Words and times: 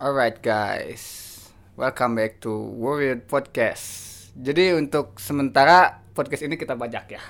Alright 0.00 0.40
guys, 0.40 1.36
welcome 1.76 2.16
back 2.16 2.40
to 2.40 2.48
Warrior 2.50 3.20
Podcast. 3.20 3.84
Jadi 4.32 4.72
untuk 4.72 5.20
sementara 5.20 6.00
podcast 6.16 6.48
ini 6.48 6.56
kita 6.56 6.72
bajak 6.72 7.12
ya. 7.12 7.20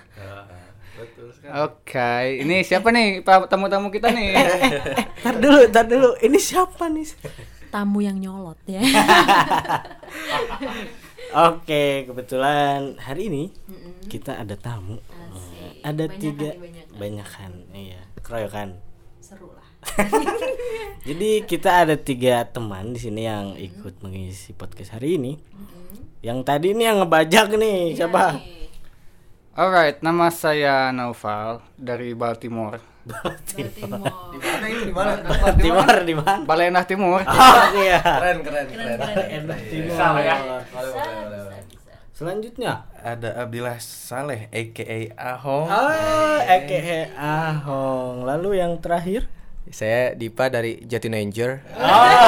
Betul 0.95 1.35
sekali. 1.35 1.51
Oke, 1.67 2.13
ini 2.39 2.63
siapa 2.63 2.95
nih 2.95 3.27
pak 3.27 3.51
tamu-tamu 3.51 3.91
kita 3.91 4.15
nih? 4.15 4.39
Ntar 5.19 5.35
dulu, 5.43 5.61
ntar 5.67 5.85
dulu. 5.91 6.15
Ini 6.23 6.39
siapa 6.39 6.87
nih? 6.87 7.11
tamu 7.71 8.03
yang 8.03 8.19
nyolot 8.19 8.59
ya. 8.67 8.83
Oke, 11.51 12.07
kebetulan 12.07 12.99
hari 12.99 13.31
ini 13.31 13.43
kita 14.07 14.39
ada 14.39 14.55
tamu. 14.59 14.99
Ada 15.83 16.07
Banyakan 16.07 16.21
tiga 16.23 16.51
banyakan. 16.55 16.99
banyakan, 16.99 17.53
iya, 17.75 18.01
keroyokan. 18.23 18.69
Seru 19.23 19.55
lah. 19.55 19.60
Jadi 21.09 21.45
kita 21.49 21.85
ada 21.87 21.97
tiga 21.97 22.45
teman 22.45 22.93
di 22.93 23.01
sini 23.01 23.25
yang 23.25 23.57
ikut 23.57 24.05
mengisi 24.05 24.53
podcast 24.53 24.97
hari 24.97 25.17
ini. 25.17 25.33
Yang 26.21 26.39
tadi 26.45 26.67
ini 26.77 26.85
yang 26.85 27.01
ngebajak 27.01 27.57
nih, 27.57 27.97
siapa? 27.97 28.37
Alright, 29.57 30.05
nama 30.05 30.29
saya 30.29 30.93
Naufal 30.93 31.65
dari 31.81 32.13
Baltimore. 32.13 32.81
Timur. 33.57 34.05
Di 34.31 34.39
mana 34.39 34.67
ini 34.69 34.83
di 34.85 34.95
mana? 34.95 35.17
Timur 35.57 35.95
di 36.05 36.15
mana? 36.15 36.45
Balenah 36.45 36.85
Timur. 36.85 37.21
Oh 37.25 37.65
iya. 37.81 37.99
Keren 38.05 38.39
keren 38.45 38.67
Keren, 38.69 38.99
keren. 39.01 39.43
Timur. 39.73 39.97
Salah 39.97 40.23
ya. 40.23 40.37
Selanjutnya. 42.13 42.85
Ada 43.01 43.49
Abdillah 43.49 43.81
Saleh 43.81 44.53
aka 44.53 45.17
Ahong. 45.17 45.67
Oh, 45.73 46.39
aka 46.45 47.09
Ahong. 47.17 48.29
Lalu 48.29 48.61
yang 48.61 48.77
terakhir? 48.79 49.25
Saya 49.71 50.19
Dipa 50.19 50.51
dari 50.51 50.83
Jatinanger. 50.83 51.63
Oh, 51.79 52.27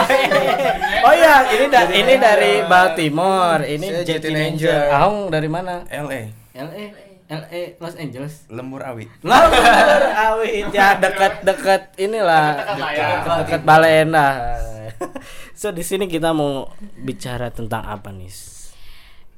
oh 1.07 1.15
iya, 1.15 1.51
ini 1.51 1.67
da- 1.67 1.91
ini 1.91 2.15
dari 2.17 2.63
Baltimore. 2.65 3.67
Ini. 3.67 3.87
Ranger. 4.07 4.81
Ahong 4.95 5.27
dari 5.29 5.51
mana? 5.51 5.83
LA 5.91 6.31
LA, 6.53 6.85
LA 7.33 7.63
Los 7.81 7.97
Angeles. 7.97 8.45
Lembur 8.53 8.85
Awi. 8.85 9.09
Lalu 9.25 9.59
awit 10.13 10.69
ya 10.71 11.01
dekat-dekat 11.01 11.97
inilah 11.97 12.61
dekat 13.43 13.61
Balena. 13.65 14.29
So 15.59 15.75
di 15.75 15.83
sini 15.83 16.07
kita 16.07 16.31
mau 16.31 16.71
bicara 16.99 17.51
tentang 17.51 17.83
apa 17.83 18.15
nih? 18.15 18.31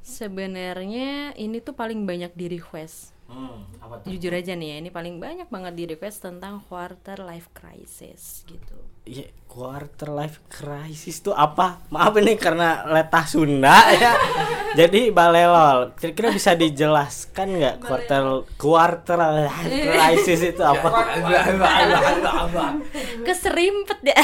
Sebenarnya 0.05 1.33
ini 1.33 1.57
tuh 1.57 1.73
paling 1.73 2.05
banyak 2.05 2.33
di 2.37 2.45
request. 2.53 3.14
Hmm, 3.25 3.65
apa 3.81 4.05
tuh? 4.05 4.13
Jujur 4.13 4.37
aja 4.37 4.53
nih 4.53 4.69
ya, 4.69 4.75
ini 4.85 4.89
paling 4.93 5.17
banyak 5.17 5.49
banget 5.49 5.73
di 5.73 5.83
request 5.89 6.29
tentang 6.29 6.61
quarter 6.69 7.25
life 7.25 7.49
crisis 7.57 8.45
gitu. 8.45 8.77
Iya, 9.05 9.33
quarter 9.49 10.13
life 10.13 10.45
crisis 10.45 11.25
tuh 11.25 11.33
apa? 11.33 11.81
Maaf 11.89 12.13
ini 12.21 12.37
karena 12.37 12.85
letah 12.85 13.25
Sunda 13.25 13.81
ya. 13.93 14.13
Jadi 14.79 15.09
balelol. 15.09 15.97
Kira-kira 15.97 16.29
bisa 16.33 16.53
dijelaskan 16.53 17.47
nggak 17.57 17.75
quarter 17.81 18.45
quarter 18.61 19.17
life 19.45 19.73
crisis 19.73 20.53
itu 20.53 20.61
apa? 20.61 20.89
Keserimpet 23.25 23.99
deh. 24.05 24.21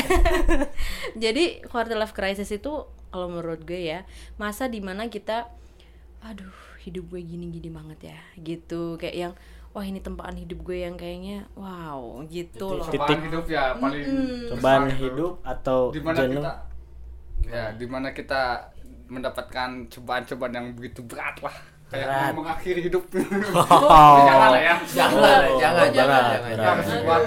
Jadi 1.23 1.65
quarter 1.65 1.97
life 1.97 2.13
crisis 2.13 2.53
itu 2.53 2.85
kalau 3.09 3.33
menurut 3.33 3.65
gue 3.65 3.81
ya, 3.81 4.05
masa 4.37 4.69
di 4.69 4.77
mana 4.77 5.09
kita 5.09 5.49
aduh, 6.21 6.53
hidup 6.81 7.13
gue 7.13 7.21
gini-gini 7.21 7.69
banget 7.69 8.13
ya. 8.13 8.19
Gitu, 8.37 8.97
kayak 8.97 9.15
yang 9.15 9.33
wah 9.71 9.85
ini 9.87 10.03
tempaan 10.03 10.35
hidup 10.35 10.59
gue 10.67 10.83
yang 10.83 10.99
kayaknya 10.99 11.47
wow 11.55 12.19
gitu 12.27 12.75
loh. 12.75 12.83
Titik. 12.83 12.99
Cobaan 12.99 13.19
hidup 13.23 13.45
ya 13.47 13.63
paling 13.79 14.03
Cobaan 14.51 14.81
besar 14.83 14.91
gitu. 14.91 15.03
hidup 15.07 15.33
atau 15.47 15.79
Di 15.95 16.01
mana 16.03 16.19
jenuh? 16.19 16.43
kita 16.43 16.53
ya 17.47 17.63
di 17.73 17.85
mana 17.87 18.07
kita 18.11 18.41
mendapatkan 19.11 19.69
cobaan-cobaan 19.91 20.53
yang 20.55 20.67
begitu 20.75 21.03
berat 21.03 21.35
lah 21.43 21.55
kayak 21.91 22.07
Berat. 22.07 22.31
mengakhiri 22.39 22.81
hidup. 22.87 23.03
Oh. 23.51 24.17
jangan 24.31 24.47
lah 24.47 24.61
ya. 24.63 24.75
Jangan, 24.87 25.19
jangan, 25.59 25.83
berat, 25.83 25.91
jangan, 25.91 26.23
kita 26.47 26.63
harus 26.63 26.87
kuat 27.03 27.21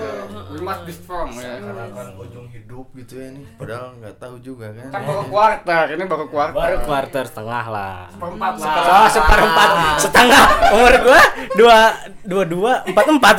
we 0.48 0.58
must 0.64 0.82
be 0.88 0.92
strong 0.96 1.28
ya. 1.36 1.52
Karena 1.60 1.84
kan 1.92 2.08
ujung 2.16 2.46
hidup 2.48 2.86
gitu 2.96 3.12
ya 3.20 3.28
nih. 3.36 3.44
Padahal 3.60 3.86
nggak 4.00 4.14
tahu 4.16 4.34
juga 4.40 4.66
kan. 4.72 4.88
kan 4.88 5.02
baru 5.04 5.22
kuarter 5.28 5.84
ini 5.92 6.04
baru 6.08 6.26
kuarter 6.32 6.56
Baru 6.56 6.76
quarter 6.80 7.24
setengah 7.28 7.64
lah. 7.68 7.96
seperempat 8.08 8.52
lah. 8.56 9.08
Seperempat. 9.12 9.68
Setengah. 10.00 10.44
Umur 10.72 10.94
gua 11.04 11.22
dua 11.52 11.78
dua 12.24 12.42
dua 12.48 12.72
empat 12.88 13.04
empat. 13.04 13.34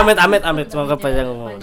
Amit 0.00 0.18
amit 0.18 0.42
amit 0.42 0.66
semoga 0.72 0.96
panjang 0.96 1.28
umur. 1.28 1.60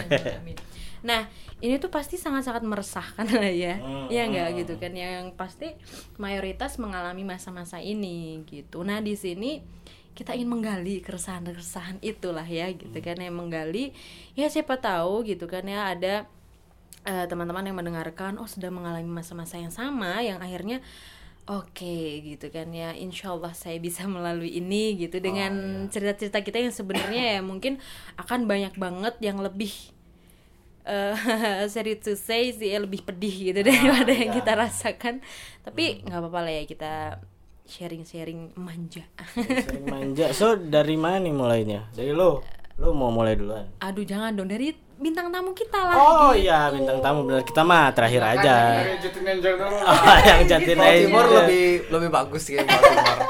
Nah, 1.04 1.28
ini 1.64 1.80
tuh 1.80 1.88
pasti 1.88 2.20
sangat-sangat 2.20 2.68
meresahkan 2.68 3.24
lah 3.24 3.48
ya. 3.48 3.80
Hmm. 3.80 4.12
Iya 4.12 4.28
enggak 4.28 4.50
gitu 4.60 4.74
kan 4.76 4.92
yang 4.92 5.32
pasti 5.40 5.72
mayoritas 6.20 6.76
mengalami 6.76 7.24
masa-masa 7.24 7.80
ini 7.80 8.44
gitu. 8.44 8.84
Nah, 8.84 9.00
di 9.00 9.16
sini 9.16 9.64
kita 10.14 10.36
ingin 10.38 10.52
menggali 10.52 11.02
keresahan-keresahan 11.02 12.04
itulah 12.04 12.46
ya 12.46 12.70
gitu 12.70 12.94
kan 13.02 13.18
yang 13.18 13.34
menggali 13.34 13.98
ya 14.38 14.46
siapa 14.46 14.78
tahu 14.78 15.26
gitu 15.26 15.50
kan 15.50 15.66
ya 15.66 15.90
ada 15.90 16.30
eh, 17.02 17.26
teman-teman 17.26 17.66
yang 17.66 17.78
mendengarkan 17.82 18.38
oh 18.38 18.46
sedang 18.46 18.78
mengalami 18.78 19.10
masa-masa 19.10 19.58
yang 19.58 19.74
sama 19.74 20.22
yang 20.22 20.38
akhirnya 20.38 20.86
oke 21.50 21.98
gitu 22.24 22.48
kan 22.54 22.70
ya 22.72 22.94
insya 22.94 23.34
Allah 23.34 23.58
saya 23.58 23.82
bisa 23.82 24.06
melalui 24.14 24.54
ini 24.54 25.02
gitu 25.02 25.18
dengan 25.18 25.86
cerita-cerita 25.90 26.46
kita 26.46 26.62
yang 26.62 26.74
sebenarnya 26.74 27.40
ya 27.40 27.42
mungkin 27.42 27.82
akan 28.22 28.46
banyak 28.46 28.78
banget 28.78 29.18
yang 29.18 29.42
lebih 29.42 29.93
eh 30.84 31.64
sorry 31.74 31.96
to 31.96 32.14
say 32.20 32.52
sih 32.52 32.76
ya, 32.76 32.84
lebih 32.84 33.08
pedih 33.08 33.52
gitu 33.52 33.60
daripada 33.68 34.12
yang 34.12 34.32
kita 34.36 34.52
rasakan. 34.56 35.24
Tapi 35.64 36.04
nggak 36.04 36.20
apa-apa 36.20 36.40
lah 36.44 36.54
ya 36.54 36.64
kita 36.68 36.92
sharing-sharing 37.64 38.52
manja. 38.60 39.08
Sering 39.36 39.88
manja. 39.88 40.36
So 40.36 40.60
dari 40.60 41.00
mana 41.00 41.24
nih 41.24 41.34
mulainya? 41.34 41.82
Dari 41.96 42.12
lo. 42.12 42.44
Lo 42.82 42.92
mau 42.92 43.14
mulai 43.14 43.40
duluan. 43.40 43.70
Aduh 43.80 44.04
jangan 44.04 44.36
dong. 44.36 44.50
Dari 44.52 44.76
bintang 45.00 45.32
tamu 45.32 45.56
kita 45.56 45.80
lah. 45.80 45.96
Oh 45.96 46.32
gitu. 46.36 46.48
iya 46.48 46.68
bintang 46.68 47.00
tamu. 47.00 47.24
Benar 47.32 47.44
kita 47.48 47.62
mah 47.64 47.96
terakhir 47.96 48.22
aja. 48.24 48.56
dari 48.84 48.96
Jatinanger 49.00 49.54
dulu. 49.56 49.78
Oh, 49.88 50.18
yang 50.20 50.42
jatin 50.50 50.76
Baltimore 50.76 51.30
lebih 51.44 51.66
lebih 51.88 52.10
bagus 52.12 52.44
kayak 52.52 52.68
Baltimore. 52.68 53.22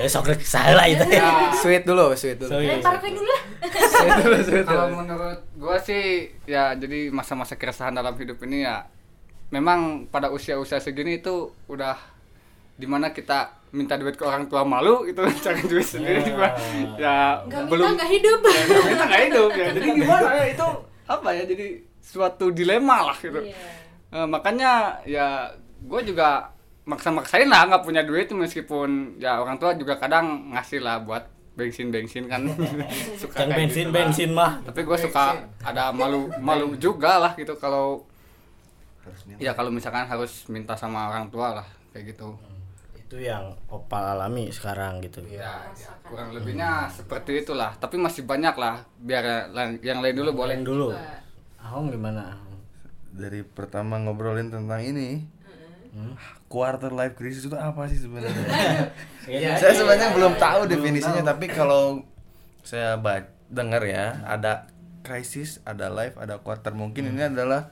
ya 0.00 0.08
sok 0.08 0.32
salah 0.40 0.88
itu 0.88 1.04
ya. 1.12 1.52
Sweet 1.60 1.84
dulu, 1.84 2.16
sweet 2.16 2.40
dulu. 2.40 2.56
So, 2.56 2.56
iya. 2.56 2.80
lah 2.80 3.40
Kalau 4.64 4.88
menurut 4.94 5.38
gua 5.56 5.76
sih 5.80 6.32
ya 6.48 6.72
jadi 6.76 7.12
masa-masa 7.12 7.54
keresahan 7.54 7.94
dalam 7.94 8.14
hidup 8.16 8.40
ini 8.46 8.64
ya 8.64 8.86
memang 9.50 10.06
pada 10.08 10.30
usia-usia 10.30 10.78
segini 10.78 11.18
itu 11.18 11.50
udah 11.66 11.98
di 12.80 12.86
mana 12.88 13.12
kita 13.12 13.60
minta 13.70 13.94
duit 13.94 14.16
ke 14.18 14.24
orang 14.26 14.48
tua 14.50 14.66
malu 14.66 15.06
itu 15.06 15.20
cari 15.44 15.62
duit 15.68 15.86
sendiri 15.86 16.26
juga 16.26 16.56
ya 16.98 17.44
minta 17.46 17.68
belum 17.68 17.94
nggak 17.94 18.10
hidup. 18.10 18.38
Ya, 18.42 18.62
nggak 18.66 18.84
minta 18.88 19.04
nggak 19.06 19.22
hidup 19.30 19.50
ya. 19.52 19.66
Jadi 19.76 19.88
gimana 19.94 20.30
ya 20.34 20.46
itu 20.50 20.68
apa 21.10 21.28
ya 21.34 21.42
jadi 21.42 21.66
suatu 21.98 22.54
dilema 22.54 23.10
lah 23.10 23.16
gitu. 23.18 23.42
Iya. 23.42 23.58
Eh, 24.10 24.26
makanya 24.26 25.02
ya 25.06 25.50
gue 25.82 26.00
juga 26.06 26.50
maksa-maksain 26.86 27.46
lah 27.46 27.66
nggak 27.70 27.84
punya 27.86 28.02
duit 28.02 28.30
meskipun 28.30 29.18
ya 29.22 29.38
orang 29.38 29.58
tua 29.58 29.74
juga 29.78 29.98
kadang 29.98 30.50
ngasih 30.54 30.82
lah 30.82 30.98
buat 31.02 31.26
bensin 31.60 31.92
bensin 31.92 32.24
kan. 32.24 32.48
Suka 33.20 33.44
yang 33.44 33.52
kayak 33.52 33.58
bensin 33.60 33.86
gitu 33.92 33.96
bensin 34.00 34.30
mah. 34.32 34.52
Tapi 34.64 34.80
gue 34.80 34.96
suka 34.96 35.44
ada 35.60 35.92
malu 35.92 36.32
malu 36.40 36.72
juga 36.80 37.20
lah 37.20 37.36
gitu 37.36 37.52
kalau 37.60 38.08
Harusnya. 39.04 39.36
ya 39.36 39.52
kalau 39.52 39.68
misalkan 39.68 40.08
harus 40.08 40.48
minta 40.48 40.72
sama 40.72 41.12
orang 41.12 41.28
tua 41.28 41.60
lah 41.60 41.68
kayak 41.92 42.16
gitu. 42.16 42.32
Itu 42.96 43.20
yang 43.20 43.52
opal 43.68 44.16
alami 44.16 44.48
sekarang 44.48 45.02
gitu. 45.04 45.20
Ya, 45.28 45.66
ya, 45.74 45.90
kurang 46.06 46.30
lebihnya 46.32 46.86
seperti 46.88 47.42
itulah. 47.42 47.74
Tapi 47.76 47.98
masih 47.98 48.22
banyak 48.22 48.54
lah. 48.54 48.86
Biar 49.02 49.50
yang 49.82 49.98
lain 49.98 50.14
dulu 50.14 50.30
boleh. 50.46 50.54
Yang 50.56 50.66
dulu. 50.70 50.88
Ahong 51.60 51.90
gimana? 51.90 52.38
Dari 53.10 53.42
pertama 53.42 53.98
ngobrolin 53.98 54.54
tentang 54.54 54.78
ini, 54.86 55.26
quarter 56.46 56.90
life 56.90 57.14
crisis 57.14 57.44
itu 57.44 57.54
apa 57.54 57.86
sih 57.86 57.98
sebenarnya? 57.98 58.46
Ya, 59.30 59.54
saya 59.54 59.76
sebenarnya 59.76 60.10
belum 60.10 60.34
tahu 60.36 60.66
definisinya, 60.66 61.22
tapi 61.22 61.46
kalau 61.46 62.02
saya 62.62 62.98
dengar 63.46 63.82
ya, 63.84 64.18
ada 64.24 64.66
krisis, 65.00 65.62
ada 65.62 65.86
life, 65.86 66.18
ada 66.18 66.42
quarter. 66.42 66.74
Mungkin 66.74 67.14
ini 67.14 67.30
adalah 67.30 67.70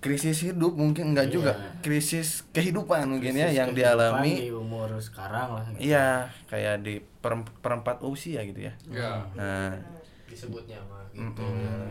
krisis 0.00 0.44
hidup, 0.44 0.76
mungkin 0.76 1.12
enggak 1.12 1.28
juga. 1.28 1.52
Krisis 1.80 2.44
kehidupan 2.52 3.08
mungkin 3.08 3.32
ya 3.32 3.48
yang 3.48 3.72
Kehidupan 3.72 3.76
dialami. 3.76 4.32
di 4.36 4.48
umur 4.48 4.96
sekarang 4.96 5.48
lah 5.56 5.64
gitu. 5.72 5.92
Iya, 5.92 6.28
kayak 6.48 6.84
di 6.84 6.94
per- 7.00 7.52
perempat 7.60 8.00
usia 8.04 8.40
gitu 8.44 8.64
ya. 8.64 8.72
ya 8.88 9.24
Nah, 9.32 9.72
Disebutnya 10.28 10.80
mah 10.88 11.04
mm-mm. 11.12 11.88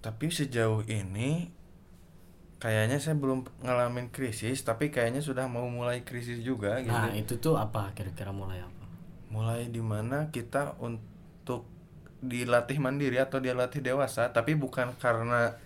tapi 0.00 0.26
sejauh 0.26 0.82
ini 0.86 1.50
kayaknya 2.62 3.02
saya 3.02 3.18
belum 3.18 3.42
ngalamin 3.58 4.06
krisis, 4.08 4.62
tapi 4.62 4.88
kayaknya 4.88 5.18
sudah 5.18 5.50
mau 5.50 5.66
mulai 5.66 6.06
krisis 6.06 6.38
juga 6.40 6.78
gitu. 6.78 6.94
nah 6.94 7.10
itu 7.10 7.34
tuh 7.36 7.58
apa? 7.58 7.90
Kira-kira 7.90 8.30
mulai 8.30 8.62
apa? 8.62 8.86
Mulai 9.28 9.66
di 9.66 9.82
mana 9.82 10.30
kita 10.30 10.78
untuk 10.78 11.66
dilatih 12.22 12.78
mandiri 12.78 13.18
atau 13.18 13.42
dilatih 13.42 13.82
dewasa 13.82 14.30
tapi 14.30 14.54
bukan 14.54 14.94
karena 14.94 15.58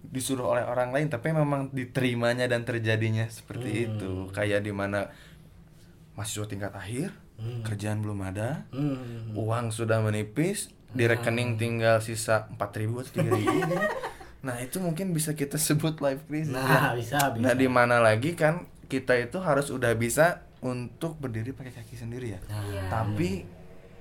disuruh 0.00 0.48
oleh 0.48 0.64
orang 0.64 0.88
lain 0.88 1.12
tapi 1.12 1.36
memang 1.36 1.68
diterimanya 1.68 2.48
dan 2.48 2.64
terjadinya 2.64 3.28
seperti 3.28 3.84
itu. 3.84 4.32
Kayak 4.32 4.64
di 4.64 4.72
mana 4.72 5.12
mahasiswa 6.16 6.48
tingkat 6.48 6.72
akhir 6.72 7.12
kerjaan 7.62 8.00
belum 8.00 8.24
ada 8.24 8.66
Hmm. 8.72 9.30
uang 9.36 9.70
sudah 9.70 10.00
menipis 10.00 10.72
di 10.90 11.04
rekening 11.04 11.54
tinggal 11.54 12.00
sisa 12.00 12.48
4000 12.56 13.04
atau 13.04 13.12
3000 13.14 13.38
nah 14.38 14.54
itu 14.62 14.78
mungkin 14.78 15.10
bisa 15.10 15.34
kita 15.34 15.58
sebut 15.68 15.98
life 15.98 16.22
crisis. 16.26 16.54
Nah, 16.54 16.94
bisa, 16.94 17.34
bisa. 17.34 17.42
nah 17.42 17.52
di 17.54 17.66
mana 17.66 17.98
lagi 17.98 18.38
kan 18.38 18.66
kita 18.86 19.18
itu 19.18 19.38
harus 19.42 19.68
udah 19.68 19.92
bisa 19.98 20.46
untuk 20.58 21.18
berdiri 21.20 21.52
pakai 21.52 21.70
kaki 21.70 21.94
sendiri 21.94 22.34
ya? 22.34 22.40
Tapi 22.88 23.58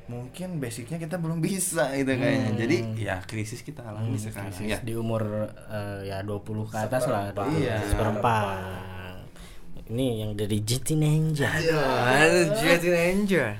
mungkin 0.07 0.63
basicnya 0.63 0.95
kita 0.95 1.19
belum 1.19 1.43
bisa 1.43 1.91
gitu 1.91 2.15
kayaknya 2.15 2.55
jadi 2.55 2.77
ya 2.95 3.15
krisis 3.27 3.59
kita 3.59 3.83
alami 3.83 4.15
sekarang 4.15 4.55
Krisis 4.55 4.63
ya. 4.63 4.79
di 4.79 4.95
umur 4.95 5.51
eh, 5.67 6.07
ya 6.07 6.23
20 6.23 6.47
ke 6.71 6.77
atas 6.79 7.03
lah 7.11 7.35
Iya. 7.51 7.83
seperempat. 7.91 8.55
Ini 9.87 10.23
yang 10.23 10.31
dari 10.35 10.63
GT 10.63 10.95
Ninja. 10.95 11.47
Jet 12.55 12.83
Ninja. 12.83 13.59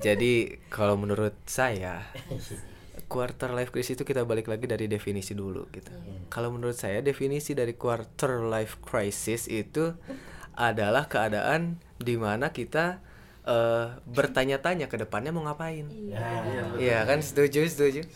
Jadi 0.00 0.64
kalau 0.72 0.96
menurut 0.96 1.32
saya 1.44 2.04
quarter 3.10 3.50
life 3.50 3.74
crisis 3.74 3.98
itu 3.98 4.06
kita 4.06 4.22
balik 4.22 4.46
lagi 4.46 4.70
dari 4.70 4.86
definisi 4.86 5.34
dulu 5.34 5.66
gitu. 5.74 5.90
Kalau 6.30 6.54
menurut 6.54 6.78
saya 6.78 7.02
definisi 7.02 7.58
dari 7.58 7.74
quarter 7.74 8.46
life 8.46 8.78
crisis 8.78 9.50
itu 9.50 9.90
adalah 10.54 11.10
keadaan 11.10 11.82
di 11.98 12.14
mana 12.14 12.54
kita 12.54 13.02
eh, 13.42 13.98
bertanya-tanya 14.06 14.86
ke 14.86 14.94
depannya 14.94 15.34
mau 15.34 15.42
ngapain. 15.42 15.90
Iya 16.78 17.02
kan 17.02 17.18
setuju 17.18 17.66
setuju. 17.66 18.06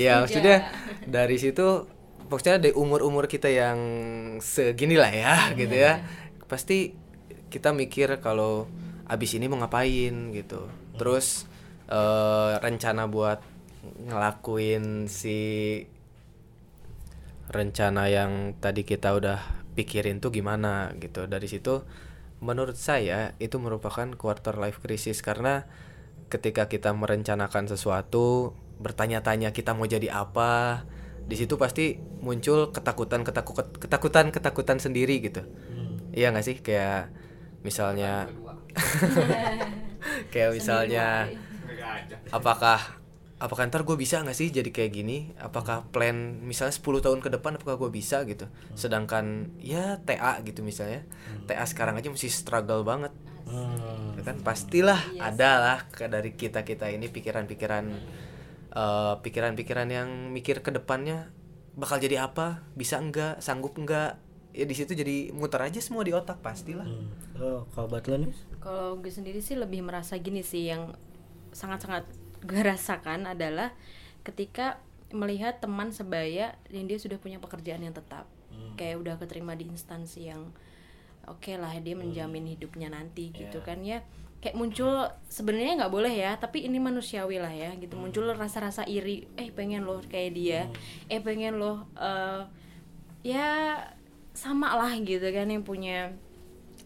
Iya 0.00 0.24
maksudnya 0.24 0.72
dari 1.04 1.36
situ 1.36 1.84
maksudnya 2.32 2.56
dari 2.56 2.72
umur-umur 2.72 3.28
kita 3.28 3.52
yang 3.52 3.78
segini 4.40 4.96
lah 4.96 5.12
ya 5.12 5.34
gitu 5.52 5.76
ya. 5.76 6.00
Pasti 6.48 6.96
kita 7.52 7.76
mikir 7.76 8.08
kalau 8.24 8.72
abis 9.04 9.36
ini 9.36 9.52
mau 9.52 9.60
ngapain 9.60 10.32
gitu. 10.32 10.64
Terus 10.96 11.44
eh, 11.90 12.52
rencana 12.60 13.08
buat 13.10 13.40
ngelakuin 13.84 15.06
si 15.08 15.38
rencana 17.52 18.08
yang 18.08 18.56
tadi 18.56 18.88
kita 18.88 19.12
udah 19.12 19.38
pikirin 19.76 20.22
tuh 20.22 20.32
gimana 20.32 20.94
gitu. 20.98 21.26
Dari 21.28 21.44
situ 21.50 21.84
menurut 22.40 22.76
saya 22.76 23.32
itu 23.40 23.56
merupakan 23.60 24.08
quarter 24.16 24.56
life 24.60 24.80
crisis 24.80 25.20
karena 25.20 25.68
ketika 26.32 26.66
kita 26.66 26.90
merencanakan 26.96 27.68
sesuatu, 27.70 28.56
bertanya-tanya 28.80 29.54
kita 29.54 29.76
mau 29.76 29.86
jadi 29.86 30.10
apa, 30.10 30.82
di 31.24 31.36
situ 31.38 31.56
pasti 31.56 31.96
muncul 32.20 32.72
ketakutan 32.72 33.22
ketakutan 33.22 33.66
ketakutan 33.76 34.26
ketakutan 34.32 34.78
sendiri 34.80 35.20
gitu. 35.24 35.44
Iya 36.14 36.30
nggak 36.30 36.46
sih 36.46 36.56
kayak 36.60 37.10
misalnya 37.64 38.28
kayak 40.32 40.50
misalnya 40.52 41.32
apakah 42.32 43.04
apakah 43.44 43.66
ntar 43.68 43.82
gue 43.84 43.96
bisa 43.98 44.22
nggak 44.22 44.36
sih 44.36 44.48
jadi 44.48 44.70
kayak 44.70 44.92
gini? 44.94 45.34
Apakah 45.36 45.84
plan 45.90 46.40
misalnya 46.40 46.74
10 46.74 47.04
tahun 47.04 47.20
ke 47.20 47.28
depan 47.34 47.60
apakah 47.60 47.76
gue 47.76 47.90
bisa 47.92 48.22
gitu? 48.24 48.48
Sedangkan 48.72 49.52
ya 49.60 50.00
TA 50.02 50.40
gitu 50.46 50.64
misalnya. 50.64 51.04
TA 51.44 51.64
sekarang 51.66 51.98
aja 51.98 52.08
masih 52.08 52.30
struggle 52.30 52.86
banget. 52.86 53.12
Hmm. 53.44 54.16
Ya 54.16 54.22
kan 54.24 54.40
pastilah 54.40 55.00
ada 55.20 55.50
lah 55.60 55.78
dari 56.08 56.32
kita 56.32 56.64
kita 56.64 56.88
ini 56.88 57.12
pikiran-pikiran 57.12 57.84
eh, 58.72 59.14
pikiran-pikiran 59.20 59.88
yang 59.92 60.08
mikir 60.32 60.64
ke 60.64 60.72
depannya 60.72 61.28
bakal 61.76 62.00
jadi 62.00 62.24
apa? 62.24 62.64
Bisa 62.72 62.96
enggak 63.02 63.42
sanggup 63.44 63.76
enggak 63.76 64.16
ya 64.54 64.64
di 64.64 64.74
situ 64.78 64.94
jadi 64.94 65.34
muter 65.34 65.58
aja 65.58 65.82
semua 65.82 66.06
di 66.06 66.14
otak 66.14 66.38
pastilah. 66.38 66.86
Hmm. 66.86 67.10
Oh, 67.42 67.66
kalau 67.74 67.90
buat 67.90 68.06
lo 68.06 68.16
nih? 68.22 68.32
Kalau 68.62 68.96
gue 69.02 69.10
sendiri 69.10 69.42
sih 69.42 69.58
lebih 69.58 69.82
merasa 69.82 70.14
gini 70.16 70.40
sih 70.46 70.70
yang 70.70 70.94
sangat-sangat 71.54 72.04
gue 72.44 72.60
rasakan 72.60 73.30
adalah 73.30 73.72
ketika 74.26 74.82
melihat 75.14 75.62
teman 75.62 75.94
sebaya 75.94 76.58
yang 76.68 76.84
dia 76.90 76.98
sudah 76.98 77.16
punya 77.16 77.38
pekerjaan 77.38 77.86
yang 77.86 77.94
tetap, 77.94 78.26
kayak 78.74 78.98
udah 78.98 79.14
keterima 79.16 79.54
di 79.54 79.70
instansi 79.70 80.26
yang 80.28 80.50
oke 81.24 81.54
lah 81.56 81.72
dia 81.80 81.94
menjamin 81.96 82.44
hidupnya 82.50 82.90
nanti 82.90 83.30
gitu 83.30 83.62
kan 83.62 83.80
ya. 83.80 84.02
Kayak 84.42 84.60
muncul 84.60 85.08
sebenarnya 85.32 85.80
nggak 85.80 85.94
boleh 85.94 86.12
ya, 86.12 86.36
tapi 86.36 86.68
ini 86.68 86.76
manusiawi 86.76 87.40
lah 87.40 87.54
ya 87.54 87.72
gitu. 87.80 87.96
Muncul 87.96 88.28
rasa-rasa 88.36 88.84
iri, 88.84 89.24
eh 89.40 89.48
pengen 89.48 89.88
loh 89.88 90.04
kayak 90.04 90.36
dia, 90.36 90.68
eh 91.08 91.22
pengen 91.22 91.56
loh 91.56 91.88
eh, 91.96 92.44
ya 93.24 93.80
sama 94.34 94.74
lah 94.74 94.92
gitu 95.00 95.24
kan 95.30 95.48
yang 95.48 95.62
punya 95.62 96.12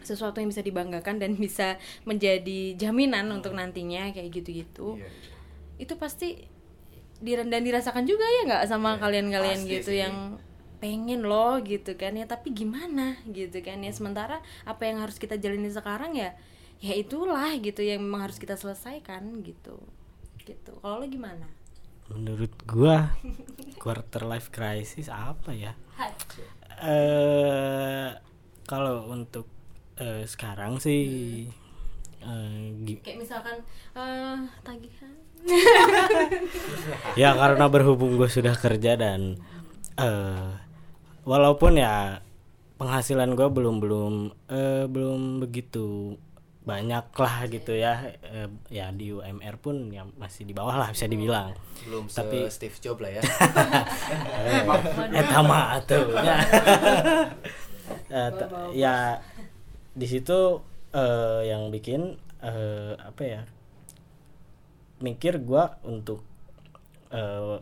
sesuatu 0.03 0.39
yang 0.39 0.49
bisa 0.49 0.63
dibanggakan 0.63 1.19
dan 1.19 1.35
bisa 1.45 1.79
menjadi 2.03 2.75
jaminan 2.75 3.29
untuk 3.31 3.53
nantinya 3.55 4.11
kayak 4.11 4.29
gitu-gitu. 4.31 4.99
Itu 5.79 5.95
pasti 5.99 6.47
dan 7.19 7.51
dirasakan 7.51 8.07
juga 8.07 8.23
ya 8.23 8.41
nggak 8.47 8.63
sama 8.71 8.95
kalian-kalian 8.95 9.59
pasti 9.59 9.71
gitu 9.75 9.91
sih. 9.91 9.99
yang 10.07 10.39
pengen 10.79 11.27
loh 11.27 11.59
gitu 11.59 11.99
kan 11.99 12.15
ya 12.15 12.23
tapi 12.23 12.55
gimana 12.55 13.19
gitu 13.27 13.59
kan 13.59 13.83
ya. 13.83 13.91
Sementara 13.91 14.39
apa 14.63 14.87
yang 14.87 15.03
harus 15.03 15.19
kita 15.19 15.35
jalani 15.35 15.67
sekarang 15.67 16.15
ya 16.15 16.35
ya 16.79 16.95
itulah 16.95 17.51
gitu 17.59 17.83
yang 17.83 17.99
memang 17.99 18.31
harus 18.31 18.39
kita 18.39 18.55
selesaikan 18.55 19.43
gitu. 19.43 19.75
Gitu. 20.47 20.71
Kalau 20.79 21.03
lo 21.03 21.05
gimana? 21.05 21.45
Menurut 22.09 22.55
gua 22.63 23.13
quarter 23.83 24.23
life 24.23 24.49
crisis 24.49 25.11
apa 25.11 25.51
ya? 25.51 25.75
Eh 26.79 28.15
kalau 28.63 29.11
untuk 29.11 29.58
eh, 29.99 30.23
sekarang 30.23 30.79
sih 30.79 31.01
eh, 32.19 32.57
gi- 32.81 32.99
kayak 32.99 33.19
misalkan 33.19 33.57
eh 33.93 34.37
tagihan. 34.61 35.13
Ya 37.15 37.31
karena 37.31 37.65
berhubung 37.67 38.15
gue 38.15 38.27
sudah 38.27 38.55
kerja 38.55 38.95
dan 38.95 39.39
eh 39.95 40.47
walaupun 41.23 41.75
ya 41.75 42.19
penghasilan 42.75 43.35
gue 43.35 43.47
belum 43.47 43.79
belum 43.79 44.13
eh, 44.47 44.85
belum 44.85 45.39
begitu 45.39 46.15
banyak 46.59 47.05
lah 47.09 47.47
gitu 47.47 47.71
ya. 47.73 48.13
Eh, 48.21 48.47
ya 48.69 48.91
di 48.91 49.09
UMR 49.09 49.57
pun 49.57 49.89
ya 49.89 50.03
masih 50.15 50.43
di 50.43 50.51
bawah 50.51 50.75
lah 50.75 50.89
bisa 50.91 51.07
dibilang. 51.07 51.55
Belum 51.83 52.05
Tapi- 52.05 52.45
se 52.45 52.59
Steve 52.59 52.77
Jobs 52.77 52.99
lah 52.99 53.11
ya. 53.15 53.21
Eh 55.17 55.25
sama 55.25 55.79
tuh 55.83 56.03
ya 56.23 56.37
ya 58.75 58.95
di 59.95 60.07
situ 60.07 60.61
eh, 60.93 61.41
yang 61.49 61.69
bikin 61.73 62.17
eh, 62.41 62.93
apa 62.97 63.21
ya 63.23 63.41
mikir 64.99 65.39
gua 65.43 65.79
untuk 65.87 66.23
eh, 67.13 67.57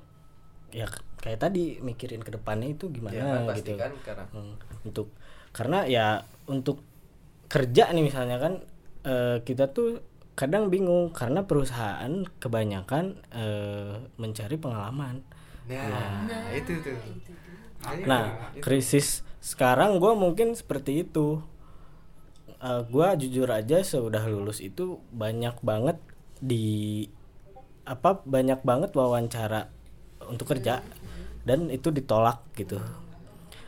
ya 0.73 0.87
kayak 1.21 1.39
tadi 1.41 1.79
mikirin 1.81 2.21
ke 2.21 2.31
depannya 2.33 2.71
itu 2.71 2.91
gimana 2.91 3.43
ya 3.43 3.55
gitu. 3.57 3.75
kan 3.79 3.93
karena 4.03 4.25
Hmm, 4.31 4.53
untuk 4.85 5.07
karena 5.55 5.79
ya 5.89 6.07
untuk 6.45 6.83
kerja 7.47 7.89
nih 7.95 8.03
misalnya 8.05 8.37
kan 8.37 8.53
eh, 9.07 9.37
kita 9.41 9.71
tuh 9.71 10.03
kadang 10.37 10.69
bingung 10.69 11.09
karena 11.09 11.49
perusahaan 11.49 12.13
kebanyakan 12.37 13.17
eh, 13.33 13.97
mencari 14.21 14.55
pengalaman. 14.61 15.25
Nah, 15.65 16.23
itu 16.53 16.77
tuh. 16.79 16.95
Nah, 18.05 18.53
krisis 18.61 19.25
sekarang 19.41 19.97
gue 19.97 20.13
mungkin 20.13 20.53
seperti 20.53 21.03
itu. 21.07 21.41
Eh 22.57 22.81
gue 22.89 23.07
jujur 23.21 23.45
aja 23.53 23.85
sudah 23.85 24.25
lulus 24.25 24.65
itu 24.65 24.97
banyak 25.13 25.61
banget 25.61 26.01
di 26.41 27.05
apa 27.85 28.19
banyak 28.25 28.65
banget 28.65 28.91
wawancara 28.97 29.69
untuk 30.25 30.57
kerja 30.57 30.81
dan 31.45 31.69
itu 31.69 31.93
ditolak 31.93 32.41
gitu. 32.57 32.81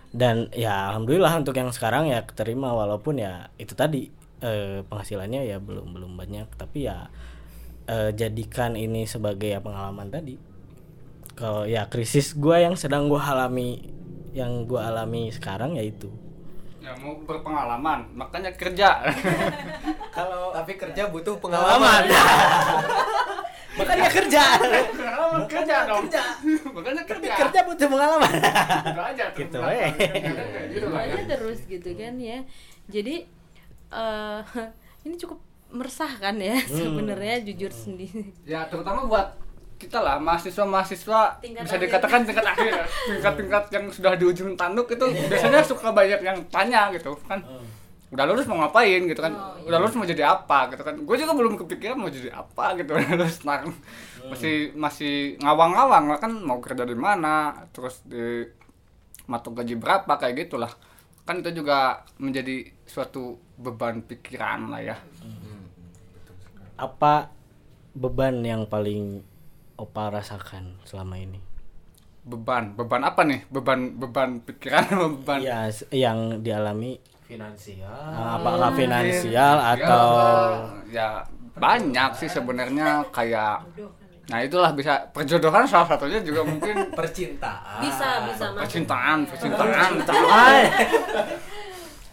Dan 0.10 0.50
ya 0.58 0.89
alhamdulillah 0.89 1.38
untuk 1.38 1.53
yang 1.53 1.69
sekarang 1.69 2.10
ya 2.10 2.25
keterima 2.25 2.74
walaupun 2.74 3.22
ya 3.22 3.53
itu 3.62 3.77
tadi 3.77 4.10
eh, 4.41 4.81
penghasilannya 4.81 5.46
ya 5.46 5.62
belum 5.62 5.93
belum 5.93 6.17
banyak. 6.17 6.50
Tapi 6.58 6.89
ya 6.89 7.13
eh, 7.86 8.10
jadikan 8.17 8.74
ini 8.74 9.05
sebagai 9.05 9.53
ya 9.53 9.62
pengalaman 9.62 10.10
tadi. 10.10 10.34
Kalau 11.38 11.69
ya 11.69 11.86
krisis 11.88 12.34
gue 12.34 12.58
yang 12.58 12.74
sedang 12.74 13.05
gue 13.05 13.22
alami 13.22 13.86
yang 14.34 14.65
gue 14.65 14.81
alami 14.81 15.29
sekarang 15.29 15.77
yaitu 15.77 16.10
ya 16.80 16.96
mau 17.00 17.16
berpengalaman 17.28 18.08
makanya 18.16 18.52
kerja. 18.56 19.04
Kalau 20.16 20.56
tapi 20.56 20.80
kerja 20.80 21.12
butuh 21.12 21.36
pengalaman. 21.40 22.08
Makanya 23.80 24.12
kerja. 24.12 24.44
Pengalaman 24.92 25.44
kerja 25.48 25.76
dong. 25.88 26.04
makanya 26.76 27.04
kerja. 27.08 27.32
kerja 27.48 27.60
butuh 27.64 27.88
pengalaman. 27.88 28.34
Gitu 28.36 29.00
aja 29.00 29.24
terus 29.32 29.40
Gitu, 29.40 29.58
eh. 29.64 29.92
gitu 30.74 30.88
lah 30.92 31.04
ya. 31.08 31.14
Aja 31.16 31.24
terus 31.38 31.60
gitu 31.64 31.90
kan 31.96 32.14
ya. 32.20 32.44
Jadi 32.92 33.16
eh 33.90 34.42
ini 35.08 35.16
cukup 35.16 35.40
meresahkan 35.72 36.36
ya 36.42 36.60
sebenarnya 36.66 37.46
jujur 37.46 37.72
sendiri. 37.72 38.36
Ya 38.44 38.68
terutama 38.68 39.08
buat 39.08 39.38
kita 39.80 40.04
lah 40.04 40.20
mahasiswa 40.20 40.68
mahasiswa 40.68 41.40
Tingkat 41.40 41.64
bisa 41.64 41.76
akhir. 41.80 41.86
dikatakan 41.88 42.20
tingkat 42.28 42.46
akhir. 42.46 42.72
Ya. 42.76 42.86
tingkat 43.16 43.34
tingkat 43.40 43.64
yang 43.72 43.86
sudah 43.88 44.12
di 44.20 44.26
ujung 44.28 44.52
tanduk 44.60 44.92
itu 44.92 45.06
biasanya 45.32 45.64
suka 45.64 45.96
banyak 45.96 46.20
yang 46.20 46.38
tanya 46.52 46.92
gitu 46.92 47.16
kan. 47.24 47.40
Udah 48.12 48.28
lulus 48.28 48.44
mau 48.52 48.60
ngapain 48.60 49.08
gitu 49.08 49.22
kan. 49.24 49.32
Oh, 49.32 49.56
iya. 49.56 49.72
udah 49.72 49.78
lulus 49.80 49.96
mau 49.96 50.04
jadi 50.04 50.24
apa 50.28 50.68
gitu 50.76 50.84
kan. 50.84 50.96
Gue 51.08 51.16
juga 51.16 51.32
belum 51.32 51.56
kepikiran 51.64 51.96
mau 51.96 52.12
jadi 52.12 52.36
apa 52.36 52.76
gitu. 52.76 52.92
Udah 53.00 53.08
lulus 53.16 53.40
nah, 53.48 53.64
masih 54.28 54.76
masih 54.76 55.40
ngawang-ngawang 55.40 56.12
lah 56.12 56.20
kan 56.20 56.32
mau 56.36 56.60
kerja 56.60 56.84
di 56.84 56.98
mana 57.00 57.64
terus 57.72 58.04
di 58.04 58.44
matok 59.32 59.64
gaji 59.64 59.80
berapa 59.80 60.12
kayak 60.20 60.52
gitulah. 60.52 60.74
Kan 61.24 61.40
itu 61.40 61.64
juga 61.64 62.04
menjadi 62.20 62.68
suatu 62.84 63.40
beban 63.56 64.04
pikiran 64.04 64.68
lah 64.68 64.82
ya. 64.84 64.98
Apa 66.76 67.32
beban 67.96 68.44
yang 68.44 68.68
paling 68.68 69.29
Opa 69.80 70.12
rasakan 70.12 70.84
selama 70.84 71.16
ini? 71.16 71.40
beban 72.30 72.78
beban 72.78 73.02
apa 73.02 73.22
nih? 73.26 73.42
Beban 73.50 73.98
beban 73.98 74.30
pikiran 74.46 74.84
sama 74.86 75.08
beban? 75.18 75.40
Ya, 75.42 75.60
yang 75.90 76.44
dialami? 76.46 77.02
Finansial. 77.26 77.90
Uh, 77.90 78.30
apakah 78.42 78.70
finansial 78.74 79.58
atau 79.62 80.08
ya 80.90 81.22
banyak 81.58 82.12
sih 82.18 82.30
sebenarnya 82.30 83.06
kayak 83.14 83.66
nah 84.30 84.46
itulah 84.46 84.70
bisa 84.78 85.10
perjodohan 85.10 85.66
salah 85.66 85.90
satunya 85.90 86.22
juga 86.22 86.46
mungkin 86.46 86.76
percintaan. 87.00 87.82
Bisa 87.82 88.30
bisa 88.30 88.46
percintaan 88.54 89.26
percintaan. 89.26 89.92
Ay, 90.30 90.70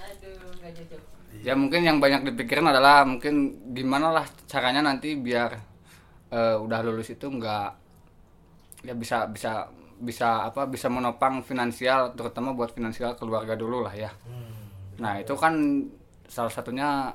aduh 0.01 0.33
nggak 0.61 0.73
cocok. 0.81 1.01
Ya 1.45 1.53
mungkin 1.53 1.85
yang 1.85 2.01
banyak 2.01 2.33
dipikirin 2.33 2.65
adalah 2.65 3.05
mungkin 3.05 3.61
gimana 3.77 4.13
lah 4.13 4.25
caranya 4.49 4.81
nanti 4.81 5.13
biar 5.17 5.76
eh, 6.33 6.57
udah 6.57 6.79
lulus 6.83 7.13
itu 7.13 7.27
nggak 7.27 7.71
ya 8.87 8.95
bisa 8.95 9.27
bisa 9.31 9.67
bisa 9.97 10.47
apa 10.47 10.69
bisa 10.69 10.93
menopang 10.93 11.41
finansial 11.41 12.13
terutama 12.13 12.53
buat 12.53 12.71
finansial 12.71 13.17
keluarga 13.17 13.57
dulu 13.57 13.83
lah 13.83 13.95
ya 13.97 14.13
nah 15.01 15.17
itu 15.17 15.33
kan 15.37 15.85
salah 16.29 16.53
satunya 16.53 17.13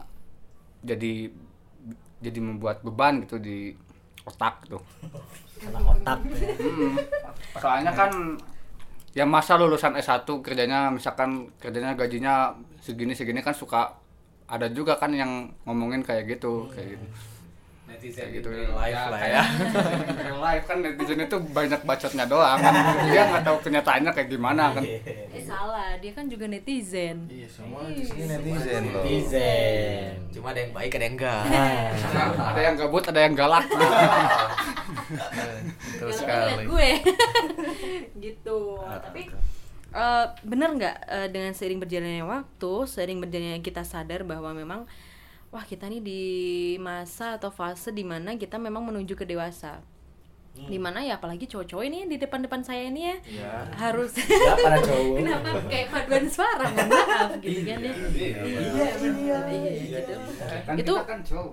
jadi 0.82 1.30
jadi 2.22 2.40
membuat 2.42 2.82
beban 2.86 3.26
gitu 3.26 3.38
di 3.42 3.74
otak 4.26 4.66
tuh 4.70 4.82
kena 5.62 5.80
otak. 5.86 6.20
Hmm. 6.26 6.96
Soalnya 7.62 7.94
kan 7.94 8.12
ya 9.14 9.28
masa 9.30 9.60
lulusan 9.62 9.94
S1 10.00 10.26
kerjanya 10.42 10.90
misalkan 10.90 11.54
kerjanya 11.62 11.94
gajinya 11.94 12.56
segini 12.82 13.14
segini 13.14 13.46
kan 13.46 13.54
suka 13.54 13.94
ada 14.50 14.68
juga 14.74 14.98
kan 14.98 15.14
yang 15.14 15.54
ngomongin 15.68 16.02
kayak 16.02 16.26
gitu 16.28 16.66
kayak 16.74 16.98
gitu. 16.98 17.06
Netizen 18.02 18.18
Kayak 18.20 18.32
gitu 18.34 18.48
in 18.50 18.58
real 18.58 18.74
life 18.74 18.98
lah 19.06 19.22
ya 19.22 19.44
kayak 19.78 20.10
in 20.10 20.18
real 20.20 20.40
life 20.40 20.64
kan 20.66 20.78
netizen 20.82 21.20
itu 21.22 21.38
banyak 21.52 21.82
bacotnya 21.82 22.26
doang 22.26 22.58
kan. 22.58 22.74
Dia 23.06 23.22
nggak 23.28 23.44
tahu 23.44 23.58
kenyataannya 23.62 24.12
kayak 24.12 24.28
gimana 24.28 24.64
kan. 24.74 24.82
eh 24.82 25.02
salah 25.40 25.94
dia 25.96 26.12
kan 26.12 26.26
juga 26.26 26.46
netizen 26.46 27.30
Iya, 27.30 27.46
semua 27.46 27.86
di 27.88 28.02
sini 28.02 28.26
netizen 28.26 28.84
loh. 28.88 29.04
Netizen. 29.04 30.12
cuma 30.32 30.50
ada 30.50 30.60
yang 30.60 30.74
baik 30.74 30.92
ada 30.92 31.04
yang 31.04 31.16
enggak 31.16 31.44
Ada 32.34 32.60
yang 32.60 32.76
gabut, 32.76 33.04
ada 33.06 33.20
yang 33.22 33.36
galak. 33.36 33.66
Yang 36.02 36.14
sekali. 36.20 36.52
liat 36.56 36.68
gue 36.68 36.90
gitu 38.18 38.60
tapi 38.80 39.22
eh, 39.92 40.26
bener 40.42 40.70
nggak 40.72 40.96
eh, 41.06 41.28
dengan 41.30 41.52
seiring 41.52 41.80
berjalannya 41.80 42.24
waktu 42.24 42.74
seiring 42.86 43.20
berjalannya 43.20 43.60
kita 43.60 43.84
sadar 43.84 44.24
bahwa 44.24 44.52
memang 44.52 44.82
wah 45.52 45.64
kita 45.64 45.92
nih 45.92 46.00
di 46.00 46.22
masa 46.80 47.36
atau 47.36 47.52
fase 47.52 47.92
di 47.92 48.08
mana 48.08 48.36
kita 48.36 48.56
memang 48.56 48.88
menuju 48.88 49.14
ke 49.14 49.28
dewasa. 49.28 49.84
Di 50.52 50.76
mana 50.76 51.00
ya 51.00 51.16
apalagi 51.16 51.48
cowok-cowok 51.48 51.84
ini 51.88 52.00
di 52.12 52.20
depan-depan 52.20 52.60
saya 52.60 52.92
ini 52.92 53.08
ya 53.08 53.16
harus 53.80 54.12
Ya, 54.20 54.52
para 54.60 54.84
cowok. 54.84 55.16
kenapa 55.16 55.50
kayak 55.72 55.88
paduan 55.88 56.26
suara? 56.28 56.68
Mohon 56.68 56.88
maaf 56.92 57.32
gitu 57.40 57.62
kan 57.64 57.80
ya. 57.80 57.94
iya 57.96 58.88
iya 59.00 59.40
iya. 59.48 60.00
Gitu. 60.04 60.14
Kan 60.68 60.76
itu 60.76 60.94
kan 61.08 61.20
cowok. 61.24 61.52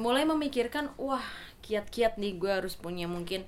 mulai 0.00 0.24
memikirkan 0.24 0.88
wah 0.96 1.24
kiat-kiat 1.60 2.16
nih 2.16 2.40
gue 2.40 2.48
harus 2.48 2.80
punya 2.80 3.04
mungkin 3.04 3.44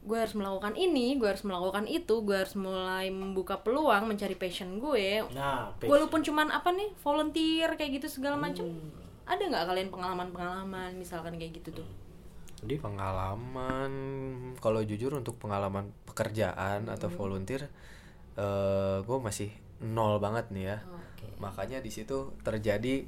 gue 0.00 0.16
harus 0.16 0.32
melakukan 0.32 0.72
ini 0.74 1.20
gue 1.20 1.28
harus 1.28 1.44
melakukan 1.44 1.84
itu 1.84 2.24
gue 2.24 2.32
harus 2.32 2.56
mulai 2.56 3.12
membuka 3.12 3.60
peluang 3.60 4.08
mencari 4.08 4.32
passion 4.32 4.80
gue 4.80 5.20
Nah, 5.30 5.76
passion. 5.76 5.92
walaupun 5.92 6.20
cuman 6.20 6.48
apa 6.48 6.72
nih 6.72 6.88
volunteer 6.98 7.76
kayak 7.76 8.00
gitu 8.00 8.20
segala 8.20 8.40
macam 8.40 8.64
ada 9.24 9.38
nggak 9.40 9.64
kalian 9.68 9.88
pengalaman-pengalaman 9.88 10.96
misalkan 10.96 11.36
kayak 11.36 11.60
gitu 11.60 11.84
tuh 11.84 11.88
Jadi 12.60 12.76
pengalaman 12.76 13.92
kalau 14.58 14.80
jujur 14.80 15.12
untuk 15.12 15.36
pengalaman 15.36 15.92
pekerjaan 16.04 16.88
atau 16.88 17.08
volunteer 17.08 17.68
eh 18.36 18.98
gue 19.00 19.18
masih 19.18 19.48
nol 19.80 20.20
banget 20.20 20.52
nih 20.52 20.64
ya. 20.66 20.78
Oke. 20.86 21.24
Makanya 21.40 21.80
di 21.80 21.88
situ 21.88 22.36
terjadi 22.40 23.04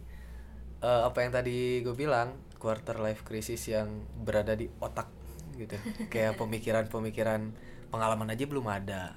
eh, 0.80 1.02
apa 1.04 1.18
yang 1.20 1.32
tadi 1.32 1.80
gue 1.80 1.92
bilang 1.92 2.32
quarter 2.56 2.96
life 2.96 3.22
crisis 3.22 3.68
yang 3.68 3.92
berada 4.16 4.56
di 4.56 4.72
otak 4.78 5.08
gitu. 5.56 5.76
Kayak 6.12 6.40
pemikiran-pemikiran 6.40 7.52
pengalaman 7.92 8.32
aja 8.32 8.44
belum 8.48 8.66
ada. 8.68 9.12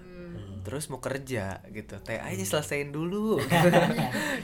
Terus 0.66 0.90
mau 0.90 0.98
kerja 0.98 1.62
gitu. 1.70 1.96
TA 2.02 2.26
aja 2.26 2.44
selesaiin 2.44 2.90
dulu. 2.92 3.38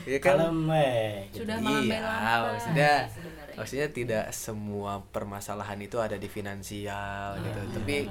Iya 0.02 0.18
kan? 0.18 0.34
Kalem, 0.34 0.66
eh. 0.74 1.30
sudah 1.30 1.62
Iya, 1.62 2.34
maksudnya 2.42 2.92
sebenarnya. 3.06 3.54
maksudnya 3.54 3.88
tidak 3.94 4.26
semua 4.34 5.06
permasalahan 5.14 5.78
itu 5.78 6.02
ada 6.02 6.18
di 6.18 6.26
finansial 6.26 7.38
gitu. 7.38 7.62
Tapi 7.78 8.10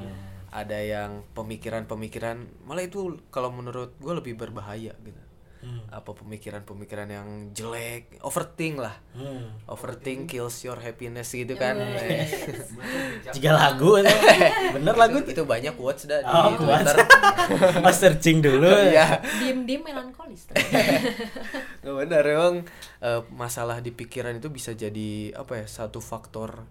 ada 0.50 0.78
yang 0.78 1.22
pemikiran-pemikiran 1.34 2.66
malah 2.66 2.82
itu 2.82 3.18
kalau 3.30 3.54
menurut 3.54 3.94
gue 3.98 4.12
lebih 4.14 4.34
berbahaya 4.38 4.94
gitu. 5.02 5.22
Apa 5.92 6.16
pemikiran-pemikiran 6.16 7.08
yang 7.10 7.28
jelek, 7.52 8.16
overthink 8.24 8.80
lah. 8.80 8.96
Hmm. 9.12 9.52
Overthink 9.68 10.32
kills 10.32 10.64
your 10.64 10.80
happiness 10.80 11.30
gitu 11.30 11.52
kan. 11.54 11.76
Jika 13.34 13.50
lagu 13.52 14.00
itu. 14.00 14.08
bener 14.80 14.94
lagu 14.96 15.20
itu 15.20 15.42
banyak 15.44 15.76
quotes 15.76 16.08
dah 16.08 16.24
di 16.24 16.32
Oh, 16.32 16.56
quotes. 16.56 16.96
Twitter. 16.96 16.96
Oh, 17.84 17.92
searching 17.92 18.40
dulu. 18.40 18.70
Iya. 18.70 19.18
diem-diem 19.42 19.82
melankolis 19.82 20.46
Nggak 21.82 21.94
benar 22.06 22.22
emang 22.24 22.54
eh, 23.02 23.20
masalah 23.34 23.82
di 23.82 23.90
pikiran 23.90 24.38
itu 24.38 24.48
bisa 24.48 24.72
jadi 24.72 25.34
apa 25.34 25.60
ya 25.60 25.66
satu 25.66 25.98
faktor 25.98 26.64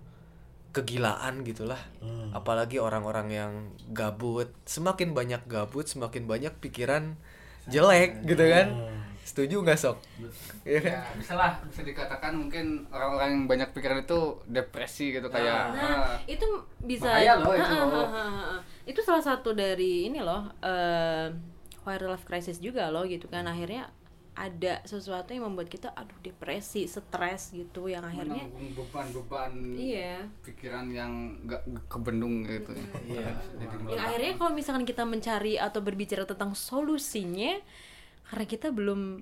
kegilaan 0.69 1.41
gitulah 1.41 1.81
apalagi 2.29 2.77
orang-orang 2.77 3.27
yang 3.33 3.53
gabut 3.89 4.53
semakin 4.69 5.17
banyak 5.17 5.41
gabut 5.49 5.89
semakin 5.89 6.29
banyak 6.29 6.53
pikiran 6.61 7.17
jelek 7.69 8.11
gitu 8.25 8.43
kan. 8.49 8.67
Setuju 9.23 9.61
nggak 9.61 9.77
sok? 9.77 9.97
Iya 10.65 10.79
kan? 10.81 10.93
Ya, 10.99 11.01
bisa 11.13 11.33
lah 11.37 11.51
bisa 11.69 11.85
dikatakan 11.85 12.33
mungkin 12.33 12.89
orang-orang 12.89 13.29
yang 13.29 13.45
banyak 13.45 13.69
pikiran 13.77 14.01
itu 14.01 14.41
depresi 14.49 15.13
gitu 15.13 15.29
kayak 15.29 15.77
Nah, 15.77 16.17
ah, 16.17 16.17
itu 16.25 16.45
bisa 16.81 17.05
Bahaya 17.07 17.37
loh 17.37 17.53
itu. 17.53 17.77
Itu 18.89 18.99
salah 19.05 19.21
satu 19.21 19.53
dari 19.53 20.09
ini 20.09 20.19
loh 20.19 20.49
eh 20.65 21.29
quarter 21.85 22.09
life 22.09 22.25
crisis 22.25 22.57
juga 22.57 22.89
loh 22.89 23.05
gitu 23.05 23.29
kan. 23.29 23.45
Akhirnya 23.45 23.93
ada 24.37 24.79
sesuatu 24.87 25.35
yang 25.35 25.51
membuat 25.51 25.67
kita 25.67 25.91
aduh 25.91 26.15
depresi, 26.23 26.87
stres 26.87 27.51
gitu 27.51 27.91
yang 27.91 28.05
akhirnya 28.07 28.47
beban-beban 28.71 29.51
iya. 29.75 30.23
pikiran 30.47 30.87
yang 30.93 31.43
nggak 31.43 31.89
kebendung 31.91 32.47
gitu 32.47 32.71
ya. 32.71 32.87
Iya. 33.03 33.29
Yang 33.91 33.99
akhirnya 33.99 34.33
kalau 34.39 34.51
misalkan 34.55 34.85
kita 34.87 35.03
mencari 35.03 35.59
atau 35.59 35.83
berbicara 35.83 36.23
tentang 36.23 36.55
solusinya 36.55 37.59
karena 38.31 38.45
kita 38.47 38.71
belum 38.71 39.19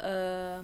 eh 0.00 0.60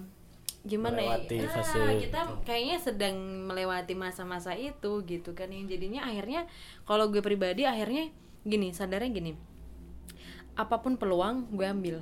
gimana 0.67 0.99
Melewati 0.99 1.35
ya? 1.39 1.47
fase 1.47 1.79
Ah, 1.79 1.95
kita 1.95 2.21
itu. 2.27 2.33
kayaknya 2.43 2.77
sedang 2.83 3.15
melewati 3.47 3.93
masa-masa 3.95 4.51
itu 4.51 4.99
gitu 5.07 5.31
kan 5.31 5.47
yang 5.47 5.63
jadinya 5.63 6.03
akhirnya 6.03 6.43
kalau 6.83 7.07
gue 7.07 7.23
pribadi 7.23 7.63
akhirnya 7.63 8.11
gini 8.43 8.75
sadarnya 8.75 9.07
gini 9.15 9.31
apa 10.59 10.75
pun 10.83 10.99
peluang 10.99 11.47
gue 11.55 11.63
ambil 11.63 11.97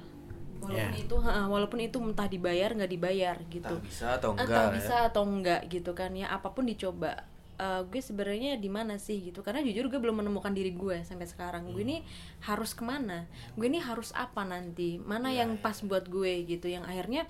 walaupun 0.66 0.94
Ya. 0.98 1.04
itu 1.06 1.16
ha, 1.22 1.46
walaupun 1.46 1.80
itu 1.86 1.98
entah 2.02 2.28
dibayar 2.28 2.70
nggak 2.74 2.92
dibayar 2.92 3.36
gitu. 3.48 3.76
Entah 3.78 3.86
bisa 3.86 4.06
atau 4.18 4.30
entah 4.34 4.44
enggak 4.46 4.68
bisa 4.82 4.96
ya. 4.98 5.08
atau 5.14 5.24
enggak 5.24 5.62
gitu 5.70 5.92
kan 5.94 6.12
ya. 6.18 6.28
Apa 6.34 6.52
pun 6.52 6.66
dicoba 6.66 7.30
Eh, 7.56 7.82
gue 7.88 8.04
sebenarnya 8.04 8.60
di 8.60 8.68
mana 8.68 9.00
sih 9.00 9.32
gitu. 9.32 9.40
Karena 9.40 9.64
jujur 9.64 9.88
gue 9.88 9.96
belum 9.96 10.20
menemukan 10.20 10.52
diri 10.52 10.76
gue 10.76 11.08
sampai 11.08 11.24
sekarang. 11.24 11.72
Gue 11.72 11.88
ini 11.88 12.04
harus 12.44 12.76
ke 12.76 12.84
mana? 12.84 13.32
Gue 13.56 13.72
ini 13.72 13.80
harus 13.80 14.12
apa 14.12 14.44
nanti? 14.44 15.00
Mana 15.00 15.32
yang 15.32 15.56
pas 15.56 15.80
buat 15.80 16.04
gue 16.12 16.44
gitu? 16.44 16.68
Yang 16.68 16.84
akhirnya 16.92 17.24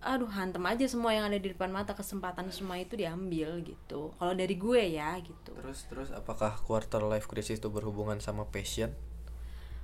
aduh 0.00 0.30
hantem 0.30 0.62
aja 0.64 0.86
semua 0.88 1.12
yang 1.12 1.28
ada 1.28 1.36
di 1.36 1.52
depan 1.52 1.68
mata. 1.68 1.92
Kesempatan 1.92 2.48
semua 2.48 2.80
itu 2.80 2.96
diambil 2.96 3.60
gitu. 3.60 4.16
Kalau 4.16 4.32
dari 4.32 4.56
gue 4.56 4.82
ya 4.88 5.20
gitu. 5.20 5.52
Terus 5.52 5.84
terus 5.84 6.08
apakah 6.16 6.56
quarter 6.64 7.04
life 7.04 7.28
crisis 7.28 7.60
itu 7.60 7.68
berhubungan 7.68 8.24
sama 8.24 8.48
passion? 8.48 8.96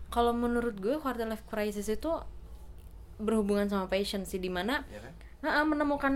Kalau 0.09 0.33
menurut 0.33 0.81
gue 0.81 0.97
quarter 0.97 1.29
life 1.29 1.45
crisis 1.45 1.93
itu 1.93 2.09
berhubungan 3.21 3.71
sama 3.71 3.87
passion 3.87 4.26
sih 4.26 4.38
di 4.40 4.50
mana 4.50 4.83
ya 4.90 5.00
kan? 5.00 5.12
Menemukan 5.68 6.14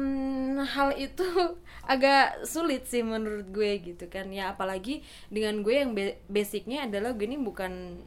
hal 0.64 0.96
itu 0.96 1.24
agak 1.92 2.48
sulit 2.48 2.88
sih 2.88 3.04
menurut 3.04 3.48
gue 3.52 3.76
gitu 3.84 4.08
kan. 4.08 4.32
Ya 4.32 4.52
apalagi 4.56 5.04
dengan 5.28 5.60
gue 5.60 5.74
yang 5.74 5.92
basicnya 6.32 6.88
adalah 6.88 7.12
gue 7.12 7.28
ini 7.28 7.36
bukan 7.36 8.00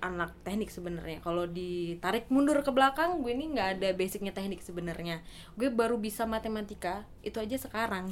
anak 0.00 0.32
teknik 0.42 0.68
sebenarnya. 0.68 1.20
Kalau 1.20 1.44
ditarik 1.44 2.28
mundur 2.28 2.56
ke 2.58 2.68
belakang 2.68 3.20
gue 3.20 3.30
ini 3.30 3.52
nggak 3.52 3.68
ada 3.76 3.88
basicnya 3.92 4.32
teknik 4.32 4.60
sebenarnya. 4.60 5.20
Gue 5.54 5.68
baru 5.68 5.96
bisa 5.96 6.24
matematika 6.24 7.04
itu 7.20 7.36
aja 7.36 7.56
sekarang. 7.56 8.08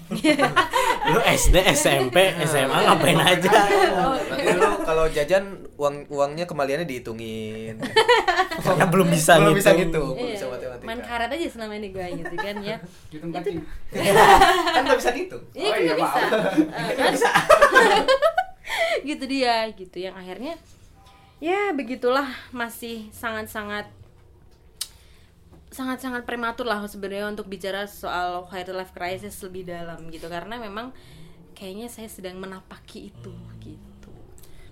Lu 1.10 1.20
SD, 1.20 1.56
SMP, 1.72 2.16
SMA 2.44 2.78
ngapain 2.84 3.16
aja? 3.16 3.48
Berarti 3.48 4.50
lu 4.52 4.68
kalau 4.82 5.04
jajan 5.08 5.44
uang 5.74 6.06
uangnya 6.08 6.44
kembaliannya 6.44 6.84
dihitungin. 6.84 7.80
Karena 8.58 8.84
belum 8.92 9.08
bisa 9.08 9.40
Belum 9.40 9.56
bisa 9.56 9.72
gitu, 9.72 10.02
belum 10.12 10.18
Iya, 10.18 10.32
bisa 10.34 10.46
matematika. 10.46 10.84
main 10.84 11.00
karet 11.00 11.30
aja 11.32 11.46
selama 11.48 11.74
ini 11.74 11.88
gue 11.88 12.06
gitu 12.20 12.34
kan 12.36 12.56
ya. 12.60 12.76
Gitu 13.08 13.24
kancing 13.24 13.58
kan 14.76 14.82
nggak 14.84 14.98
bisa 15.00 15.10
gitu. 15.16 15.36
Iya, 15.56 15.64
Oh, 15.64 15.72
kan 15.72 15.80
iya, 15.80 15.92
nggak 15.96 17.12
bisa. 17.16 17.30
Gitu 19.00 19.24
dia, 19.24 19.54
gitu. 19.72 19.96
Yang 19.98 20.14
akhirnya 20.18 20.54
ya 21.38 21.74
begitulah. 21.74 22.28
Masih 22.54 23.10
sangat-sangat 23.14 23.90
sangat-sangat 25.68 26.24
prematur 26.24 26.66
lah 26.66 26.82
sebenarnya 26.88 27.30
untuk 27.30 27.46
bicara 27.46 27.84
soal 27.86 28.48
quarter 28.48 28.74
life 28.74 28.94
crisis 28.94 29.38
lebih 29.42 29.66
dalam 29.66 30.10
gitu. 30.12 30.26
Karena 30.26 30.58
memang 30.58 30.90
kayaknya 31.54 31.90
saya 31.90 32.06
sedang 32.06 32.38
menapaki 32.38 33.10
itu 33.10 33.34
gitu. 33.62 33.87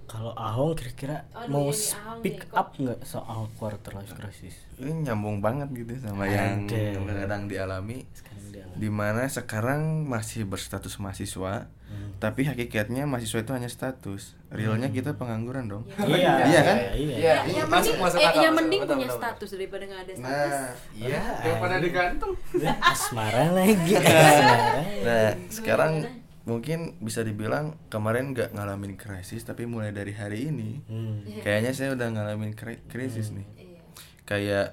Kalau 0.06 0.30
Ahong 0.32 0.72
kira-kira 0.72 1.26
Aduh, 1.32 1.50
mau 1.50 1.62
Ahong 1.64 1.74
speak 1.74 2.36
nih, 2.36 2.46
kok. 2.46 2.54
up 2.56 2.68
nggak 2.72 3.00
soal 3.02 3.50
quarter 3.52 3.90
life 3.92 4.12
crisis? 4.12 4.54
ini 4.76 5.02
nyambung 5.02 5.40
banget 5.40 5.66
gitu 5.72 5.98
sama 5.98 6.24
yang 6.24 6.62
Ada. 6.64 7.00
kadang 7.18 7.44
dialami 7.46 8.04
Sekarang 8.12 8.44
dia 8.46 8.64
di 8.68 8.88
mana 8.88 9.24
sekarang 9.24 9.80
masih 10.04 10.44
berstatus 10.44 10.96
mahasiswa 10.96 11.66
tapi 12.16 12.42
hakikatnya 12.42 13.04
mahasiswa 13.04 13.40
itu 13.40 13.52
hanya 13.52 13.66
status 13.66 14.32
realnya 14.48 14.88
kita 14.88 15.12
pengangguran 15.12 15.66
dong 15.66 15.84
Iya, 15.98 16.32
Iya 16.44 16.60
kan? 16.62 16.76
Iya. 16.92 17.16
Iya, 17.16 17.34
yang 17.56 17.68
masuk 17.68 17.92
mending, 17.92 18.00
masuk 18.00 18.18
eh, 18.18 18.24
yang 18.24 18.34
masuk 18.46 18.56
mending 18.58 18.80
punya 18.82 18.86
Betul, 18.86 19.00
betul, 19.02 19.18
status 19.18 19.48
daripada 19.50 19.82
nggak 19.82 20.00
ada 20.00 20.12
status. 20.12 20.52
nah 20.52 20.68
Iya. 20.94 21.22
daripada 21.40 21.74
digantung 21.78 22.32
Asmara 22.78 23.44
lagi. 23.50 23.92
Asmara. 24.00 24.80
nah 25.02 25.26
sekarang 25.48 25.92
mungkin 26.46 26.94
bisa 26.98 27.20
dibilang 27.20 27.74
kemarin 27.86 28.30
nggak 28.30 28.54
ngalamin 28.54 28.94
krisis 28.94 29.42
tapi 29.42 29.66
mulai 29.66 29.90
dari 29.90 30.10
hari 30.10 30.46
ini 30.46 30.78
Hmm. 30.84 31.26
kayaknya 31.42 31.72
saya 31.72 31.90
udah 31.92 32.06
ngalamin 32.08 32.54
kri- 32.54 32.86
krisis 32.86 33.30
nih 33.30 33.46
Iya. 33.52 33.82
kayak 34.24 34.68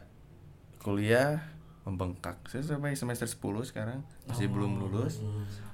kuliah 0.77 1.41
membengkak 1.81 2.37
saya 2.45 2.61
sampai 2.61 2.93
semester 2.93 3.25
10 3.25 3.41
sekarang 3.65 4.05
masih 4.23 4.47
belum 4.47 4.77
lulus 4.77 5.19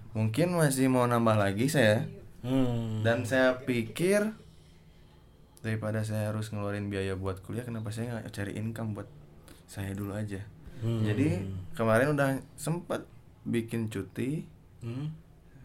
mungkin 0.09 0.55
masih 0.55 0.87
mau 0.87 1.03
nambah 1.03 1.35
lagi 1.35 1.67
saya 1.67 2.07
Hmm. 2.39 3.03
dan 3.03 3.23
saya 3.23 3.59
pikir 3.59 4.31
daripada 5.59 5.99
saya 6.01 6.31
harus 6.31 6.47
ngeluarin 6.47 6.87
biaya 6.87 7.13
buat 7.13 7.43
kuliah 7.43 7.61
kenapa 7.61 7.91
saya 7.91 8.15
nggak 8.15 8.31
cari 8.31 8.55
income 8.55 8.95
buat 8.95 9.09
saya 9.65 9.91
dulu 9.91 10.15
aja 10.15 10.39
Hmm. 10.79 11.03
jadi 11.03 11.43
kemarin 11.75 12.15
udah 12.15 12.27
sempat 12.55 13.03
bikin 13.43 13.91
cuti 13.91 14.47
Hmm. 14.79 15.11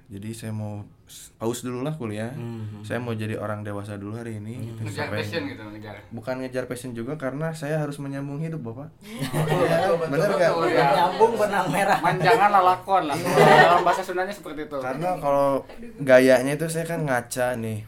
Jadi 0.07 0.31
saya 0.31 0.53
mau 0.53 0.81
s- 1.03 1.33
pause 1.35 1.61
dulu 1.61 1.81
lah 1.81 1.93
kuliah 1.93 2.29
Hmm. 2.31 2.81
saya 2.81 2.97
mau 2.97 3.13
jadi 3.13 3.35
orang 3.35 3.61
dewasa 3.61 3.95
dulu 3.95 4.15
hari 4.15 4.37
ini 4.37 4.61
gitu. 4.67 4.81
ngejar 4.83 5.07
Sampai- 5.07 5.21
passion 5.21 5.43
gitu 5.47 5.63
ngejar 5.67 5.95
bukan 6.09 6.35
ngejar 6.39 6.65
passion 6.65 6.93
juga 6.93 7.13
karena 7.15 7.51
saya 7.51 7.79
harus 7.79 7.97
menyambung 7.97 8.37
hidup 8.39 8.61
bapak 8.63 8.93
Betul, 9.01 9.65
Ya, 9.65 9.89
betul, 9.91 9.95
bener 10.07 10.29
nggak? 10.31 10.53
betul. 10.53 10.69
Iya. 10.71 10.85
Nyambung 10.95 11.33
benang 11.35 11.67
merah. 11.69 11.99
manjangan 12.01 12.51
lalakon 12.53 13.03
lah 13.07 13.17
dalam 13.17 13.81
bahasa 13.81 14.03
Sundanya 14.03 14.31
seperti 14.31 14.61
itu 14.63 14.77
karena 14.77 15.09
kalau 15.17 15.65
gayanya 15.99 16.53
itu 16.53 16.67
saya 16.67 16.85
kan 16.85 17.01
ngaca 17.03 17.57
nih 17.57 17.81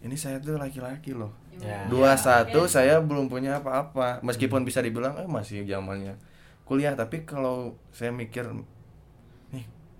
ini 0.00 0.16
saya 0.16 0.38
tuh 0.38 0.56
laki-laki 0.56 1.12
loh 1.12 1.30
Ya. 1.52 1.84
dua 1.86 2.16
satu 2.16 2.64
saya 2.64 2.98
belum 2.98 3.28
punya 3.28 3.60
apa-apa 3.60 4.18
meskipun 4.20 4.62
bisa 4.62 4.80
dibilang 4.80 5.12
eh 5.14 5.28
masih 5.28 5.62
zamannya 5.62 6.16
kuliah 6.62 6.92
tapi 6.92 7.22
kalau 7.22 7.76
saya 7.90 8.08
mikir 8.08 8.48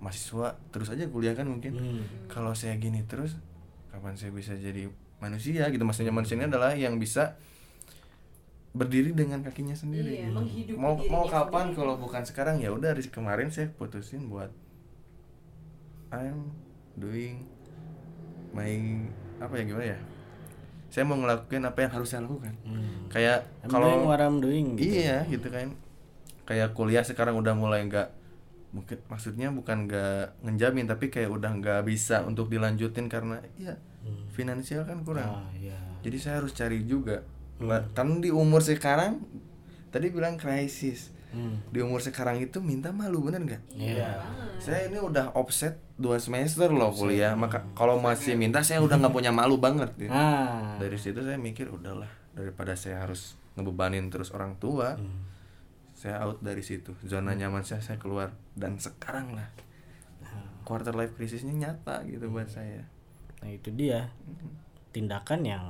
mahasiswa 0.01 0.53
terus 0.69 0.89
aja 0.89 1.05
kuliah 1.05 1.31
kan 1.31 1.45
mungkin 1.45 1.71
Hmm. 1.71 2.01
kalau 2.25 2.51
saya 2.51 2.73
gini 2.75 3.05
terus 3.05 3.37
kapan 3.87 4.13
saya 4.13 4.29
bisa 4.29 4.51
jadi 4.53 4.89
manusia 5.17 5.63
gitu 5.67 5.81
maksudnya 5.81 6.09
manusia 6.09 6.33
ini 6.33 6.45
adalah 6.45 6.73
yang 6.73 6.97
bisa 6.97 7.37
berdiri 8.71 9.11
dengan 9.11 9.39
kakinya 9.41 9.73
sendiri 9.73 10.17
Iya, 10.17 10.31
menghidupi 10.31 10.73
mau 10.75 10.95
mau 10.97 11.27
kapan 11.27 11.69
sendiri. 11.69 11.77
kalau 11.77 11.93
bukan 11.97 12.23
sekarang 12.23 12.55
ya 12.57 12.69
udah 12.69 12.89
dari 12.89 13.03
kemarin 13.05 13.47
saya 13.47 13.69
putusin 13.69 14.25
buat 14.25 14.49
I'm 16.09 16.51
doing 16.93 17.45
my 18.51 18.71
apa 19.37 19.53
ya 19.53 19.63
gimana 19.63 19.85
ya 19.87 19.99
saya 20.87 21.03
mau 21.03 21.15
ngelakuin 21.15 21.63
apa 21.63 21.79
yang 21.79 21.91
harus 21.93 22.09
saya 22.09 22.23
lakukan 22.23 22.51
Hmm. 22.63 23.07
kayak 23.07 23.43
doing 23.61 23.69
kalau 23.69 23.89
what 24.03 24.19
I'm 24.19 24.39
doing 24.39 24.75
gitu. 24.75 24.87
iya 24.97 25.23
gitu 25.25 25.47
kan 25.47 25.75
kayak 26.43 26.71
kuliah 26.71 26.99
sekarang 27.01 27.35
udah 27.35 27.53
mulai 27.53 27.83
nggak 27.85 28.07
mungkin 28.71 28.97
maksudnya 29.05 29.47
bukan 29.49 29.83
nggak 29.83 30.41
ngejamin 30.41 30.85
tapi 30.85 31.07
kayak 31.07 31.27
udah 31.27 31.51
nggak 31.53 31.81
bisa 31.83 32.23
untuk 32.23 32.47
dilanjutin 32.47 33.05
karena 33.05 33.39
ya 33.55 33.75
finansial 34.29 34.83
kan 34.83 35.01
kurang 35.01 35.27
Ah, 35.27 35.51
iya. 35.53 35.75
jadi 35.99 36.17
saya 36.17 36.35
harus 36.39 36.51
cari 36.51 36.83
juga 36.83 37.21
Lah, 37.59 37.85
kan 37.91 38.17
di 38.17 38.31
umur 38.31 38.59
sekarang 38.59 39.21
tadi 39.87 40.07
bilang 40.07 40.35
krisis 40.35 41.11
Hmm. 41.29 41.63
di 41.67 41.79
umur 41.79 41.99
sekarang 41.99 42.39
itu 42.39 42.59
minta 42.59 42.91
malu 42.91 43.23
bener 43.23 43.39
nggak 43.41 43.61
Iya. 43.73 44.19
saya 44.57 44.87
ini 44.87 44.99
udah 44.99 45.31
offset 45.31 45.79
dua 45.95 46.19
semester 46.19 46.67
loh 46.67 46.91
kuliah 46.91 47.31
maka 47.33 47.63
kalau 47.71 47.95
masih 47.97 48.35
minta 48.35 48.59
saya 48.59 48.79
udah 48.79 48.99
nggak 48.99 49.13
punya 49.13 49.31
malu 49.31 49.55
banget 49.55 49.95
gitu. 49.97 50.11
Ah. 50.11 50.75
dari 50.75 50.95
situ 50.95 51.19
saya 51.19 51.39
mikir 51.39 51.67
udahlah 51.67 52.11
daripada 52.31 52.75
saya 52.75 52.99
harus 52.99 53.39
ngebebanin 53.53 54.07
terus 54.07 54.27
orang 54.29 54.55
tua 54.57 54.95
Hmm. 54.95 55.30
Saya 56.01 56.25
out 56.25 56.41
dari 56.41 56.65
situ. 56.65 56.97
Zona 57.05 57.37
nyaman 57.37 57.61
saya 57.61 57.85
saya 57.85 58.01
keluar. 58.01 58.33
Dan 58.57 58.81
sekarang 58.81 59.37
lah 59.37 59.53
quarter 60.71 60.95
life 60.95 61.13
crisisnya 61.17 61.53
nyata 61.53 62.05
gitu 62.07 62.31
buat 62.31 62.47
saya. 62.47 62.87
Nah 63.43 63.49
itu 63.51 63.69
dia. 63.73 64.09
Tindakan 64.95 65.41
yang 65.43 65.65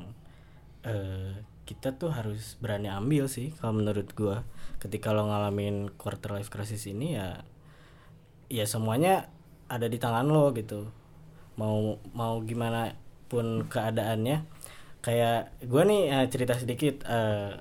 eh, 0.85 1.41
kita 1.65 1.95
tuh 1.95 2.13
harus 2.13 2.57
berani 2.59 2.91
ambil 2.91 3.25
sih 3.25 3.55
kalau 3.57 3.81
menurut 3.81 4.13
gua. 4.13 4.45
Ketika 4.77 5.09
lo 5.09 5.25
ngalamin 5.25 5.89
quarter 5.95 6.37
life 6.37 6.53
crisis 6.53 6.85
ini 6.85 7.17
ya 7.17 7.41
ya 8.51 8.67
semuanya 8.67 9.31
ada 9.71 9.89
di 9.89 9.97
tangan 9.97 10.29
lo 10.29 10.51
gitu. 10.53 10.91
Mau 11.57 11.97
mau 12.13 12.39
gimana 12.45 12.93
pun 13.25 13.65
keadaannya. 13.65 14.45
Kayak 15.01 15.57
gua 15.65 15.83
nih 15.87 16.01
eh, 16.13 16.27
cerita 16.29 16.53
sedikit 16.53 17.01
eh, 17.09 17.57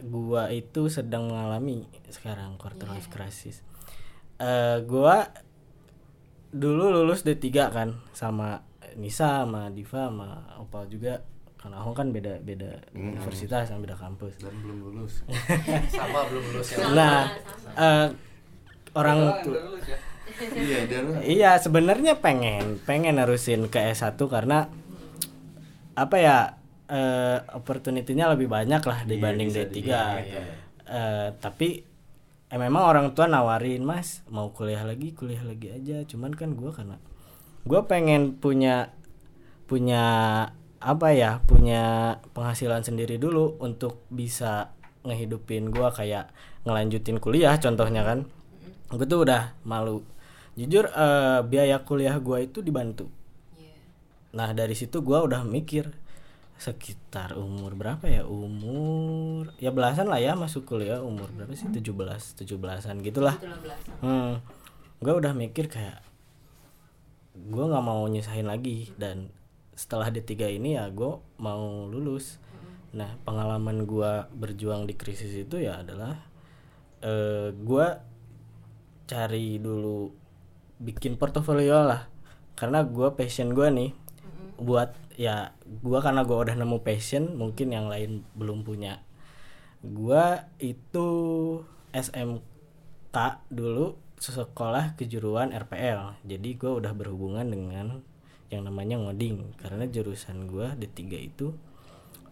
gua 0.00 0.48
itu 0.48 0.86
sedang 0.86 1.28
mengalami 1.28 1.82
sekarang 2.08 2.54
quarter 2.56 2.86
life 2.86 3.08
crisis. 3.08 3.62
Eh 4.36 4.82
gua 4.84 5.28
dulu 6.48 6.88
lulus 6.90 7.22
D3 7.22 7.44
kan 7.68 7.88
sama 8.10 8.64
Nisa 8.96 9.44
sama 9.44 9.68
Diva 9.68 10.08
sama 10.08 10.28
Opal 10.58 10.86
juga. 10.88 11.22
Karena 11.58 11.82
aku 11.82 11.90
kan 11.90 12.14
beda 12.14 12.38
beda 12.38 12.94
universitas 12.94 13.66
sama 13.66 13.82
beda 13.82 13.98
kampus. 13.98 14.38
Dan 14.38 14.54
belum 14.62 14.78
lulus. 14.78 15.26
Sama 15.90 16.22
belum 16.30 16.44
lulus 16.54 16.68
ya. 16.70 16.86
nah 16.94 17.18
eh, 17.74 18.06
orang 18.94 19.18
Doang, 19.18 19.42
tu- 19.42 19.54
udah 19.58 19.64
lulus 19.66 19.86
ya. 19.90 19.98
iya 20.54 20.78
iya 21.26 21.50
sebenarnya 21.58 22.22
pengen 22.22 22.78
pengen 22.86 23.18
nerusin 23.18 23.66
ke 23.66 23.90
S1 23.90 24.14
karena 24.30 24.70
apa 25.98 26.16
ya 26.16 26.38
eh 26.88 27.38
opportunity-nya 27.52 28.32
lebih 28.32 28.48
banyak 28.48 28.80
lah 28.80 29.04
dibanding 29.04 29.52
D3 29.52 29.78
Eh, 30.88 31.28
tapi 31.36 31.84
eh, 32.48 32.58
memang 32.58 32.88
orang 32.88 33.06
tua 33.12 33.28
nawarin 33.28 33.84
mas 33.84 34.24
mau 34.32 34.48
kuliah 34.56 34.80
lagi 34.88 35.12
kuliah 35.12 35.44
lagi 35.44 35.68
aja. 35.68 36.00
Cuman 36.08 36.32
kan 36.32 36.56
gua 36.56 36.72
karena 36.72 36.96
gua 37.68 37.84
pengen 37.84 38.40
punya 38.40 38.96
punya 39.68 40.04
apa 40.80 41.08
ya 41.12 41.44
punya 41.44 42.16
penghasilan 42.32 42.80
sendiri 42.80 43.20
dulu 43.20 43.60
untuk 43.60 44.00
bisa 44.08 44.72
ngehidupin 45.04 45.68
gua 45.68 45.92
kayak 45.92 46.32
ngelanjutin 46.64 47.20
kuliah 47.20 47.60
contohnya 47.60 48.00
kan. 48.00 48.24
Gue 48.88 49.04
tuh 49.04 49.28
udah 49.28 49.52
malu. 49.68 50.00
Jujur 50.56 50.88
eh, 50.88 51.40
biaya 51.44 51.84
kuliah 51.84 52.16
gua 52.16 52.40
itu 52.40 52.64
dibantu. 52.64 53.12
Nah 54.32 54.56
dari 54.56 54.72
situ 54.72 55.04
gua 55.04 55.20
udah 55.20 55.44
mikir 55.44 55.92
sekitar 56.58 57.38
umur 57.38 57.78
berapa 57.78 58.04
ya? 58.10 58.26
Umur 58.26 59.54
ya 59.62 59.70
belasan 59.70 60.10
lah 60.10 60.18
ya 60.18 60.34
masuk 60.34 60.66
kuliah. 60.66 61.00
Umur 61.00 61.30
berapa 61.32 61.54
sih? 61.54 61.70
17 61.70 61.86
17-an 62.44 62.96
gitulah. 63.00 63.38
Hmm, 64.02 64.42
gue 64.98 65.14
udah 65.14 65.32
mikir 65.32 65.70
kayak 65.70 66.02
gue 67.38 67.64
nggak 67.64 67.84
mau 67.86 68.04
nyusahin 68.10 68.50
lagi. 68.50 68.90
Dan 68.98 69.30
setelah 69.78 70.10
D3 70.10 70.58
ini 70.58 70.74
ya 70.74 70.90
gue 70.90 71.16
mau 71.38 71.86
lulus. 71.86 72.42
Nah 72.92 73.14
pengalaman 73.22 73.86
gue 73.86 74.26
berjuang 74.34 74.84
di 74.84 74.98
krisis 74.98 75.30
itu 75.32 75.62
ya 75.62 75.86
adalah 75.86 76.18
eh 76.98 77.54
gue 77.54 77.86
cari 79.08 79.56
dulu 79.62 80.12
bikin 80.78 81.18
portofolio 81.18 81.82
lah. 81.82 82.06
Karena 82.54 82.82
gua 82.82 83.14
passion 83.14 83.54
gua 83.54 83.70
nih 83.70 83.94
buat 84.58 84.94
ya 85.14 85.54
gua 85.80 86.00
karena 86.00 86.24
gua 86.24 86.48
udah 86.48 86.56
nemu 86.56 86.80
passion 86.80 87.36
mungkin 87.36 87.70
yang 87.70 87.86
lain 87.86 88.24
belum 88.34 88.64
punya. 88.64 89.04
Gua 89.80 90.48
itu 90.58 91.08
SMK 91.92 93.16
dulu 93.48 93.94
sekolah 94.18 94.98
kejuruan 94.98 95.54
RPL 95.54 96.18
jadi 96.26 96.48
gua 96.58 96.82
udah 96.82 96.92
berhubungan 96.92 97.46
dengan 97.46 98.02
yang 98.48 98.64
namanya 98.64 98.96
ngoding. 98.98 99.54
Karena 99.56 99.84
jurusan 99.86 100.48
gua 100.48 100.72
D3 100.74 101.00
itu 101.20 101.52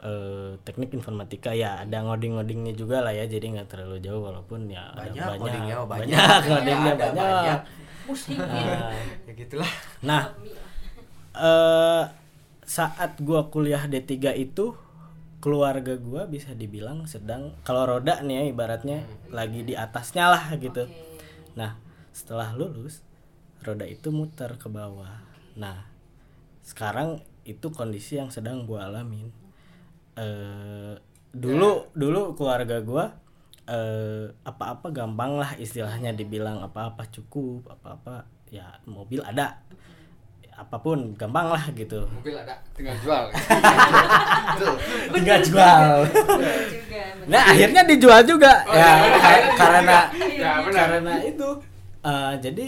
eh, 0.00 0.56
teknik 0.64 0.92
informatika. 0.92 1.52
Ya 1.52 1.80
ada 1.80 2.02
ngoding-ngodingnya 2.02 2.72
juga 2.72 3.00
lah 3.00 3.12
ya 3.12 3.24
jadi 3.24 3.52
nggak 3.52 3.68
terlalu 3.68 4.00
jauh 4.00 4.24
walaupun 4.24 4.66
ya 4.66 4.90
ada 4.92 5.08
Banyak, 5.08 5.22
banyak. 5.22 5.40
ngodingnya 5.40 5.74
mah 5.76 5.86
banyak. 5.86 6.08
banyak 6.08 6.42
ngodingnya 6.48 6.92
Ada 6.92 7.04
banyak, 7.04 7.20
banyak. 7.20 7.60
Nah, 8.38 8.94
ya 9.26 9.32
gitulah. 9.34 9.70
Nah, 10.00 10.22
eh 11.34 12.02
saat 12.66 13.22
gua 13.22 13.46
kuliah 13.48 13.86
D3 13.86 14.34
itu 14.34 14.74
keluarga 15.38 15.94
gua 15.94 16.26
bisa 16.26 16.50
dibilang 16.58 17.06
sedang 17.06 17.54
kalau 17.62 17.86
roda 17.86 18.18
nih 18.18 18.42
ya 18.42 18.50
ibaratnya 18.50 19.06
lagi 19.30 19.62
di 19.62 19.78
atasnya 19.78 20.26
lah 20.26 20.50
gitu. 20.58 20.90
Nah, 21.54 21.78
setelah 22.10 22.50
lulus 22.58 23.06
roda 23.62 23.86
itu 23.86 24.10
muter 24.10 24.58
ke 24.58 24.66
bawah. 24.66 25.22
Nah, 25.54 25.86
sekarang 26.66 27.22
itu 27.46 27.70
kondisi 27.70 28.18
yang 28.18 28.34
sedang 28.34 28.66
gua 28.66 28.90
alamin. 28.90 29.30
Eh 30.18 30.98
dulu 31.30 31.94
dulu 31.94 32.34
keluarga 32.34 32.82
gua 32.82 33.14
eh 33.70 34.26
apa-apa 34.42 34.90
gampang 34.90 35.38
lah 35.38 35.54
istilahnya 35.54 36.10
dibilang 36.18 36.58
apa-apa 36.66 37.06
cukup, 37.14 37.70
apa-apa 37.70 38.26
ya 38.50 38.82
mobil 38.90 39.22
ada. 39.22 39.62
Apa 40.56 40.76
pun 40.76 41.12
gampang 41.12 41.48
lah 41.48 41.64
gitu. 41.70 42.08
mobil 42.08 42.32
ada 42.32 42.56
tinggal 42.72 42.96
jual 42.98 43.24
Tinggal 45.14 45.40
jual. 45.42 45.90
Nah, 47.26 47.42
akhirnya 47.44 47.82
dijual 47.84 48.22
juga 48.22 48.64
Oh, 48.64 48.72
ya 48.72 48.80
iya, 48.80 49.18
ka- 49.18 49.34
iya, 49.34 49.50
karena 49.52 49.98
iya, 50.30 50.50
benar. 50.62 50.78
karena 50.88 51.12
itu 51.22 51.48
eh, 52.00 52.32
jadi 52.40 52.66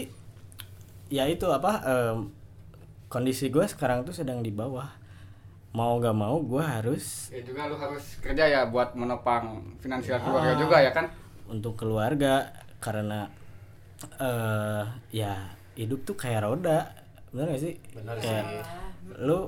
ya 1.09 1.23
itu 1.25 1.47
apa 1.47 1.71
em, 1.81 2.17
kondisi 3.07 3.47
gue 3.47 3.65
sekarang 3.65 4.03
tuh 4.03 4.11
sedang 4.11 4.39
di 4.39 4.51
bawah. 4.51 4.85
Mau 5.69 5.97
gak 5.97 6.13
mau 6.13 6.37
gue 6.39 6.59
harus 6.59 7.29
ya 7.29 7.41
juga 7.41 7.65
lu 7.65 7.75
harus 7.75 8.17
kerja 8.19 8.43
ya 8.43 8.61
buat 8.67 8.93
menopang 8.93 9.63
finansial 9.77 10.17
Ah. 10.17 10.23
keluarga 10.23 10.53
juga 10.55 10.77
ya 10.79 10.91
kan 10.91 11.05
untuk 11.47 11.73
keluarga 11.75 12.51
karena 12.77 13.29
eh 14.15 14.83
ya 15.11 15.33
hidup 15.73 16.03
tuh 16.03 16.13
kayak 16.13 16.43
roda. 16.43 16.98
Bener 17.29 17.45
gak 17.47 17.61
sih? 17.61 17.73
Bener 17.91 18.15
kayak 18.15 18.43
sih. 18.43 18.61
lu 19.19 19.39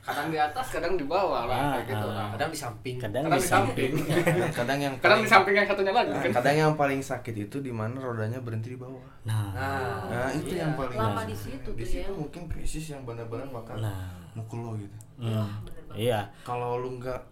kadang 0.00 0.28
di 0.28 0.36
atas 0.36 0.68
kadang 0.68 0.94
di 0.94 1.04
bawah 1.04 1.48
lah 1.48 1.56
Ah, 1.56 1.72
kayak 1.74 1.96
gitu 1.96 2.06
ah. 2.06 2.12
lah 2.12 2.26
kadang 2.30 2.50
di 2.50 2.58
samping 2.58 2.96
kadang 2.98 3.22
kadang 3.24 3.32
di 3.32 3.40
di 3.40 3.48
samping 3.48 3.90
kadang 4.60 4.78
yang 4.78 4.94
kadang 4.94 5.16
di 5.16 5.24
paling- 5.24 5.32
samping 5.32 5.54
yang 5.54 5.64
satunya 5.64 5.92
lagi 5.92 6.10
Nah, 6.10 6.20
kan 6.20 6.32
kadang 6.34 6.56
yang 6.58 6.72
paling 6.74 7.00
sakit 7.00 7.34
itu 7.40 7.56
di 7.58 7.72
mana 7.72 7.96
rodanya 7.96 8.36
berhenti 8.38 8.68
di 8.68 8.78
bawah. 8.78 9.00
Nah, 9.24 9.48
nah 9.50 10.04
Nah, 10.04 10.28
itu 10.30 10.52
yang 10.52 10.76
paling 10.76 10.92
Lama 10.94 11.24
di 11.24 11.32
situ 11.34 11.70
di 11.72 11.82
situ 11.82 12.04
ya. 12.04 12.12
mungkin 12.12 12.42
krisis 12.46 12.84
yang 12.86 13.00
benar-benar 13.02 13.48
bakal 13.48 13.80
Nah. 13.80 14.12
mukul 14.34 14.60
lo 14.60 14.70
gitu. 14.76 14.96
hmm, 15.16 15.48
iya. 15.94 16.28
Kalau 16.42 16.76
lu 16.76 16.98
nggak 16.98 17.22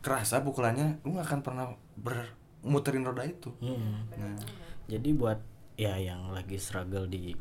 kerasa 0.00 0.40
pukulannya, 0.40 0.96
lu 1.02 1.12
nggak 1.12 1.28
akan 1.28 1.40
pernah 1.42 1.66
bermuterin 1.94 3.02
roda 3.02 3.22
itu. 3.22 3.52
Hmm. 3.58 4.00
Nah, 4.12 4.34
Jadi 4.84 5.12
buat 5.12 5.38
ya 5.74 5.94
yang 5.94 6.30
lagi 6.30 6.56
struggle 6.56 7.04
di 7.04 7.36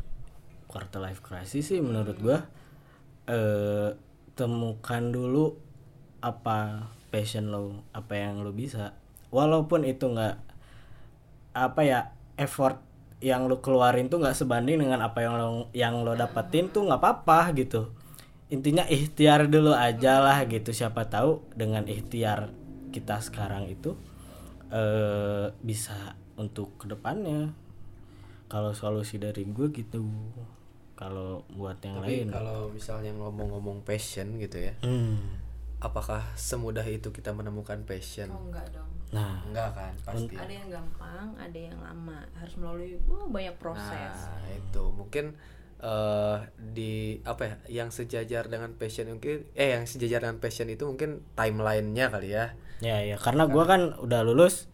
quarter 0.71 1.03
life 1.03 1.19
crisis 1.19 1.67
sih 1.67 1.83
menurut 1.83 2.15
gua 2.23 2.39
eh 3.27 3.91
temukan 4.39 5.03
dulu 5.11 5.53
apa 6.23 6.87
passion 7.11 7.51
lo, 7.51 7.83
apa 7.91 8.15
yang 8.15 8.39
lo 8.41 8.55
bisa. 8.55 8.95
Walaupun 9.29 9.83
itu 9.83 10.07
nggak 10.07 10.35
apa 11.51 11.81
ya 11.83 11.99
effort 12.39 12.79
yang 13.19 13.51
lo 13.51 13.59
keluarin 13.59 14.07
tuh 14.07 14.23
nggak 14.23 14.33
sebanding 14.33 14.79
dengan 14.81 15.03
apa 15.03 15.19
yang 15.21 15.35
lo 15.35 15.67
yang 15.75 16.01
lo 16.01 16.15
dapetin 16.15 16.71
tuh 16.71 16.87
nggak 16.87 17.01
apa-apa 17.03 17.51
gitu. 17.59 17.91
Intinya 18.47 18.87
ikhtiar 18.87 19.51
dulu 19.51 19.75
aja 19.75 20.23
lah 20.23 20.47
gitu. 20.47 20.71
Siapa 20.71 21.11
tahu 21.11 21.43
dengan 21.53 21.85
ikhtiar 21.85 22.49
kita 22.95 23.19
sekarang 23.19 23.67
itu 23.67 23.99
eh 24.71 25.51
bisa 25.59 26.15
untuk 26.39 26.79
ke 26.79 26.87
depannya 26.87 27.51
kalau 28.47 28.71
solusi 28.71 29.19
dari 29.19 29.43
gue 29.47 29.67
gitu 29.71 30.03
kalau 31.01 31.41
buat 31.49 31.81
yang 31.81 31.97
tapi 31.97 32.05
lain 32.21 32.27
kalau 32.29 32.69
misalnya 32.69 33.09
ngomong-ngomong 33.11 33.81
passion 33.81 34.37
gitu 34.37 34.61
ya 34.61 34.77
Hmm. 34.85 35.17
apakah 35.81 36.21
semudah 36.37 36.85
itu 36.85 37.09
kita 37.09 37.33
menemukan 37.33 37.81
passion 37.83 38.29
Oh 38.29 38.45
enggak 38.45 38.69
dong. 38.69 38.85
nah 39.09 39.41
enggak 39.43 39.73
kan 39.73 39.93
pasti 40.05 40.29
Ada 40.31 40.53
yang 40.55 40.69
gampang, 40.71 41.27
ada 41.35 41.59
yang 41.59 41.75
lama. 41.75 42.21
Harus 42.31 42.55
melalui 42.55 42.95
wah, 43.03 43.27
banyak 43.27 43.57
proses. 43.57 44.13
Nah, 44.15 44.47
itu 44.53 44.83
mungkin 44.93 45.35
eh 45.81 46.37
di 46.55 47.17
apa 47.25 47.43
ya 47.43 47.55
yang 47.81 47.89
sejajar 47.89 48.45
dengan 48.47 48.77
passion 48.77 49.09
mungkin 49.09 49.49
eh 49.51 49.73
yang 49.73 49.83
sejajar 49.83 50.21
dengan 50.21 50.37
passion 50.37 50.69
itu 50.69 50.85
mungkin 50.85 51.25
timelinenya 51.33 52.07
kali 52.07 52.37
ya 52.37 52.53
ya 52.79 53.01
ya 53.01 53.17
karena 53.17 53.49
gue 53.49 53.63
kan 53.65 53.97
udah 53.97 54.21
lulus 54.21 54.69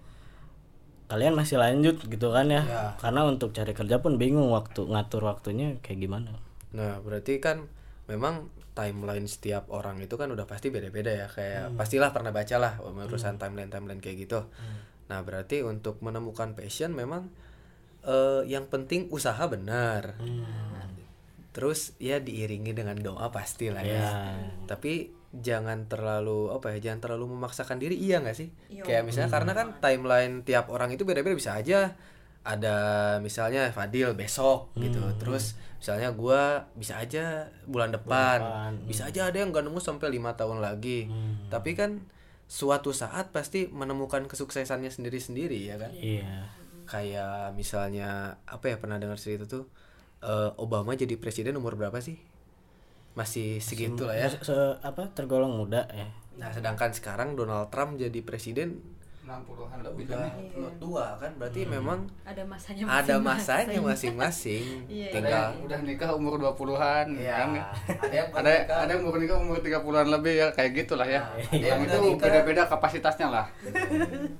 kalian 1.07 1.33
masih 1.39 1.55
lanjut 1.59 2.03
gitu 2.03 2.27
kan 2.35 2.51
ya. 2.51 2.63
Ya. 2.67 2.83
karena 2.99 3.23
untuk 3.23 3.55
cari 3.55 3.71
kerja 3.71 4.03
pun 4.03 4.19
bingung 4.19 4.51
waktu 4.51 4.83
ngatur 4.83 5.23
waktunya 5.23 5.79
kayak 5.79 6.03
gimana. 6.03 6.35
Nah 6.75 6.99
berarti 6.99 7.39
kan 7.39 7.71
memang 8.11 8.51
timeline 8.75 9.25
setiap 9.25 9.71
orang 9.73 9.97
itu 10.03 10.19
kan 10.19 10.29
udah 10.29 10.45
pasti 10.45 10.69
beda-beda 10.69 11.09
ya. 11.09 11.27
Kayak 11.31 11.79
pastilah 11.79 12.11
pernah 12.11 12.35
baca 12.35 12.55
lah 12.59 12.73
urusan 12.83 13.39
timeline 13.39 13.71
timeline 13.71 14.03
kayak 14.03 14.27
gitu. 14.27 14.45
Nah 15.07 15.23
berarti 15.23 15.63
untuk 15.63 16.03
menemukan 16.03 16.53
passion 16.53 16.91
memang 16.93 17.31
eh 18.05 18.43
yang 18.45 18.67
penting 18.67 19.07
usaha 19.09 19.41
benar. 19.47 20.19
Terus 21.55 21.97
ya 21.97 22.21
diiringi 22.21 22.75
dengan 22.75 22.99
doa 23.01 23.33
pasti 23.33 23.73
lah 23.73 23.81
ya. 23.81 23.97
Ya. 23.97 24.11
tapi 24.69 25.16
jangan 25.41 25.85
terlalu 25.85 26.49
apa 26.53 26.75
ya 26.75 26.89
jangan 26.89 26.99
terlalu 27.03 27.37
memaksakan 27.37 27.77
diri 27.77 27.97
iya 27.97 28.21
nggak 28.21 28.37
sih? 28.37 28.49
Iya. 28.69 28.83
kayak 28.83 29.03
misalnya 29.05 29.31
karena 29.31 29.51
kan 29.53 29.67
timeline 29.81 30.41
tiap 30.41 30.69
orang 30.73 30.93
itu 30.93 31.03
beda-beda 31.05 31.35
bisa 31.37 31.57
aja 31.57 31.93
ada 32.47 32.77
misalnya 33.19 33.67
Fadil 33.75 34.15
besok 34.15 34.71
gitu. 34.79 35.03
Terus 35.19 35.59
misalnya 35.83 36.15
gua 36.15 36.71
bisa 36.79 36.95
aja 36.95 37.51
bulan 37.67 37.91
depan, 37.91 38.39
depan, 38.39 38.71
bisa 38.87 39.11
aja 39.11 39.27
ada 39.27 39.37
yang 39.43 39.51
gak 39.51 39.67
nemu 39.67 39.79
sampai 39.83 40.07
lima 40.07 40.31
tahun 40.39 40.63
lagi. 40.63 41.11
Tapi 41.51 41.75
kan 41.75 42.07
suatu 42.47 42.95
saat 42.95 43.35
pasti 43.35 43.67
menemukan 43.67 44.31
kesuksesannya 44.31 44.87
sendiri-sendiri 44.87 45.59
ya 45.67 45.75
kan? 45.75 45.91
Iya. 45.91 46.47
Kayak 46.87 47.51
misalnya 47.59 48.39
apa 48.47 48.71
ya 48.71 48.79
pernah 48.79 48.95
dengar 48.95 49.19
cerita 49.19 49.43
tuh 49.43 49.67
eh, 50.23 50.49
Obama 50.55 50.95
jadi 50.95 51.19
presiden 51.19 51.59
umur 51.59 51.75
berapa 51.75 51.99
sih 51.99 52.15
masih 53.17 53.57
segitu 53.57 54.05
lah 54.05 54.13
ya. 54.15 54.29
Se- 54.29 54.45
se- 54.45 54.77
apa 54.79 55.09
tergolong 55.11 55.49
muda 55.51 55.89
ya. 55.89 56.05
Nah 56.37 56.47
sedangkan 56.47 56.89
sekarang 56.91 57.33
Donald 57.33 57.67
Trump 57.67 57.97
jadi 57.97 58.21
presiden 58.21 58.77
60-an 59.27 59.83
lebih 59.83 60.07
udah 60.07 60.23
kan 60.23 60.31
udah 60.55 60.71
tua 60.79 61.05
kan 61.17 61.27
berarti 61.35 61.67
memang 61.67 62.07
Ada 62.23 62.47
masanya 62.47 62.83
ada 62.87 63.19
masing-masing. 63.19 63.27
masanya 63.67 63.79
masing-masing. 63.83 64.65
Iya. 64.87 65.07
ada 65.09 65.11
tinggal 65.11 65.43
yang 65.43 65.63
udah 65.65 65.79
nikah 65.83 66.09
umur 66.13 66.33
20-an 66.39 67.07
Iya. 67.11 67.33
kan 67.35 67.49
ada 67.99 68.15
yang 68.15 68.29
ada 68.31 68.49
ada 68.77 68.87
yang 68.87 69.01
umur 69.03 69.19
nikah 69.19 69.35
umur 69.35 69.59
30-an 69.59 70.07
lebih 70.09 70.33
ya 70.37 70.47
kayak 70.49 70.71
gitulah 70.77 71.03
ya. 71.05 71.19
Ada 71.27 71.43
yang 71.51 71.59
yang 71.59 71.79
itu 71.83 71.91
udah 71.91 72.07
nikah. 72.07 72.23
beda-beda 72.23 72.61
kapasitasnya 72.69 73.27
lah. 73.27 73.45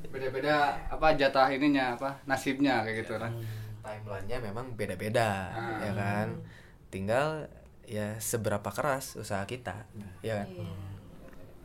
Beda-beda 0.08 0.56
apa 0.88 1.08
jatah 1.14 1.48
ininya 1.50 1.94
apa 1.94 2.10
nasibnya 2.24 2.80
kayak 2.82 3.04
gitu 3.04 3.18
lah 3.18 3.32
timelinenya 3.82 4.38
memang 4.42 4.72
beda-beda 4.74 5.48
Ah. 5.50 5.80
ya 5.82 5.92
kan? 5.94 6.28
Tinggal 6.88 7.44
ya 7.88 8.14
seberapa 8.18 8.68
keras 8.68 9.16
usaha 9.16 9.42
kita 9.44 9.88
ya 10.22 10.44
kan 10.44 10.48
Iya. 10.52 10.68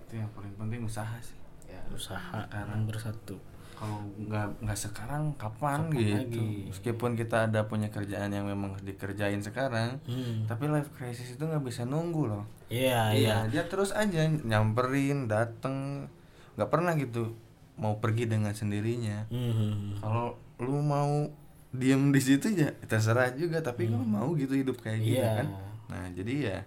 itu 0.00 0.12
yang 0.14 0.30
paling 0.30 0.54
penting 0.54 0.80
usaha 0.82 1.18
sih. 1.18 1.34
ya. 1.66 1.82
usaha 1.88 2.46
dan 2.46 2.84
bersatu 2.84 3.36
Kalau 3.72 3.98
nggak 4.16 4.62
nggak 4.62 4.78
sekarang 4.78 5.34
kapan, 5.34 5.90
Kapan 5.90 5.98
gitu. 5.98 6.14
lagi? 6.14 6.48
Meskipun 6.70 7.10
kita 7.12 7.50
ada 7.50 7.66
punya 7.66 7.90
kerjaan 7.90 8.30
yang 8.30 8.46
memang 8.46 8.78
dikerjain 8.78 9.42
sekarang, 9.42 9.98
Hmm. 10.04 10.46
tapi 10.46 10.70
life 10.70 10.86
crisis 10.92 11.34
itu 11.34 11.42
nggak 11.42 11.58
bisa 11.60 11.82
nunggu 11.82 12.30
loh. 12.30 12.44
iya 12.68 13.10
iya 13.10 13.36
dia 13.44 13.66
terus 13.66 13.90
aja 13.90 14.22
nyamperin, 14.22 15.26
dateng, 15.26 16.06
nggak 16.54 16.70
pernah 16.70 16.94
gitu 16.94 17.34
mau 17.74 17.98
pergi 17.98 18.30
dengan 18.30 18.54
sendirinya. 18.54 19.26
Hmm. 19.26 19.98
Kalau 19.98 20.38
lu 20.56 20.78
mau 20.78 21.26
diem 21.70 22.02
di 22.08 22.20
situ 22.20 22.54
ya 22.54 22.70
terserah 22.84 23.34
juga, 23.34 23.58
tapi 23.60 23.90
kalau 23.90 24.06
mau 24.06 24.30
gitu 24.32 24.54
hidup 24.54 24.78
kayak 24.78 25.00
gini 25.00 25.18
Iya. 25.18 25.42
kan. 25.42 25.46
Nah 25.92 26.08
jadi 26.10 26.34
ya 26.40 26.58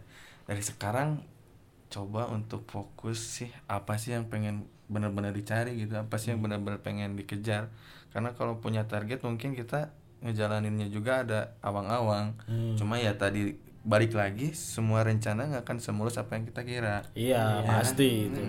dari 0.46 0.62
sekarang 0.62 1.26
coba 1.90 2.30
untuk 2.30 2.66
fokus 2.66 3.42
sih 3.42 3.50
apa 3.66 3.98
sih 3.98 4.14
yang 4.14 4.30
pengen 4.30 4.56
benar-benar 4.86 5.34
dicari 5.34 5.74
gitu, 5.76 5.98
apa 5.98 6.16
sih 6.16 6.30
yang 6.30 6.46
benar-benar 6.46 6.78
pengen 6.80 7.18
dikejar. 7.18 7.74
Karena 8.14 8.32
kalau 8.32 8.62
punya 8.62 8.86
target 8.86 9.26
mungkin 9.26 9.52
kita 9.52 9.90
ngejalaninnya 10.22 10.88
juga 10.88 11.22
ada 11.22 11.40
awang-awang 11.60 12.34
Hmm. 12.46 12.74
cuma 12.78 12.98
ya 12.98 13.14
tadi 13.14 13.58
balik 13.82 14.14
lagi 14.14 14.56
semua 14.58 15.06
rencana 15.06 15.46
nggak 15.46 15.62
akan 15.62 15.78
semulus 15.78 16.18
apa 16.18 16.34
yang 16.34 16.50
kita 16.50 16.62
kira 16.64 17.06
Iya, 17.14 17.62
pasti 17.62 18.26
itu. 18.26 18.42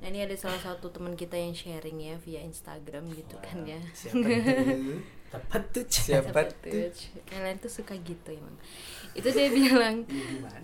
Nah 0.00 0.06
ini 0.06 0.22
ada 0.22 0.32
salah 0.38 0.56
satu 0.56 0.88
teman 0.88 1.12
kita 1.12 1.36
yang 1.36 1.52
sharing 1.52 1.98
ya 1.98 2.16
via 2.16 2.40
Instagram 2.40 3.10
gitu 3.12 3.36
kan 3.42 3.66
ya. 3.66 3.76
Tepat 5.30 5.62
tuh. 5.74 5.84
Siapa 5.88 6.40
tuh? 6.48 6.90
Kalian 7.26 7.56
tuh 7.58 7.70
suka 7.70 7.94
gitu 7.98 8.28
emang. 8.34 8.56
Itu 9.12 9.28
dia 9.30 9.48
bilang 9.58 10.06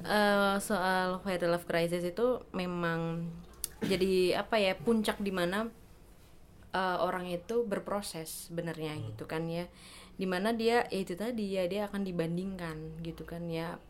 eh, 0.07 0.57
soal 0.63 1.21
vital 1.23 1.55
love 1.55 1.67
crisis 1.67 2.03
itu 2.07 2.43
memang 2.55 3.27
jadi 3.83 4.39
apa 4.47 4.63
ya 4.63 4.79
puncak 4.79 5.19
di 5.19 5.35
mana 5.35 5.67
eh, 6.71 6.99
orang 7.03 7.27
itu 7.31 7.67
berproses 7.67 8.51
sebenarnya 8.51 8.97
gitu 9.13 9.27
kan 9.27 9.47
ya. 9.51 9.67
Di 10.15 10.27
mana 10.29 10.55
dia 10.55 10.87
ya 10.93 11.01
itu 11.03 11.19
tadi 11.19 11.57
ya 11.59 11.67
dia 11.67 11.89
akan 11.91 12.07
dibandingkan 12.07 13.03
gitu 13.03 13.27
kan 13.27 13.49
ya 13.51 13.81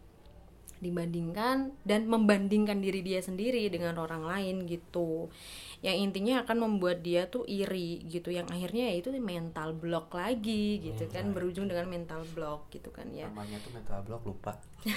dibandingkan 0.82 1.70
dan 1.86 2.10
membandingkan 2.10 2.82
diri 2.82 3.06
dia 3.06 3.22
sendiri 3.22 3.70
dengan 3.70 4.02
orang 4.02 4.26
lain 4.26 4.66
gitu. 4.66 5.30
Yang 5.78 5.96
intinya 6.10 6.34
akan 6.42 6.56
membuat 6.58 7.06
dia 7.06 7.30
tuh 7.30 7.46
iri 7.46 8.02
gitu. 8.10 8.34
Yang 8.34 8.50
akhirnya 8.50 8.90
ya 8.90 8.94
itu 8.98 9.14
mental 9.22 9.78
block 9.78 10.10
lagi 10.10 10.82
gitu 10.82 11.06
kan 11.06 11.30
berujung 11.30 11.70
dengan 11.70 11.86
mental 11.86 12.26
block 12.34 12.66
gitu 12.74 12.90
kan 12.90 13.06
ya. 13.14 13.30
Namanya 13.30 13.62
tuh 13.62 13.70
mental 13.70 14.02
block 14.02 14.22
lupa. 14.26 14.52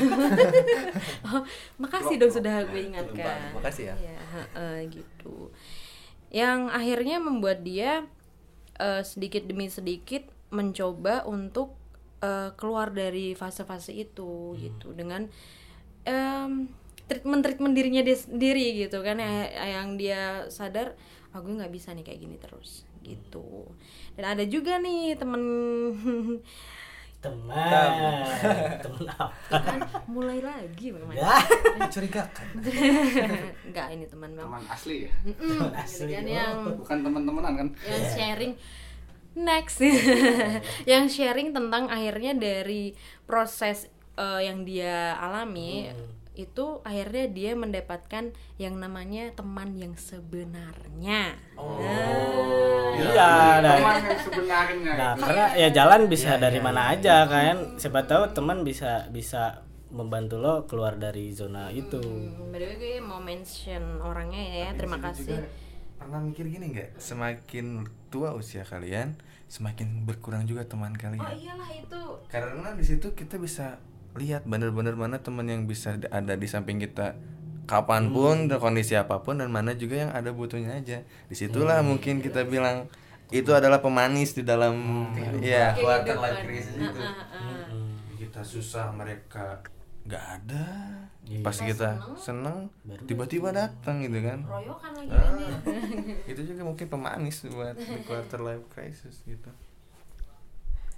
Oh, 1.25 1.45
makasih 1.77 2.17
dong 2.17 2.33
sudah 2.33 2.65
gue 2.65 2.81
ingatkan. 2.89 3.53
Lupa. 3.53 3.61
Makasih 3.61 3.93
ya. 3.93 3.95
Iya, 3.97 4.17
heeh, 4.33 4.77
gitu. 4.89 5.53
Yang 6.33 6.59
akhirnya 6.73 7.17
membuat 7.21 7.61
dia 7.61 8.09
eh, 8.81 9.01
sedikit 9.05 9.45
demi 9.45 9.69
sedikit 9.69 10.25
mencoba 10.49 11.25
untuk 11.29 11.77
eh, 12.25 12.49
keluar 12.57 12.89
dari 12.89 13.37
fase-fase 13.37 13.93
itu 13.93 14.57
gitu. 14.57 14.93
Dengan 14.97 15.29
em, 16.05 16.69
treatment 17.05 17.41
treatment 17.41 17.73
dirinya 17.73 18.01
dia 18.01 18.15
sendiri 18.15 18.79
gitu 18.79 19.01
kan 19.01 19.17
ya- 19.17 19.51
yang 19.75 19.93
dia 19.93 20.45
sadar 20.47 20.93
ah 21.29 21.39
gue 21.39 21.51
nggak 21.51 21.69
bisa 21.69 21.91
nih 21.91 22.01
kayak 22.01 22.19
gini 22.19 22.37
terus 22.37 22.85
gitu. 23.01 23.69
Dan 24.15 24.33
ada 24.33 24.43
juga 24.43 24.77
nih 24.77 25.13
temen 25.13 25.43
Teman. 27.21 28.21
Teman 28.85 29.07
apa? 29.09 29.57
kan 29.57 29.81
mulai 30.05 30.37
lagi 30.37 30.93
memang 30.93 31.09
Ya. 31.11 31.41
mencurigakan 31.73 32.47
nggak 33.69 33.87
ini 33.91 34.05
teman 34.05 34.29
bang. 34.31 34.45
Teman 34.45 34.63
asli 34.69 35.09
ya? 35.09 35.11
Mm-mm, 35.25 35.57
gitu 35.57 35.65
Asli, 35.73 36.13
kan 36.13 36.21
oh. 36.21 36.29
yang 36.29 36.53
bukan 36.77 36.97
teman-temanan 37.01 37.53
kan? 37.55 37.67
Yang 37.81 38.05
sharing. 38.13 38.53
Next. 39.35 39.83
Yang 40.91 41.05
sharing 41.11 41.51
tentang 41.51 41.91
akhirnya 41.91 42.31
dari 42.31 42.95
proses 43.25 43.91
eh, 44.15 44.41
yang 44.43 44.63
dia 44.63 45.15
alami 45.15 45.91
itu 46.35 46.83
akhirnya 46.83 47.31
dia 47.31 47.51
mendapatkan 47.55 48.35
yang 48.59 48.75
namanya 48.75 49.31
teman 49.31 49.71
yang 49.79 49.95
sebenarnya. 49.95 51.39
Nah, 51.55 52.91
Iya, 52.95 53.59
nah, 53.63 53.75
teman 53.79 53.95
yang 54.03 54.19
sebenarnya. 54.19 54.93
Nah, 54.95 55.11
gitu. 55.15 55.23
karena 55.23 55.45
ya 55.55 55.67
jalan 55.71 56.01
bisa 56.07 56.35
dari 56.35 56.59
mana 56.59 56.91
aja 56.91 57.23
kan. 57.27 57.79
Siapa 57.79 58.03
tahu 58.03 58.35
teman 58.35 58.67
bisa 58.67 59.07
bisa 59.11 59.63
membantu 59.95 60.35
lo 60.43 60.67
keluar 60.67 60.99
dari 60.99 61.31
zona 61.31 61.71
itu. 61.71 62.03
Hmm, 62.03 62.51
by 62.51 62.59
the 62.59 62.67
way, 62.67 62.75
gue 62.75 62.93
mau 62.99 63.23
mention 63.23 64.03
orangnya 64.03 64.43
ya. 64.43 64.67
Terima 64.75 64.99
Tapi 64.99 65.15
situ 65.15 65.31
kasih. 65.31 65.39
juga 65.39 65.47
pernah 65.95 66.19
mikir 66.19 66.45
gini 66.51 66.65
nggak? 66.75 66.89
Semakin 66.99 67.65
tua 68.11 68.35
usia 68.35 68.67
kalian 68.67 69.15
semakin 69.47 70.03
berkurang 70.03 70.43
juga 70.43 70.67
teman 70.67 70.91
kalian. 70.91 71.21
Oh 71.23 71.31
iyalah 71.31 71.71
itu. 71.71 72.03
Karena 72.27 72.75
di 72.75 72.83
situ 72.83 73.15
kita 73.15 73.39
bisa 73.39 73.79
lihat 74.15 74.47
bener-bener 74.47 74.95
mana 74.95 75.19
teman 75.19 75.45
yang 75.45 75.67
bisa 75.67 75.99
ada 76.09 76.33
di 76.35 76.47
samping 76.47 76.79
kita 76.79 77.15
kapan 77.65 78.13
pun 78.13 78.45
dan 78.45 78.61
kondisi 78.61 78.93
apa 78.93 79.25
pun 79.25 79.41
dan 79.41 79.49
mana 79.49 79.73
juga 79.73 80.07
yang 80.07 80.11
ada 80.13 80.31
butuhnya 80.31 80.77
aja. 80.77 81.01
Di 81.27 81.35
situlah 81.35 81.81
mungkin 81.81 82.21
kita 82.21 82.45
bilang 82.45 82.87
itu 83.33 83.51
adalah 83.51 83.81
pemanis 83.81 84.37
di 84.37 84.45
dalam 84.45 85.09
ya 85.41 85.73
quarter 85.73 86.15
life 86.15 86.41
crisis 86.45 86.77
itu. 86.77 87.01
Ah, 87.01 87.25
ah. 87.33 87.65
kita 88.15 88.41
susah 88.45 88.93
mereka 88.93 89.59
nggak 90.05 90.25
ada. 90.41 90.65
Iya. 91.25 91.41
pas 91.41 91.57
kita 91.57 91.97
seneng. 92.21 92.69
tiba-tiba 93.09 93.49
datang 93.49 93.97
gitu 94.05 94.21
kan. 94.21 94.45
Royokan 94.45 94.91
lagi 94.93 95.09
Ah. 95.09 95.25
kan 95.25 95.33
ya. 95.41 95.57
itu 96.37 96.41
juga 96.53 96.61
mungkin 96.61 96.85
pemanis 96.85 97.49
buat 97.49 97.73
di 97.73 97.97
quarter 98.05 98.45
life 98.45 98.65
crisis 98.69 99.25
gitu. 99.25 99.49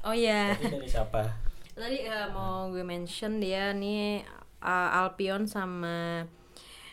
Oh 0.03 0.11
ya 0.11 0.51
dari 0.59 0.83
siapa? 0.83 1.31
Tadi 1.77 2.03
eh, 2.03 2.27
mau 2.33 2.67
gue 2.73 2.81
mention 2.81 3.37
dia 3.37 3.69
nih 3.71 4.25
uh, 4.65 4.99
Alpion 5.05 5.45
sama 5.45 6.25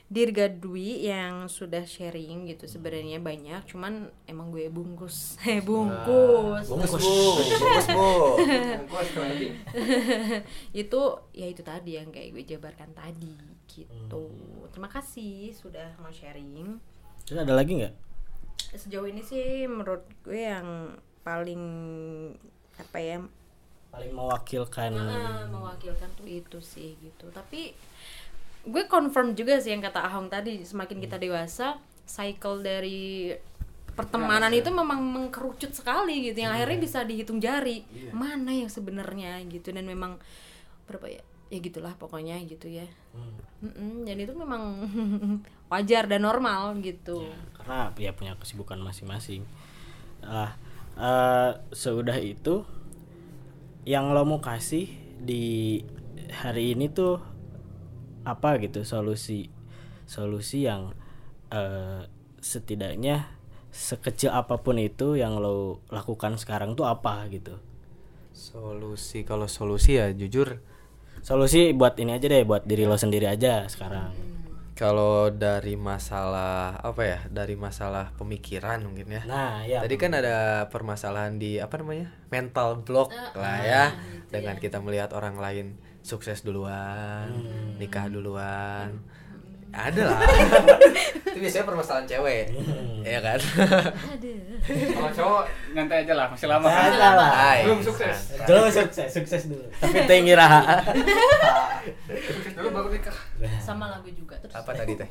Dirga 0.04 0.52
Dwi 0.52 1.08
yang 1.08 1.48
sudah 1.48 1.88
sharing 1.88 2.44
gitu 2.46 2.68
sebenarnya 2.68 3.18
banyak. 3.18 3.64
Cuman 3.64 4.12
emang 4.28 4.52
gue 4.52 4.68
bungkus. 4.68 5.34
Eh 5.48 5.64
bungkus. 5.64 6.68
Bungkus. 6.68 7.00
bungkus 7.00 9.08
bu 9.16 9.24
itu 10.84 11.00
ya 11.32 11.46
itu 11.48 11.62
tadi 11.64 11.96
yang 11.96 12.12
kayak 12.12 12.36
gue 12.36 12.44
jabarkan 12.44 12.92
tadi 12.92 13.34
gitu. 13.66 14.28
Terima 14.70 14.92
kasih 14.92 15.56
sudah 15.56 15.96
mau 15.98 16.12
sharing. 16.12 16.78
Terus 17.24 17.40
ada 17.40 17.56
lagi 17.56 17.80
nggak? 17.80 18.04
sejauh 18.74 19.06
ini 19.06 19.22
sih 19.22 19.70
menurut 19.70 20.02
gue 20.26 20.50
yang 20.50 20.98
paling 21.22 21.62
apa 22.74 22.98
ya 22.98 23.22
Paling 23.94 24.10
mewakilkan. 24.10 24.90
Ah, 24.98 25.46
mewakilkan 25.46 26.10
tuh 26.18 26.26
itu 26.26 26.58
sih 26.58 26.98
gitu. 26.98 27.30
Tapi 27.30 27.70
gue 28.66 28.82
confirm 28.90 29.38
juga 29.38 29.62
sih 29.62 29.70
yang 29.70 29.84
kata 29.84 30.02
Ahong 30.02 30.26
tadi 30.26 30.66
semakin 30.66 30.98
kita 30.98 31.14
dewasa 31.20 31.78
cycle 32.02 32.64
dari 32.64 33.30
pertemanan 33.94 34.50
itu 34.50 34.74
memang 34.74 34.98
mengkerucut 34.98 35.70
sekali 35.70 36.26
gitu 36.26 36.42
yang 36.42 36.50
akhirnya 36.50 36.82
bisa 36.82 37.06
dihitung 37.06 37.38
jari. 37.38 37.86
Mana 38.10 38.50
yang 38.50 38.66
sebenarnya 38.66 39.38
gitu. 39.46 39.70
Dan 39.70 39.86
memang 39.86 40.18
berapa 40.90 41.06
ya? 41.06 41.22
Ya 41.54 41.58
gitulah 41.62 41.94
pokoknya 41.94 42.34
gitu 42.50 42.66
ya. 42.66 42.88
Mm-mm, 43.62 44.02
dan 44.02 44.16
itu 44.18 44.34
memang 44.34 44.90
wajar 45.70 46.10
dan 46.10 46.26
normal 46.26 46.74
gitu. 46.82 47.30
Karena 47.54 47.94
ya 47.94 48.10
punya 48.10 48.34
kesibukan 48.34 48.82
masing-masing. 48.82 49.46
Lah, 50.24 50.58
eh, 50.98 51.52
seudah 51.70 52.18
itu 52.18 52.66
yang 53.84 54.12
lo 54.16 54.24
mau 54.24 54.40
kasih 54.40 54.88
di 55.20 55.80
hari 56.32 56.72
ini 56.76 56.88
tuh 56.88 57.20
apa 58.24 58.56
gitu? 58.60 58.84
Solusi 58.84 59.48
solusi 60.04 60.64
yang 60.64 60.92
eh, 61.52 62.08
setidaknya 62.40 63.28
sekecil 63.74 64.32
apa 64.32 64.60
pun 64.60 64.80
itu 64.80 65.16
yang 65.16 65.36
lo 65.40 65.84
lakukan 65.92 66.36
sekarang 66.40 66.76
tuh 66.76 66.88
apa 66.88 67.28
gitu? 67.28 67.60
Solusi 68.34 69.22
kalau 69.22 69.46
solusi 69.46 70.00
ya 70.00 70.10
jujur 70.10 70.58
solusi 71.24 71.72
buat 71.72 71.96
ini 71.96 72.18
aja 72.18 72.26
deh 72.28 72.44
buat 72.44 72.68
diri 72.68 72.84
lo 72.84 72.98
sendiri 73.00 73.24
aja 73.30 73.64
sekarang 73.70 74.33
kalau 74.74 75.30
dari 75.30 75.78
masalah 75.78 76.82
apa 76.82 77.02
ya 77.06 77.18
dari 77.30 77.54
masalah 77.54 78.10
pemikiran 78.18 78.82
mungkin 78.82 79.06
ya. 79.06 79.22
Nah 79.22 79.62
ya 79.62 79.86
Tadi 79.86 79.94
kan 79.94 80.18
ada 80.18 80.66
permasalahan 80.66 81.38
di 81.38 81.62
apa 81.62 81.78
namanya 81.78 82.10
mental 82.34 82.82
block 82.82 83.14
lah 83.38 83.58
ya, 83.62 83.84
dengan 84.34 84.58
kita 84.58 84.82
melihat 84.82 85.14
orang 85.14 85.38
lain 85.38 85.78
sukses 86.02 86.42
duluan, 86.42 87.30
nikah 87.78 88.10
duluan, 88.10 88.98
ada 89.70 90.02
lah. 90.10 90.18
Itu 91.30 91.38
biasanya 91.38 91.66
permasalahan 91.66 92.06
cewek, 92.10 92.44
ya 93.02 93.18
kan? 93.22 93.40
kalau 94.94 95.10
cowok 95.10 95.42
nyantai 95.74 96.02
aja 96.06 96.14
lah 96.18 96.26
masih 96.30 96.46
lama. 96.50 96.66
Kan 96.66 96.92
lah. 96.98 97.62
Belum 97.62 97.80
sukses. 97.82 98.38
Dulu 98.42 98.66
sukses 98.70 99.08
sukses 99.10 99.42
dulu. 99.46 99.66
Tapi 99.78 100.02
tinggi 100.10 100.34
raha 100.34 100.82
sukses 102.26 102.52
dulu 102.58 102.68
baru 102.70 102.88
nikah 102.90 103.16
sama 103.64 103.86
lagu 103.88 104.08
juga 104.10 104.36
terus 104.36 104.52
apa 104.52 104.70
tadi 104.80 104.94
teh? 104.94 105.10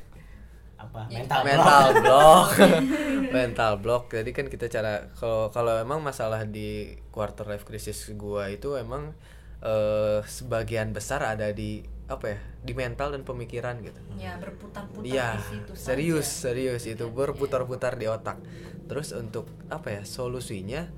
apa 0.75 1.07
Ya, 1.07 1.21
mental 1.21 1.41
mental 1.43 1.85
block 1.97 2.49
mental 3.39 3.71
block 3.79 4.03
jadi 4.11 4.29
kan 4.29 4.45
kita 4.47 4.67
cara 4.67 4.93
kalau 5.13 5.47
kalau 5.49 5.73
emang 5.75 5.99
masalah 5.99 6.43
di 6.43 6.69
quarter 7.09 7.47
life 7.47 7.63
crisis 7.63 7.97
gua 8.13 8.47
itu 8.47 8.75
emang 8.75 9.15
eh, 9.59 10.19
sebagian 10.23 10.91
besar 10.91 11.23
ada 11.23 11.49
di 11.49 11.81
apa 12.03 12.35
ya 12.35 12.39
di 12.59 12.73
mental 12.75 13.15
dan 13.15 13.23
pemikiran 13.23 13.79
gitu 13.79 13.95
ya 14.19 14.35
berputar-putar 14.35 15.07
Iya, 15.07 15.29
di 15.33 15.43
situ 15.55 15.71
saja. 15.71 15.83
serius, 15.87 16.27
serius 16.27 16.83
itu 16.83 17.07
berputar-putar 17.07 17.95
di 17.95 18.05
otak. 18.05 18.43
Terus 18.83 19.15
untuk 19.15 19.47
apa 19.71 19.87
ya 19.89 20.03
solusinya? 20.03 20.91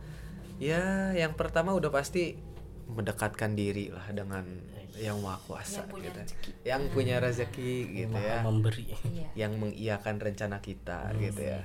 Ya, 0.57 1.13
yang 1.13 1.37
pertama 1.37 1.77
udah 1.77 1.93
pasti 1.93 2.41
mendekatkan 2.87 3.53
diri 3.53 3.93
lah 3.93 4.09
dengan 4.09 4.45
yang 4.95 5.19
maha 5.19 5.35
kuasa 5.41 5.81
Yang 5.81 5.89
punya 5.89 6.03
gitu. 6.05 6.17
rezeki. 6.17 6.49
Yang 6.63 6.81
punya 6.89 7.15
rezeki 7.19 7.71
gitu 7.93 8.15
Maha 8.15 8.25
ya. 8.25 8.37
memberi 8.41 8.85
Iya. 9.05 9.27
Yang 9.37 9.51
mengiyakan 9.57 10.15
rencana 10.17 10.57
kita 10.59 10.99
gitu 11.17 11.41
ya. 11.41 11.59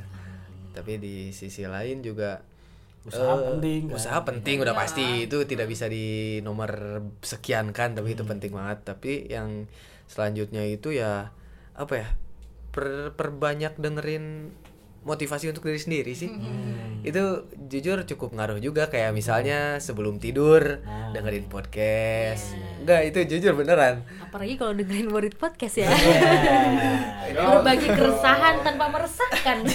Tapi 0.71 0.93
di 0.97 1.15
sisi 1.31 1.63
lain 1.63 2.01
juga 2.01 2.43
Usaha 3.01 3.33
Eh, 3.33 3.57
penting, 3.57 3.81
kan? 3.89 3.97
usaha 3.97 4.19
penting 4.23 4.57
udah 4.61 4.77
pasti 4.77 5.25
itu 5.25 5.41
tidak 5.45 5.67
bisa 5.67 5.89
di 5.89 6.37
nomor 6.41 7.01
sekian 7.19 7.73
kan 7.73 7.97
tapi 7.97 8.13
Hmm. 8.13 8.17
itu 8.21 8.25
penting 8.29 8.53
banget 8.53 8.79
tapi 8.85 9.25
yang 9.25 9.65
selanjutnya 10.05 10.69
itu 10.69 10.93
ya 10.93 11.33
apa 11.73 11.95
ya 11.97 12.09
per- 12.69 13.17
perbanyak 13.17 13.73
dengerin 13.75 14.53
motivasi 15.03 15.49
untuk 15.49 15.65
diri 15.65 15.77
sendiri 15.77 16.13
sih. 16.13 16.29
Hmm. 16.29 16.79
itu 17.01 17.17
jujur 17.67 18.05
cukup 18.05 18.37
ngaruh 18.37 18.59
juga 18.59 18.85
kayak 18.87 19.11
misalnya 19.11 19.81
sebelum 19.81 20.21
tidur 20.21 20.85
Ah. 20.85 21.09
dengerin 21.11 21.49
podcast. 21.49 22.53
Enggak 22.79 23.01
itu 23.07 23.19
jujur 23.27 23.57
beneran. 23.57 24.05
Apalagi 24.21 24.55
kalau 24.55 24.77
dengerin 24.77 25.09
Murid 25.09 25.35
Podcast 25.35 25.81
ya. 25.81 25.89
Iya. 25.89 27.41
berbagi 27.41 27.89
keresahan 27.89 28.61
tanpa 28.61 28.91
meresahkan 28.91 29.65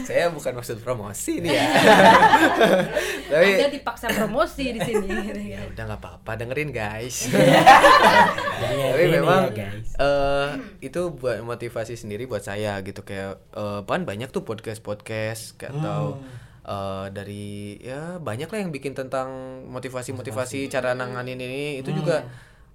saya 0.00 0.28
bukan 0.28 0.52
maksud 0.54 0.78
promosi 0.78 1.38
nih 1.38 1.52
ya. 1.52 1.64
Tapi 3.32 3.48
Anda 3.56 3.68
dipaksa 3.68 4.06
promosi 4.08 4.70
di 4.70 4.80
sini. 4.80 5.08
Ya 5.52 5.60
udah 5.64 5.82
nggak 5.84 6.00
apa-apa. 6.00 6.30
Dengerin 6.36 6.70
guys. 6.70 7.28
Dengerin 7.28 8.90
tapi 8.92 9.04
ya, 9.04 9.10
memang 9.14 9.42
guys. 9.50 9.88
eh 9.96 10.48
itu 10.80 11.12
buat 11.12 11.40
motivasi 11.40 11.94
sendiri 11.94 12.24
buat 12.24 12.40
saya 12.40 12.78
gitu. 12.80 13.02
Kayak 13.02 13.42
eh, 13.50 13.80
kan 13.82 14.02
banyak 14.02 14.28
tuh 14.28 14.42
podcast 14.42 14.80
podcast 14.80 15.58
atau 15.58 16.16
eh, 16.62 17.06
dari 17.10 17.76
ya 17.78 18.16
banyak 18.18 18.46
lah 18.46 18.58
yang 18.58 18.70
bikin 18.70 18.92
tentang 18.92 19.28
motivasi 19.66 20.12
motivasi. 20.12 20.68
cara 20.68 20.92
nanganin 20.92 21.36
ini. 21.36 21.78
Itu 21.78 21.92
juga 21.92 22.24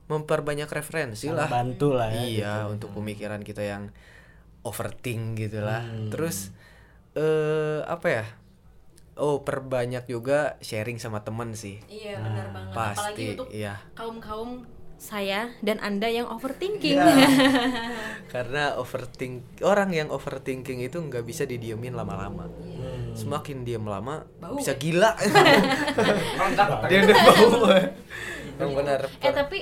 memperbanyak 0.08 0.67
referensi 0.67 1.28
Sangat 1.28 1.38
lah. 1.38 1.50
bantu 1.52 1.91
lah 1.91 2.08
ya, 2.10 2.24
iya 2.24 2.54
gitu. 2.58 2.72
untuk 2.72 2.89
pemikiran 2.96 3.43
kita 3.43 3.60
yang 3.60 3.91
overthink 4.63 5.36
gitulah 5.38 5.84
Hmm. 5.84 6.08
terus 6.08 6.56
eh 7.17 7.80
apa 7.89 8.08
ya? 8.08 8.25
Oh 9.17 9.41
perbanyak 9.41 10.06
juga 10.06 10.62
sharing 10.62 11.01
sama 11.01 11.25
temen 11.25 11.58
sih. 11.58 11.82
Iya 11.89 12.21
benar 12.21 12.53
banget. 12.53 12.73
Apalagi 12.77 12.97
pasti 13.01 13.23
untuk 13.34 13.49
iya. 13.49 13.75
kaum 13.97 14.21
kaum 14.21 14.51
saya 14.97 15.53
dan 15.65 15.82
anda 15.82 16.06
yang 16.06 16.30
overthinking. 16.30 17.01
Karena 18.34 18.77
overthink 18.77 19.62
orang 19.65 19.93
yang 19.93 20.13
overthinking 20.13 20.86
itu 20.86 21.01
nggak 21.01 21.25
bisa 21.25 21.49
didiemin 21.49 21.97
lama-lama. 21.97 22.45
Hmm. 22.47 22.97
semakin 23.17 23.65
diem 23.65 23.82
lama 23.82 24.30
Bau. 24.38 24.53
bisa 24.53 24.77
ya? 24.77 24.80
gila 24.80 25.12
dia 26.89 26.99
udah 27.01 27.17
bau. 27.17 27.49
Yang 28.62 28.71
benar. 28.73 28.99
Eh 29.21 29.34
tapi 29.34 29.60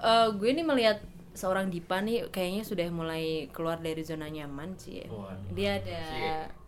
eh, 0.00 0.28
gue 0.36 0.50
nih 0.52 0.64
melihat 0.64 0.98
seorang 1.40 1.72
Dipa 1.72 2.04
nih 2.04 2.28
kayaknya 2.28 2.62
sudah 2.62 2.84
mulai 2.92 3.48
keluar 3.48 3.80
dari 3.80 4.04
zona 4.04 4.28
nyaman 4.28 4.76
sih 4.76 5.00
ya. 5.00 5.08
dia 5.56 5.70
ada 5.80 6.02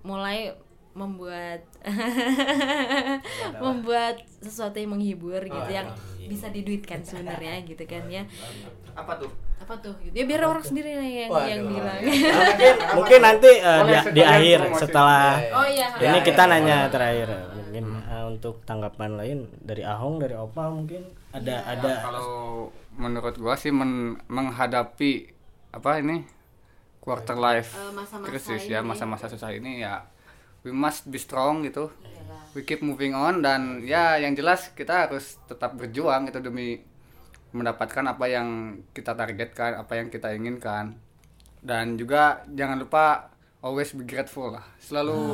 mulai 0.01 0.57
membuat 0.93 1.65
membuat 3.65 4.21
sesuatu 4.41 4.77
yang 4.77 4.93
menghibur 4.93 5.41
gitu 5.41 5.71
yang 5.71 5.89
bisa 6.25 6.49
diduitkan 6.49 7.01
sebenarnya 7.03 7.61
gitu 7.69 7.85
kan 7.85 8.05
ya. 8.09 8.23
Apa 8.93 9.17
tuh? 9.17 9.31
Apa 9.57 9.75
tuh? 9.79 9.95
Gitu. 10.05 10.13
Ya 10.13 10.25
biar 10.29 10.45
orang 10.45 10.61
sendiri 10.61 10.93
yang 10.93 11.31
Waduh. 11.33 11.49
yang 11.49 11.63
bilang 11.65 12.01
mungkin 12.45 12.75
mungkin 12.93 13.21
nanti 13.25 13.51
eh, 13.57 13.81
di, 13.83 13.95
di 14.13 14.23
akhir 14.23 14.59
promosi. 14.69 14.81
setelah 14.85 15.25
oh 15.55 15.67
iya. 15.67 15.87
ini 15.97 16.19
Ya, 16.19 16.23
kita 16.23 16.43
ya, 16.45 16.51
nanya 16.51 16.77
ya. 16.77 16.91
terakhir 16.93 17.29
mungkin 17.57 17.85
eh, 18.05 18.25
untuk 18.29 18.55
tanggapan 18.65 19.11
lain 19.17 19.39
dari 19.61 19.83
Ahong 19.83 20.21
dari 20.21 20.35
Opa 20.37 20.69
mungkin. 20.69 21.03
Ada 21.33 21.65
ada 21.65 21.89
Ya, 21.89 22.05
kalau 22.05 22.69
menurut 22.95 23.37
gua 23.37 23.55
sih 23.55 23.71
men- 23.71 24.21
menghadapi 24.27 25.33
apa 25.71 25.99
ini 25.99 26.25
quarter 27.01 27.35
life 27.35 27.73
Eh, 27.75 28.21
krisis 28.23 28.63
ini 28.63 28.73
ya 28.73 28.79
ya. 28.79 28.81
masa-masa 28.85 29.27
susah 29.27 29.51
ini 29.51 29.81
ya 29.81 30.05
we 30.63 30.71
must 30.71 31.09
be 31.09 31.19
strong 31.19 31.65
gitu. 31.65 31.91
We 32.53 32.63
keep 32.63 32.85
moving 32.85 33.17
on 33.17 33.41
dan 33.41 33.81
ya 33.83 34.15
yang 34.15 34.37
jelas 34.37 34.71
kita 34.73 35.09
harus 35.09 35.41
tetap 35.45 35.75
berjuang 35.75 36.29
itu 36.29 36.39
demi 36.39 36.79
mendapatkan 37.51 38.05
apa 38.07 38.25
yang 38.27 38.49
kita 38.93 39.13
targetkan 39.13 39.75
apa 39.75 39.93
yang 39.97 40.07
kita 40.07 40.31
inginkan. 40.31 40.95
Dan 41.59 41.97
juga 41.97 42.45
jangan 42.47 42.79
lupa 42.79 43.33
always 43.59 43.91
be 43.91 44.05
grateful 44.05 44.53
lah. 44.53 44.63
Selalu 44.79 45.33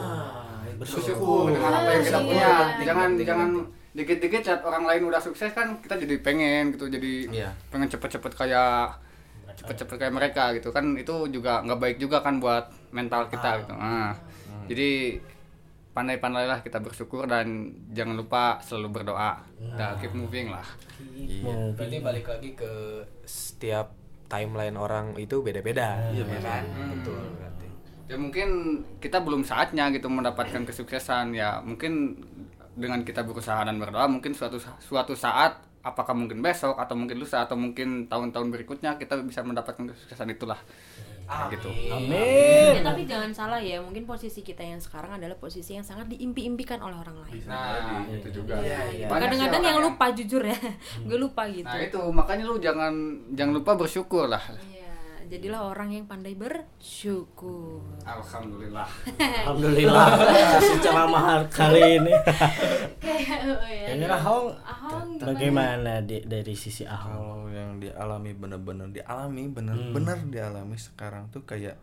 bersyukur 0.78 1.50
dengan 1.50 1.72
apa 1.74 1.90
yang 1.90 2.04
kita 2.04 2.20
punya. 2.22 2.50
jangan 2.80 3.10
jangan 3.18 3.50
dikit-dikit 3.92 4.44
lihat 4.44 4.62
orang 4.62 4.84
lain 4.84 5.08
udah 5.08 5.18
sukses 5.18 5.50
kan 5.50 5.80
kita 5.80 5.96
jadi 5.96 6.20
pengen 6.20 6.76
gitu 6.76 6.86
jadi 6.86 7.12
Iya. 7.28 7.50
pengen 7.68 7.88
cepet-cepet 7.88 8.32
kayak 8.34 9.00
cepet-cepet 9.58 9.96
kayak 9.98 10.14
mereka 10.14 10.54
gitu 10.54 10.70
kan. 10.70 10.94
Itu 10.94 11.26
juga 11.28 11.64
nggak 11.66 11.80
baik 11.80 11.96
juga 11.98 12.22
kan 12.22 12.38
buat 12.38 12.70
mental 12.94 13.26
kita 13.26 13.64
gitu. 13.64 13.74
Nah 13.74 14.14
jadi 14.70 15.18
pandai-pandailah 15.90 16.62
kita 16.62 16.78
bersyukur 16.78 17.26
dan 17.26 17.74
jangan 17.90 18.14
lupa 18.14 18.62
selalu 18.62 19.02
berdoa. 19.02 19.42
Dan 19.58 19.98
keep 19.98 20.14
moving 20.14 20.54
lah. 20.54 20.62
Iya. 21.16 21.74
Berarti 21.74 21.98
balik 21.98 22.26
lagi 22.30 22.50
ke 22.54 23.02
setiap 23.26 23.90
timeline 24.28 24.76
orang 24.76 25.16
itu 25.16 25.40
beda-beda, 25.40 26.12
iya 26.12 26.22
kan? 26.38 26.62
Betul 27.00 27.18
berarti. 27.34 27.66
ya 28.08 28.16
mungkin 28.16 28.48
kita 29.00 29.20
belum 29.20 29.42
saatnya 29.42 29.90
gitu 29.90 30.06
mendapatkan 30.06 30.62
kesuksesan. 30.62 31.34
Ya 31.34 31.58
mungkin 31.64 32.22
dengan 32.78 33.02
kita 33.02 33.26
berusaha 33.26 33.66
dan 33.66 33.76
berdoa 33.82 34.06
mungkin 34.06 34.32
suatu 34.32 34.62
suatu 34.78 35.18
saat 35.18 35.58
apakah 35.82 36.14
mungkin 36.14 36.42
besok 36.42 36.76
atau 36.78 36.94
mungkin 36.98 37.16
lusa 37.18 37.46
atau 37.46 37.54
mungkin 37.54 38.06
tahun-tahun 38.10 38.48
berikutnya 38.54 38.98
kita 38.98 39.18
bisa 39.24 39.40
mendapatkan 39.46 39.88
kesuksesan 39.88 40.30
itulah. 40.34 40.58
Kayak 41.28 41.60
gitu. 41.60 41.68
Amin. 41.92 42.80
Ya, 42.80 42.82
tapi 42.88 43.04
jangan 43.04 43.28
salah 43.36 43.60
ya, 43.60 43.76
mungkin 43.84 44.08
posisi 44.08 44.40
kita 44.40 44.64
yang 44.64 44.80
sekarang 44.80 45.20
adalah 45.20 45.36
posisi 45.36 45.76
yang 45.76 45.84
sangat 45.84 46.08
diimpi-impikan 46.08 46.80
oleh 46.80 46.96
orang 46.96 47.20
lain. 47.20 47.44
nah 47.44 48.00
itu 48.08 48.32
juga. 48.32 48.56
Iya, 48.64 48.80
sih 48.88 49.04
Kadang-kadang 49.04 49.60
yang 49.60 49.78
lupa 49.84 50.08
jujur 50.16 50.40
ya, 50.40 50.56
gue 51.08 51.18
lupa 51.20 51.44
gitu. 51.52 51.68
nah 51.68 51.84
itu 51.84 52.00
makanya 52.08 52.44
lu 52.48 52.56
jangan 52.56 52.92
jangan 53.36 53.52
lupa 53.60 53.76
bersyukur 53.76 54.24
lah. 54.24 54.40
Iya, 54.72 54.87
jadilah 55.28 55.60
orang 55.68 55.92
yang 55.92 56.04
pandai 56.08 56.32
bersyukur. 56.32 57.84
alhamdulillah. 58.02 58.88
Alhamdulillah. 59.44 60.08
Secara 60.72 61.04
mahal 61.04 61.44
kali 61.52 62.00
ini. 62.00 62.14
Kayak 62.96 63.38
oh 63.44 63.60
ya. 63.68 63.92
ini 63.92 64.04
Ahong. 64.08 64.56
Ahong 64.64 65.08
gimana? 65.20 65.28
bagaimana 65.28 65.92
di, 66.00 66.24
dari 66.24 66.54
sisi 66.56 66.88
Ahong? 66.88 67.12
Kalau 67.12 67.38
yang 67.52 67.76
dialami 67.76 68.32
bener-bener 68.32 68.88
dialami 68.88 69.44
bener-bener 69.52 70.18
dialami 70.32 70.76
sekarang 70.80 71.28
tuh 71.28 71.44
kayak 71.44 71.76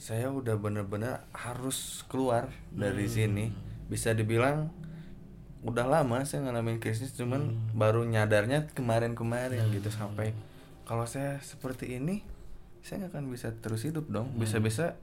saya 0.00 0.32
udah 0.32 0.56
bener-bener 0.56 1.20
harus 1.36 2.00
keluar 2.08 2.48
dari 2.72 3.04
sini. 3.06 3.52
Bisa 3.92 4.16
dibilang 4.16 4.72
udah 5.66 5.84
lama 5.84 6.22
saya 6.24 6.46
ngalamin 6.46 6.78
krisis 6.80 7.12
cuman 7.18 7.52
baru 7.74 8.06
nyadarnya 8.06 8.70
kemarin-kemarin 8.72 9.66
gitu 9.74 9.90
sampai 9.90 10.30
kalau 10.86 11.04
saya 11.04 11.36
seperti 11.40 11.98
ini 11.98 12.22
saya 12.80 13.02
nggak 13.02 13.12
akan 13.12 13.26
bisa 13.28 13.50
terus 13.52 13.82
hidup 13.82 14.06
dong. 14.06 14.30
Bisa-bisa 14.36 14.94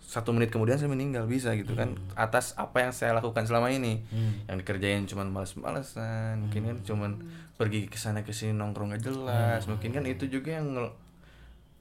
satu 0.00 0.30
menit 0.30 0.48
kemudian 0.48 0.74
saya 0.74 0.86
meninggal 0.86 1.26
bisa 1.26 1.52
gitu 1.52 1.74
kan. 1.74 1.98
Atas 2.14 2.54
apa 2.54 2.80
yang 2.80 2.90
saya 2.90 3.12
lakukan 3.12 3.44
selama 3.44 3.68
ini. 3.68 4.00
Yang 4.46 4.56
dikerjain 4.62 5.04
cuman 5.04 5.28
males-malesan 5.28 6.40
mungkin 6.40 6.62
kan 6.64 6.76
cuman 6.80 7.10
pergi 7.54 7.86
ke 7.86 7.94
sana 7.94 8.22
ke 8.22 8.30
sini 8.30 8.54
nongkrong 8.54 8.94
gak 8.94 9.04
jelas. 9.04 9.66
Mungkin 9.66 9.90
kan 9.90 10.06
itu 10.06 10.26
juga 10.26 10.56
yang 10.56 10.70
nge, 10.72 10.86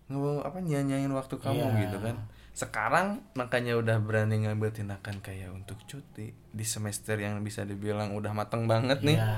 nge- 0.09 0.43
apa 0.43 0.57
nyanyain 0.59 1.09
waktu 1.09 1.35
kamu 1.37 1.61
Iya. 1.63 1.79
gitu 1.85 1.97
kan. 2.01 2.15
Sekarang 2.51 3.07
makanya 3.33 3.77
udah 3.77 3.97
berani 3.97 4.43
ngambil 4.43 4.73
tindakan 4.73 5.21
kayak 5.21 5.47
untuk 5.49 5.79
cuti 5.85 6.33
di 6.33 6.65
semester 6.65 7.15
yang 7.15 7.39
bisa 7.39 7.63
dibilang 7.63 8.11
udah 8.11 8.33
mateng 8.33 8.65
banget 8.65 8.99
nih. 8.99 9.15
Iya. 9.15 9.37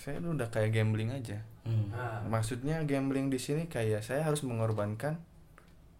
Saya 0.00 0.16
tuh 0.18 0.32
udah 0.32 0.48
kayak 0.48 0.72
gambling 0.72 1.12
aja 1.12 1.44
Hmm. 1.60 1.92
maksudnya 2.26 2.80
gambling 2.82 3.28
di 3.28 3.36
sini 3.36 3.68
kayak 3.68 4.00
saya 4.00 4.24
harus 4.24 4.40
mengorbankan 4.40 5.20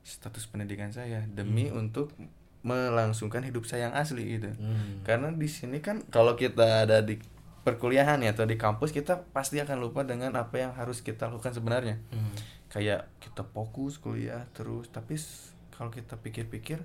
status 0.00 0.48
pendidikan 0.48 0.88
saya 0.88 1.28
demi 1.28 1.68
untuk 1.70 2.16
melangsungkan 2.60 3.40
hidup 3.40 3.64
saya 3.64 3.88
yang 3.88 3.94
asli 3.94 4.36
gitu 4.36 4.56
Hmm. 4.56 5.04
karena 5.04 5.28
di 5.30 5.44
sini 5.46 5.80
kan 5.80 6.00
kalau 6.08 6.32
kita 6.34 6.88
ada 6.88 7.00
di 7.00 7.20
perkuliahan 7.60 8.20
ya 8.20 8.32
atau 8.32 8.44
di 8.44 8.56
kampus 8.56 8.88
kita 8.88 9.20
pasti 9.30 9.60
akan 9.60 9.76
lupa 9.78 10.00
dengan 10.00 10.32
apa 10.34 10.56
yang 10.56 10.72
harus 10.72 11.00
kita 11.00 11.28
lakukan 11.28 11.52
sebenarnya 11.52 12.00
Hmm. 12.08 12.32
kayak 12.68 13.04
kita 13.20 13.44
fokus 13.44 13.96
kuliah 13.96 14.48
terus 14.52 14.88
tapi 14.88 15.20
kalau 15.70 15.88
kita 15.88 16.16
pikir-pikir 16.16 16.80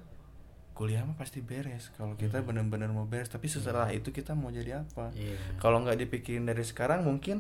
kuliah 0.76 1.02
mah 1.02 1.16
pasti 1.16 1.40
beres. 1.40 1.88
Kalau 1.94 2.14
kita 2.14 2.40
benar-benar 2.40 2.88
mau 2.90 3.04
beres 3.04 3.28
tapi 3.28 3.48
setelah 3.48 3.88
itu 3.90 4.12
kita 4.12 4.32
mau 4.32 4.52
jadi 4.52 4.84
apa? 4.84 5.10
Iya. 5.12 5.40
kalau 5.58 5.80
nggak 5.80 5.96
dipikirin 5.98 6.44
dari 6.44 6.62
sekarang 6.62 7.02
mungkin 7.02 7.40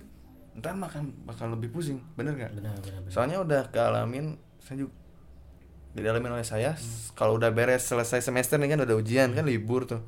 ntar 0.55 0.73
makan 0.73 1.11
bakal 1.21 1.51
lebih 1.51 1.69
pusing. 1.69 1.99
Bener 2.13 2.31
nggak? 2.33 2.51
Benar 2.53 2.73
benar 2.75 2.99
benar. 3.01 3.11
soalnya 3.11 3.37
udah 3.37 3.61
kealamin 3.69 4.35
saya 4.57 4.81
juga 4.81 4.95
dialamin 5.93 6.31
oleh 6.33 6.43
saya 6.43 6.73
s- 6.73 7.11
kalau 7.11 7.35
udah 7.35 7.51
beres 7.51 7.83
selesai 7.83 8.19
semester 8.21 8.55
nih 8.55 8.67
kan 8.69 8.81
udah 8.81 8.95
ujian 8.95 9.29
kan 9.29 9.43
libur 9.43 9.83
tuh. 9.83 9.99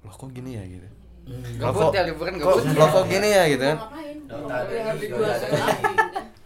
Loh 0.00 0.10
kok 0.10 0.28
gini 0.30 0.56
ya 0.56 0.64
gitu? 0.64 0.88
Loh, 1.26 1.36
Gabut 1.58 1.82
kok- 1.82 1.94
ya, 1.94 2.02
liburan 2.02 2.32
kok, 2.34 2.48
gabut. 2.56 2.64
loh, 2.72 2.88
kok 2.90 3.04
gini 3.06 3.28
ya 3.28 3.44
gitu 3.46 3.60
kan? 3.62 3.76
Ngapain? 3.78 4.16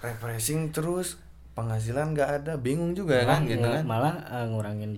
refreshing 0.01 0.71
terus 0.71 1.15
penghasilan 1.53 2.11
nggak 2.11 2.31
ada 2.41 2.53
bingung 2.57 2.91
juga 2.93 3.23
kan 3.23 3.45
gitu 3.45 3.61
Malah- 3.61 3.77
kan? 3.77 3.85
malah 3.85 4.15
eh, 4.33 4.47
ngurangin 4.49 4.93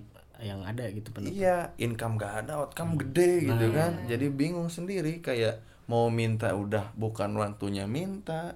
yang 0.45 0.61
ada 0.61 0.85
gitu 0.93 1.09
Iya, 1.25 1.73
income 1.81 2.21
gak 2.21 2.45
ada, 2.45 2.61
outcome 2.61 3.01
gede 3.01 3.49
gitu 3.49 3.65
kan. 3.73 4.05
Jadi 4.05 4.29
bingung 4.29 4.69
sendiri 4.69 5.19
kayak 5.25 5.59
mau 5.85 6.09
minta 6.09 6.53
udah 6.53 6.93
bukan 6.97 7.33
waktunya 7.37 7.85
minta, 7.89 8.53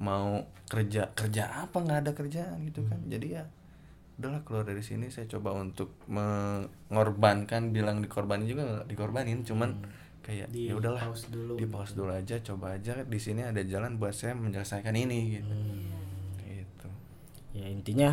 mau 0.00 0.44
kerja 0.70 1.10
kerja 1.12 1.66
apa 1.66 1.82
nggak 1.82 2.00
ada 2.06 2.12
kerjaan 2.12 2.62
gitu 2.68 2.84
kan. 2.86 3.00
Jadi 3.08 3.36
ya 3.40 3.44
udahlah 4.20 4.44
keluar 4.44 4.68
dari 4.68 4.84
sini 4.84 5.08
saya 5.08 5.24
coba 5.32 5.56
untuk 5.56 5.96
mengorbankan 6.04 7.72
bilang 7.72 8.04
dikorbanin 8.04 8.44
juga 8.44 8.84
dikorbanin 8.84 9.48
cuman 9.48 9.80
kayak 10.20 10.52
Di 10.52 10.68
ya 10.68 10.76
udahlah 10.76 11.08
pause 11.08 11.32
dulu. 11.32 11.56
di 11.56 11.64
pause 11.64 11.96
dulu 11.96 12.12
aja 12.12 12.36
coba 12.44 12.76
aja 12.76 13.00
di 13.00 13.16
sini 13.16 13.40
ada 13.40 13.64
jalan 13.64 13.96
buat 13.96 14.12
saya 14.12 14.36
menyelesaikan 14.36 14.92
ini 14.92 15.40
gitu. 15.40 15.54
Gitu. 16.44 16.88
Ya 17.56 17.66
intinya 17.72 18.10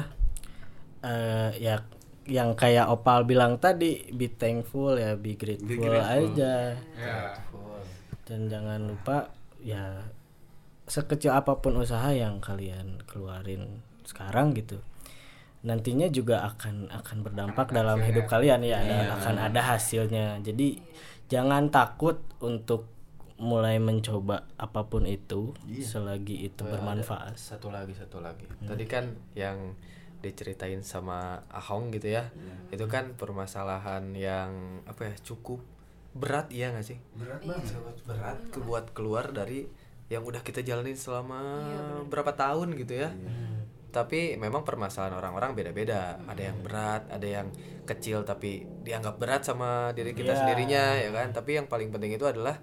eh 1.03 1.51
ya 1.59 1.83
yang 2.27 2.53
kayak 2.53 2.85
opal 2.85 3.23
bilang 3.23 3.55
tadi 3.55 4.03
be 4.11 4.27
thankful 4.27 4.93
ya 4.93 5.15
be 5.15 5.33
grateful, 5.33 5.65
Be 5.65 5.75
grateful. 5.75 6.35
aja. 6.35 6.53
Ya. 6.93 7.17
Dan 8.23 8.47
jangan 8.47 8.83
lupa 8.85 9.31
ya 9.57 10.03
sekecil 10.83 11.31
apa 11.31 11.57
pun 11.57 11.75
usaha 11.75 12.11
yang 12.11 12.39
kalian 12.39 13.03
keluarin 13.03 13.83
sekarang 14.03 14.51
gitu 14.53 14.79
nantinya 15.57 16.07
juga 16.07 16.47
akan 16.47 16.87
akan 16.93 17.17
berdampak 17.23 17.73
dalam 17.73 17.99
hidup 17.99 18.29
kalian 18.29 18.61
ya 18.61 18.79
ada- 18.79 19.17
akan 19.17 19.35
ada 19.41 19.61
hasilnya. 19.67 20.39
Jadi 20.39 20.79
jangan 21.27 21.67
takut 21.67 22.21
untuk 22.39 22.87
mulai 23.37 23.75
mencoba 23.77 24.47
apa 24.55 24.85
pun 24.85 25.03
itu 25.03 25.51
selagi 25.77 26.47
itu 26.47 26.61
bermanfaat. 26.63 27.35
satu 27.35 27.67
lagi 27.69 27.91
satu 27.91 28.21
lagi. 28.21 28.45
Tadi 28.59 28.85
kan 28.85 29.05
yang 29.33 29.75
diceritain 30.19 30.81
sama 30.81 31.45
Ahong 31.47 31.93
gitu 31.93 32.09
ya. 32.11 32.29
Itu 32.73 32.89
kan 32.89 33.13
permasalahan 33.13 34.11
yang 34.17 34.81
apa 34.85 35.11
ya 35.11 35.15
cukup 35.21 35.61
berat 36.17 36.49
iya 36.49 36.73
nggak 36.73 36.85
sih? 36.85 36.97
Berat 37.13 37.41
banget. 37.45 37.73
Berat 38.03 38.37
ke 38.49 38.59
buat 38.59 38.89
keluar 38.91 39.29
dari 39.29 39.69
yang 40.07 40.23
udah 40.23 40.39
kita 40.39 40.63
jalanin 40.63 40.95
selama 40.95 41.39
berapa 42.07 42.33
tahun 42.33 42.73
gitu 42.79 43.05
ya. 43.05 43.11
Tapi 43.87 44.35
memang 44.35 44.61
permasalahan 44.61 45.15
orang-orang 45.15 45.53
beda-beda. 45.53 46.19
Ada 46.25 46.41
yang 46.53 46.57
berat 46.61 47.03
ada 47.07 47.27
yang 47.27 47.47
kecil 47.87 48.27
tapi 48.27 48.67
dianggap 48.83 49.15
berat 49.15 49.47
sama 49.47 49.95
diri 49.95 50.11
kita 50.11 50.35
Iya. 50.35 50.39
sendirinya 50.43 50.83
ya 50.99 51.09
kan? 51.13 51.31
Tapi 51.31 51.61
yang 51.61 51.67
paling 51.69 51.89
penting 51.89 52.17
itu 52.17 52.25
adalah 52.27 52.59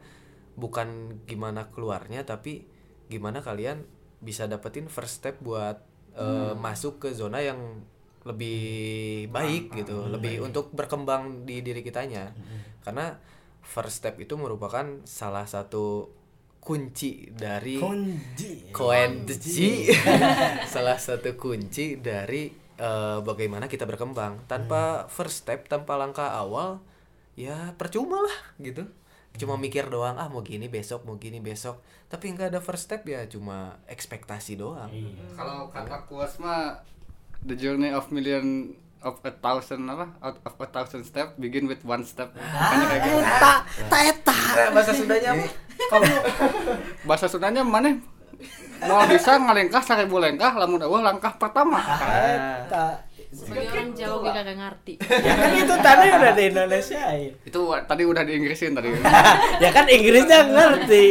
bukan 0.55 1.19
gimana 1.27 1.67
keluarnya 1.67 2.23
tapi 2.23 2.63
gimana 3.11 3.43
kalian 3.43 3.83
bisa 4.23 4.47
dapetin 4.47 4.87
first 4.87 5.19
step 5.21 5.43
buat 5.43 5.83
eh, 6.15 6.53
masuk 6.57 7.03
ke 7.03 7.09
zona 7.15 7.43
yang 7.43 7.59
lebih 8.25 9.29
baik 9.29 9.77
gitu 9.85 10.09
lebih 10.09 10.41
untuk 10.41 10.73
berkembang 10.73 11.45
di 11.45 11.61
diri 11.61 11.85
kitanya. 11.85 12.33
Karena 12.81 13.13
first 13.61 14.01
step 14.01 14.17
itu 14.21 14.37
merupakan 14.37 15.05
salah 15.05 15.45
satu 15.45 16.09
kunci 16.65 17.29
dari 17.29 17.77
kunci. 17.77 18.73
Kunci. 18.73 19.93
Salah 20.75 20.97
satu 20.97 21.37
kunci 21.37 22.01
dari 22.01 22.49
eh, 22.81 23.19
bagaimana 23.21 23.69
kita 23.69 23.85
berkembang. 23.85 24.49
Tanpa 24.49 25.05
first 25.13 25.45
step 25.45 25.69
tanpa 25.69 26.01
langkah 26.01 26.33
awal 26.33 26.81
ya 27.37 27.75
percuma 27.77 28.23
lah 28.23 28.37
gitu 28.63 28.87
cuma 29.35 29.59
mikir 29.59 29.91
doang 29.91 30.15
ah 30.15 30.31
mau 30.31 30.47
gini 30.47 30.71
besok 30.71 31.03
mau 31.03 31.19
gini 31.19 31.43
besok. 31.43 31.83
Tapi 32.07 32.31
nggak 32.35 32.55
ada 32.55 32.61
first 32.63 32.87
step 32.87 33.03
ya 33.07 33.27
cuma 33.27 33.79
ekspektasi 33.91 34.55
doang. 34.55 34.91
Kalau 35.35 35.69
kata 35.71 36.07
kuas 36.07 36.39
mah 36.39 36.79
the 37.43 37.59
journey 37.59 37.91
of 37.91 38.09
million 38.15 38.73
of 39.05 39.21
a 39.27 39.33
thousand 39.35 39.85
apa 39.91 40.07
out 40.25 40.39
of 40.41 40.55
a 40.57 40.69
thousand 40.71 41.05
step 41.05 41.37
begin 41.37 41.69
with 41.69 41.83
one 41.85 42.07
step. 42.07 42.33
Makanya 42.33 42.87
kayak 42.89 43.01
gitu. 43.05 43.19
bahasa 44.73 44.93
Sundanya 44.97 45.31
apa 45.93 46.07
bahasa 47.09 47.27
Sundanya 47.29 47.63
mana? 47.67 48.01
Mau 48.85 49.01
bisa 49.09 49.39
ngalengkah 49.39 49.83
seribu 49.83 50.19
lengkah 50.19 50.53
lamun 50.57 50.83
eueuh 50.83 51.03
langkah 51.03 51.35
pertama. 51.37 51.79
Eta. 52.65 53.14
Sebagai 53.35 53.67
orang 53.75 53.91
Jawa 53.99 54.17
gue 54.23 54.33
kagak 54.33 54.57
ngerti. 54.57 54.95
Ya 55.27 55.35
kan 55.35 55.51
itu 55.59 55.75
tadi 55.83 56.07
udah 56.15 56.33
di 56.33 56.45
Indonesia 56.55 57.03
itu 57.19 57.61
tadi 57.91 58.03
udah 58.07 58.23
di 58.23 58.33
Inggrisin 58.39 58.73
tadi. 58.73 58.89
Ya 59.65 59.71
kan 59.75 59.85
Inggrisnya 59.91 60.41
ngerti. 60.47 61.07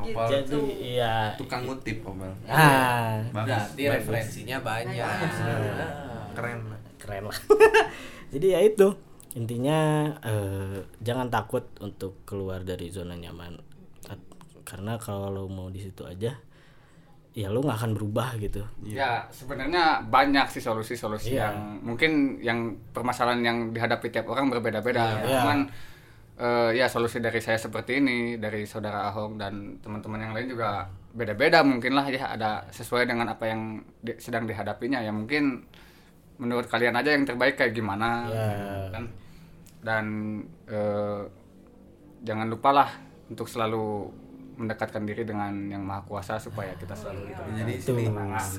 Opal 0.00 0.26
jadi 0.32 0.60
iya. 0.80 1.14
Tukang 1.36 1.68
ngutip 1.68 2.00
Opal 2.02 2.32
ah. 2.48 3.20
Berarti 3.30 3.82
referensinya 3.86 4.58
banyak. 4.64 5.16
Keren. 6.32 6.58
Keren 6.96 7.22
lah. 7.28 7.38
Jadi 8.32 8.46
ya 8.54 8.60
itu. 8.64 8.88
Intinya 9.34 10.10
eh, 10.24 10.82
jangan 11.04 11.30
takut 11.30 11.68
untuk 11.84 12.22
keluar 12.26 12.64
dari 12.64 12.90
zona 12.90 13.14
nyaman. 13.14 13.60
Karena 14.66 14.98
kalau 15.02 15.30
lo 15.30 15.44
mau 15.50 15.66
di 15.66 15.82
situ 15.82 16.06
aja 16.06 16.38
ya 17.30 17.46
lo 17.46 17.62
nggak 17.62 17.78
akan 17.78 17.92
berubah 17.94 18.34
gitu. 18.36 18.66
Ya 18.82 19.22
sebenarnya 19.30 20.02
banyak 20.02 20.50
sih 20.50 20.58
solusi-solusi 20.58 21.38
Iya. 21.38 21.46
yang 21.46 21.56
mungkin 21.80 22.12
yang 22.40 22.58
permasalahan 22.90 23.38
yang 23.40 23.58
dihadapi 23.70 24.10
tiap 24.10 24.26
orang 24.26 24.50
berbeda-beda. 24.50 25.22
Iya. 25.22 25.38
cuman 25.38 25.58
eh, 26.36 26.70
ya 26.74 26.88
solusi 26.88 27.20
dari 27.20 27.38
saya 27.38 27.54
seperti 27.54 28.00
ini 28.00 28.18
dari 28.34 28.64
saudara 28.64 29.06
Ahok 29.06 29.36
dan 29.36 29.78
teman-teman 29.78 30.20
yang 30.20 30.32
lain 30.32 30.48
juga 30.48 30.88
beda-beda 31.12 31.62
mungkin 31.62 31.94
lah 31.94 32.06
ya. 32.06 32.34
Ada 32.34 32.66
sesuai 32.70 33.06
dengan 33.06 33.28
apa 33.28 33.46
yang 33.46 33.78
di- 34.00 34.18
sedang 34.18 34.44
dihadapinya. 34.44 34.98
Ya 34.98 35.12
mungkin 35.12 35.62
menurut 36.36 36.66
kalian 36.66 36.96
aja 36.96 37.12
yang 37.12 37.22
terbaik 37.22 37.54
kayak 37.54 37.70
gimana 37.72 38.26
Iya. 38.26 38.50
kan? 38.90 39.04
Dan 39.80 40.04
eh, 40.66 41.22
jangan 42.20 42.48
lupalah 42.48 42.90
untuk 43.28 43.46
selalu 43.46 44.10
mendekatkan 44.60 45.08
diri 45.08 45.24
dengan 45.24 45.50
yang 45.66 45.80
maha 45.80 46.04
kuasa 46.04 46.36
supaya 46.36 46.76
kita 46.76 46.92
selalu 46.92 47.32
diberikan 47.32 47.56
Jadi 47.56 47.72
sini 47.80 48.04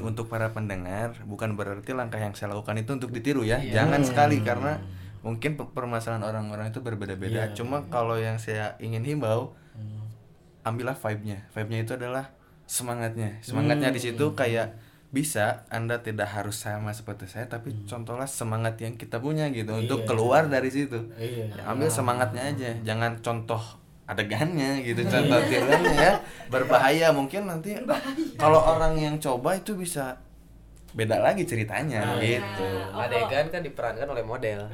untuk 0.02 0.26
para 0.26 0.50
pendengar 0.50 1.14
bukan 1.30 1.54
berarti 1.54 1.94
langkah 1.94 2.18
yang 2.18 2.34
saya 2.34 2.58
lakukan 2.58 2.82
itu 2.82 2.98
untuk 2.98 3.14
ditiru 3.14 3.46
ya. 3.46 3.62
Jangan 3.62 4.02
sekali 4.02 4.42
karena 4.42 4.82
mungkin 5.22 5.54
pe- 5.54 5.70
permasalahan 5.70 6.26
orang-orang 6.26 6.74
itu 6.74 6.82
berbeda-beda. 6.82 7.54
Cuma 7.54 7.86
kalau 7.88 8.18
yang 8.18 8.42
saya 8.42 8.74
ingin 8.82 9.06
himbau 9.06 9.54
ambillah 10.62 10.98
vibe-nya. 10.98 11.46
Vibe-nya 11.54 11.80
itu 11.86 11.94
adalah 11.98 12.34
semangatnya. 12.66 13.42
Semangatnya 13.42 13.90
di 13.90 14.02
situ 14.02 14.34
kayak 14.34 14.78
bisa 15.12 15.68
Anda 15.68 16.00
tidak 16.00 16.32
harus 16.32 16.56
sama 16.56 16.96
seperti 16.96 17.28
saya 17.28 17.44
tapi 17.44 17.84
contohlah 17.84 18.24
semangat 18.24 18.80
yang 18.80 18.96
kita 18.96 19.20
punya 19.20 19.52
gitu 19.52 19.76
untuk 19.76 20.08
keluar 20.08 20.48
dari 20.48 20.72
situ. 20.72 21.12
Iya. 21.20 21.52
Ambil 21.68 21.92
semangatnya 21.92 22.48
aja, 22.48 22.72
jangan 22.88 23.20
contoh 23.20 23.60
adegannya 24.12 24.84
gitu 24.84 25.08
contoh 25.08 25.40
tiruannya 25.48 25.96
ya. 25.96 26.14
Berbahaya 26.52 27.16
mungkin 27.16 27.48
nanti 27.48 27.80
kalau 28.36 28.60
orang 28.60 29.00
yang 29.00 29.16
coba 29.24 29.56
itu 29.56 29.72
bisa 29.80 30.20
beda 30.92 31.24
lagi 31.24 31.48
ceritanya 31.48 32.20
gitu. 32.20 32.68
adegan 32.92 33.48
kan 33.48 33.64
diperankan 33.64 34.12
oleh 34.12 34.24
model. 34.28 34.68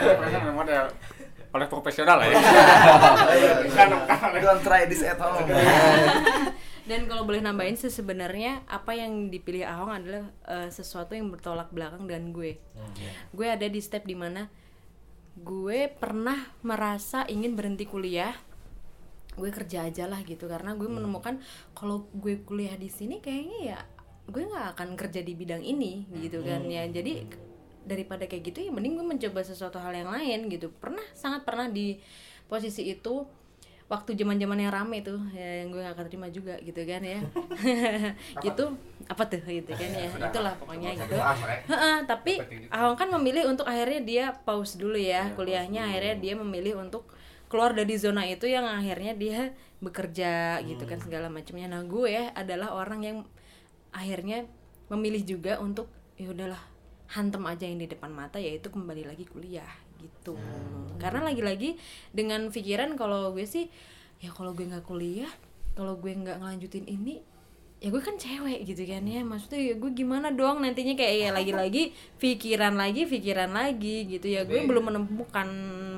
Soalnya 0.00 0.52
model. 0.56 0.84
Oleh 1.52 1.68
profesional 1.68 2.16
lah 2.16 2.32
ya. 2.32 2.36
Oleh 4.32 4.40
don't 4.40 4.64
try 4.64 4.88
this 4.88 5.04
at 5.04 5.20
home. 5.20 5.44
Dan 6.82 7.06
kalau 7.06 7.28
boleh 7.28 7.44
nambahin 7.44 7.76
sih 7.76 7.92
sebenarnya 7.92 8.64
apa 8.66 8.96
yang 8.96 9.28
dipilih 9.28 9.68
Ahong 9.68 9.92
adalah 9.92 10.32
eh, 10.48 10.72
sesuatu 10.72 11.12
yang 11.12 11.28
bertolak 11.28 11.68
belakang 11.68 12.08
dengan 12.08 12.32
gue. 12.32 12.56
Gue 13.36 13.46
ada 13.52 13.68
di 13.68 13.78
step 13.84 14.08
di 14.08 14.16
mana 14.16 14.48
gue 15.38 15.88
pernah 15.88 16.36
merasa 16.60 17.24
ingin 17.28 17.56
berhenti 17.56 17.88
kuliah. 17.88 18.36
Gue 19.32 19.48
kerja 19.48 19.88
aja 19.88 20.04
lah 20.04 20.20
gitu 20.28 20.44
karena 20.44 20.76
gue 20.76 20.84
menemukan 20.84 21.40
kalau 21.72 22.04
gue 22.12 22.44
kuliah 22.44 22.76
di 22.76 22.92
sini 22.92 23.24
kayaknya 23.24 23.58
ya 23.64 23.78
gue 24.28 24.44
nggak 24.44 24.76
akan 24.76 24.94
kerja 24.94 25.24
di 25.24 25.32
bidang 25.32 25.64
ini 25.64 26.04
gitu 26.20 26.44
kan 26.44 26.68
ya. 26.68 26.84
Jadi 26.84 27.24
daripada 27.82 28.28
kayak 28.28 28.52
gitu 28.52 28.58
ya 28.62 28.70
mending 28.70 29.00
gue 29.00 29.06
mencoba 29.08 29.40
sesuatu 29.40 29.80
hal 29.80 29.96
yang 29.96 30.12
lain 30.12 30.52
gitu. 30.52 30.68
Pernah 30.68 31.02
sangat 31.16 31.48
pernah 31.48 31.72
di 31.72 31.96
posisi 32.46 32.92
itu 32.92 33.24
waktu 33.92 34.16
zaman 34.16 34.40
zaman 34.40 34.56
yang 34.56 34.72
rame 34.72 35.04
tuh 35.04 35.20
ya, 35.36 35.60
yang 35.60 35.68
gue 35.68 35.84
gak 35.84 35.92
akan 35.92 36.06
terima 36.08 36.28
juga 36.32 36.56
gitu 36.64 36.80
kan 36.88 37.04
ya. 37.04 37.20
Gitu 38.44 38.64
apa 39.02 39.28
tuh 39.28 39.42
gitu 39.44 39.68
kan 39.76 39.90
ya 39.92 40.08
itulah 40.08 40.54
pokoknya 40.56 40.96
gitu. 40.96 41.16
tapi 42.08 42.40
Ahong 42.72 42.96
kan 42.96 43.12
memilih 43.20 43.50
untuk 43.52 43.68
akhirnya 43.68 44.00
dia 44.00 44.24
pause 44.48 44.80
dulu 44.80 44.96
ya 44.96 45.28
kuliahnya. 45.36 45.92
akhirnya 45.92 46.14
dia 46.16 46.34
memilih 46.40 46.80
untuk 46.80 47.04
keluar 47.52 47.76
dari 47.76 47.92
zona 48.00 48.24
itu 48.24 48.48
yang 48.48 48.64
akhirnya 48.64 49.12
dia 49.12 49.52
bekerja 49.84 50.62
gitu 50.64 50.88
kan 50.88 50.96
segala 51.04 51.28
macamnya. 51.28 51.68
Nah 51.68 51.84
gue 51.84 52.32
adalah 52.32 52.72
orang 52.72 53.00
yang 53.04 53.18
akhirnya 53.92 54.48
memilih 54.88 55.36
juga 55.36 55.60
untuk 55.60 55.92
ya 56.16 56.32
udahlah 56.32 56.62
hantem 57.12 57.44
aja 57.44 57.68
yang 57.68 57.76
di 57.76 57.88
depan 57.92 58.08
mata 58.08 58.40
yaitu 58.40 58.72
kembali 58.72 59.04
lagi 59.04 59.28
kuliah 59.28 59.68
gitu. 60.02 60.34
Karena 60.98 61.30
lagi-lagi 61.30 61.78
dengan 62.10 62.50
pikiran 62.50 62.98
kalau 62.98 63.30
gue 63.30 63.46
sih 63.46 63.70
ya 64.18 64.34
kalau 64.34 64.54
gue 64.54 64.66
nggak 64.66 64.86
kuliah 64.86 65.30
kalau 65.74 65.98
gue 65.98 66.12
nggak 66.14 66.38
ngelanjutin 66.38 66.86
ini 66.86 67.18
ya 67.82 67.90
gue 67.90 67.98
kan 67.98 68.14
cewek 68.14 68.66
gitu 68.66 68.82
kan 68.86 69.02
ya. 69.06 69.22
Maksudnya 69.22 69.60
ya 69.72 69.74
gue 69.78 69.90
gimana 69.94 70.30
dong 70.30 70.62
nantinya 70.62 70.94
kayak 70.94 71.14
ya 71.18 71.28
lagi-lagi 71.34 71.94
pikiran 72.22 72.74
lagi 72.74 73.06
pikiran 73.06 73.50
lagi 73.54 74.06
gitu. 74.06 74.26
Ya 74.26 74.42
gue 74.46 74.62
belum 74.62 74.90
menemukan 74.90 75.48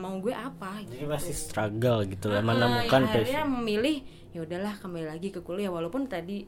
mau 0.00 0.16
gue 0.20 0.32
apa 0.32 0.84
gitu. 0.84 1.00
Jadi 1.00 1.09
masih 1.09 1.34
struggle 1.36 2.05
gitu 2.09 2.28
lah 2.32 2.40
Ah, 2.40 2.46
menemukan 2.46 3.00
ya 3.05 3.09
akhirnya 3.09 3.42
memilih 3.48 3.96
ya 4.34 4.40
udahlah 4.44 4.74
kembali 4.80 5.07
lagi 5.09 5.28
ke 5.32 5.40
kuliah. 5.44 5.68
Walaupun 5.72 6.09
tadi 6.09 6.44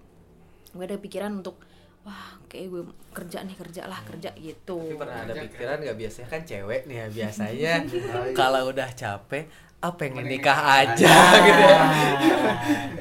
gue 0.73 0.85
ada 0.85 0.97
pikiran 1.01 1.33
untuk 1.41 1.61
wah 2.07 2.39
kayak 2.47 2.71
gue 2.71 2.83
kerja 3.11 3.43
nih 3.43 3.57
kerja 3.59 3.83
lah 3.91 3.99
kerja 4.07 4.31
gitu. 4.39 4.79
Tapi 4.79 4.95
pernah 4.95 5.19
ada 5.27 5.35
pikiran 5.35 5.77
nggak? 5.83 5.97
Biasanya 5.99 6.29
kan 6.31 6.41
cewek 6.47 6.81
nih 6.87 6.97
ya 7.03 7.07
biasanya 7.11 7.73
kalau 8.39 8.71
udah 8.71 8.89
capek 8.95 9.51
ah 9.83 9.93
pengen 9.93 10.25
nikah 10.25 10.87
aja 10.87 11.15
gitu 11.43 11.63
ya. 11.67 11.79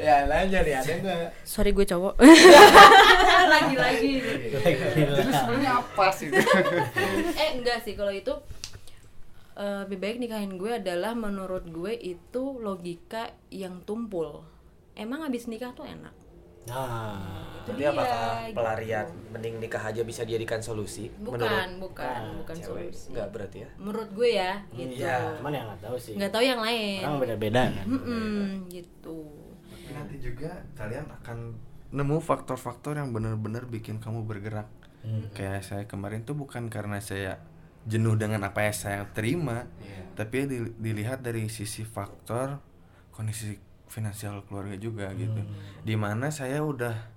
ya. 0.10 0.16
Nanya 0.30 0.60
nih 0.66 0.74
ada 0.76 0.94
nggak? 0.98 1.18
sorry 1.46 1.72
gue 1.72 1.86
cowok. 1.86 2.18
Lagi-lagi. 3.46 4.12
Jadi 4.58 5.32
sebenarnya 5.32 5.72
apa 5.80 6.06
sih? 6.10 6.34
eh 7.38 7.50
enggak 7.56 7.86
sih 7.86 7.94
kalau 7.94 8.12
itu 8.12 8.34
eh, 9.54 9.86
lebih 9.86 10.02
baik 10.02 10.18
nikahin 10.18 10.58
gue 10.58 10.82
adalah 10.82 11.14
menurut 11.14 11.70
gue 11.70 11.94
itu 11.94 12.44
logika 12.58 13.30
yang 13.54 13.86
tumpul. 13.86 14.42
Emang 14.98 15.22
habis 15.22 15.46
nikah 15.46 15.72
tuh 15.78 15.86
enak 15.86 16.25
Nah, 16.66 17.18
Jadi 17.66 17.82
Iya, 17.82 17.90
apakah 17.92 18.22
gitu. 18.46 18.56
pelarian 18.56 19.08
mending 19.32 19.56
nikah 19.58 19.82
aja 19.84 20.02
bisa 20.02 20.22
dijadikan 20.22 20.62
solusi? 20.62 21.10
bukan 21.18 21.82
bukan 21.82 22.22
bukan 22.38 22.56
cewek 22.56 22.94
solusi 22.94 23.10
nggak 23.10 23.28
berarti 23.30 23.58
ya? 23.60 23.70
menurut 23.76 24.10
gue 24.12 24.30
ya 24.32 24.52
gitu 24.72 25.02
Iya. 25.02 25.34
cuman 25.36 25.50
yang 25.52 25.66
nggak 25.68 25.82
tahu 25.82 25.98
sih. 25.98 26.14
nggak 26.14 26.30
tahu 26.30 26.44
yang 26.44 26.62
lain 26.62 27.02
Orang 27.02 27.18
beda-beda 27.20 27.62
kan. 27.68 27.86
Mm-mm, 27.88 28.70
gitu 28.70 29.20
Tapi 29.66 29.90
nanti 29.92 30.16
juga 30.20 30.52
kalian 30.74 31.06
akan 31.12 31.38
nemu 31.90 32.18
faktor-faktor 32.20 32.94
yang 32.96 33.10
benar-benar 33.10 33.66
bikin 33.66 33.98
kamu 33.98 34.22
bergerak. 34.24 34.70
Kayak 35.32 35.62
saya 35.62 35.84
kemarin 35.86 36.22
tuh 36.22 36.34
bukan 36.34 36.66
karena 36.68 36.98
saya 36.98 37.38
jenuh 37.84 38.14
dengan 38.14 38.42
apa 38.42 38.62
yang 38.62 38.74
saya 38.76 39.06
terima, 39.08 39.70
tapi 40.14 40.46
di- 40.46 40.74
dilihat 40.76 41.22
dari 41.22 41.46
sisi 41.48 41.82
faktor 41.82 42.58
kondisi 43.10 43.58
finansial 43.88 44.44
keluarga 44.46 44.76
juga 44.78 45.12
gitu. 45.16 45.42
Di 45.86 45.96
mana 45.98 46.30
saya 46.30 46.62
udah 46.62 47.16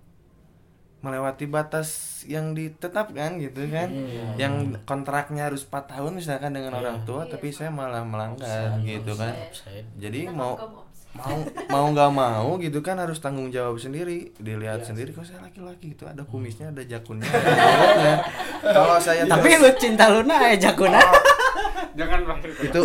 melewati 0.99 1.47
batas 1.47 2.21
yang 2.27 2.59
ditetapkan 2.59 3.39
gitu 3.39 3.71
kan, 3.71 3.87
yang 4.35 4.75
kontraknya 4.83 5.47
harus 5.47 5.63
4 5.63 5.95
tahun 5.95 6.19
misalkan 6.19 6.51
dengan 6.51 6.75
orang 6.75 7.07
tua, 7.07 7.23
tapi 7.31 7.55
saya 7.55 7.71
malah 7.71 8.03
melanggar 8.03 8.83
gitu 8.83 9.15
kan. 9.15 9.31
Offside. 9.31 9.87
Jadi 9.95 10.27
mau 10.27 10.59
mau 11.17 11.41
mau 11.73 11.87
nggak 11.95 12.13
mau 12.13 12.49
gitu 12.61 12.85
kan 12.85 13.01
harus 13.01 13.19
tanggung 13.23 13.49
jawab 13.49 13.81
sendiri 13.81 14.35
dilihat 14.39 14.85
sendiri. 14.85 15.15
kok 15.15 15.25
saya 15.25 15.41
laki-laki 15.41 15.95
itu 15.97 16.05
ada 16.05 16.27
kumisnya 16.27 16.75
ada 16.75 16.83
jakunnya. 16.83 17.31
Kalau 18.77 18.99
saya 18.99 19.25
Tapi 19.25 19.49
lu 19.57 19.71
cinta 19.79 20.11
Luna 20.11 20.51
ya 20.51 20.69
Jakuna. 20.69 20.99
Jangan 21.99 22.21
bahas 22.23 22.47
itu 22.47 22.81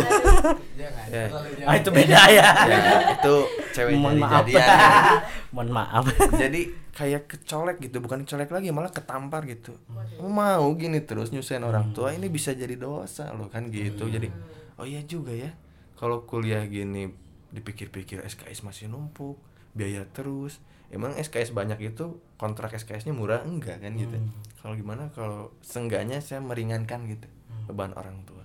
ya, 0.74 0.90
Ah 1.70 1.74
itu 1.78 1.90
beda 1.94 2.20
ya. 2.34 2.48
ya, 2.66 2.78
itu 3.14 3.34
cewek 3.70 3.94
Mohon 3.94 4.10
jadi 4.10 4.22
maaf. 4.26 4.34
jadian 4.42 4.58
ya. 4.58 4.78
Mohon 5.54 5.70
maaf. 5.70 6.04
jadi 6.34 6.60
kayak 6.90 7.22
kecolek 7.30 7.78
gitu 7.78 8.02
bukan 8.02 8.26
kecolek 8.26 8.50
lagi 8.50 8.74
malah 8.74 8.90
ketampar 8.90 9.46
gitu. 9.46 9.78
Oh, 10.18 10.26
mau 10.26 10.66
gini 10.74 10.98
terus 11.06 11.30
nyusahin 11.30 11.62
orang 11.62 11.94
tua 11.94 12.10
ini 12.10 12.26
bisa 12.26 12.54
jadi 12.54 12.74
dosa 12.74 13.30
loh 13.38 13.46
kan 13.46 13.70
gitu. 13.70 14.10
Jadi 14.10 14.34
oh 14.74 14.86
iya 14.86 15.06
juga 15.06 15.30
ya 15.30 15.54
kalau 15.94 16.26
kuliah 16.26 16.66
gini 16.66 17.06
dipikir-pikir 17.54 18.26
SKS 18.26 18.66
masih 18.66 18.90
numpuk 18.90 19.38
biaya 19.78 20.02
terus. 20.10 20.58
Emang 20.90 21.14
SKS 21.18 21.50
banyak 21.50 21.78
itu 21.90 22.22
kontrak 22.38 22.70
SKS-nya 22.74 23.10
murah? 23.10 23.42
Enggak 23.42 23.82
kan 23.82 23.94
gitu. 23.98 24.14
Kalau 24.62 24.74
gimana? 24.78 25.10
Kalau 25.10 25.50
seenggaknya 25.58 26.22
saya 26.22 26.38
meringankan 26.38 27.06
gitu 27.10 27.26
beban 27.64 27.96
orang 27.96 28.20
tua 28.28 28.43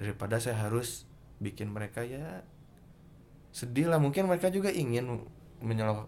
daripada 0.00 0.40
saya 0.40 0.56
harus 0.56 1.04
bikin 1.44 1.68
mereka 1.68 2.00
ya 2.00 2.40
sedih 3.52 3.92
lah. 3.92 4.00
Mungkin 4.00 4.24
mereka 4.24 4.48
juga 4.48 4.72
ingin 4.72 5.28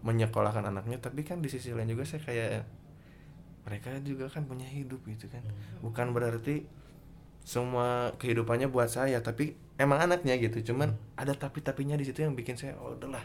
menyekolahkan 0.00 0.64
anaknya 0.64 0.96
tapi 0.96 1.28
kan 1.28 1.44
di 1.44 1.52
sisi 1.52 1.76
lain 1.76 1.92
juga 1.92 2.08
saya 2.08 2.24
kayak 2.24 2.64
mereka 3.68 3.92
juga 4.00 4.32
kan 4.32 4.48
punya 4.48 4.64
hidup 4.64 5.04
gitu 5.04 5.28
kan. 5.28 5.44
Bukan 5.84 6.16
berarti 6.16 6.64
semua 7.44 8.16
kehidupannya 8.16 8.72
buat 8.72 8.88
saya 8.88 9.20
tapi 9.20 9.60
emang 9.76 10.08
anaknya 10.08 10.40
gitu. 10.40 10.72
Cuman 10.72 10.96
ada 11.20 11.36
tapi 11.36 11.60
tapinya 11.60 12.00
di 12.00 12.08
situ 12.08 12.24
yang 12.24 12.32
bikin 12.32 12.56
saya 12.56 12.80
oh 12.80 12.96
udahlah 12.96 13.22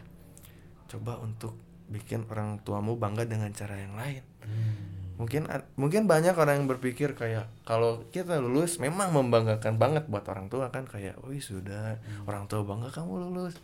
coba 0.91 1.23
untuk 1.23 1.55
bikin 1.87 2.27
orang 2.27 2.59
tuamu 2.63 2.99
bangga 2.99 3.23
dengan 3.23 3.51
cara 3.55 3.79
yang 3.79 3.95
lain 3.95 4.23
mungkin 5.17 5.49
mungkin 5.73 6.05
banyak 6.05 6.37
orang 6.37 6.61
yang 6.61 6.69
berpikir 6.69 7.17
kayak 7.17 7.49
kalau 7.65 8.05
kita 8.13 8.37
lulus 8.37 8.77
memang 8.77 9.09
membanggakan 9.09 9.81
banget 9.81 10.05
buat 10.05 10.21
orang 10.29 10.45
tua 10.47 10.69
kan 10.69 10.85
kayak 10.85 11.17
oh 11.25 11.33
sudah 11.33 11.97
orang 12.29 12.45
tua 12.45 12.61
bangga 12.61 12.93
kamu 12.93 13.25
lulus. 13.29 13.57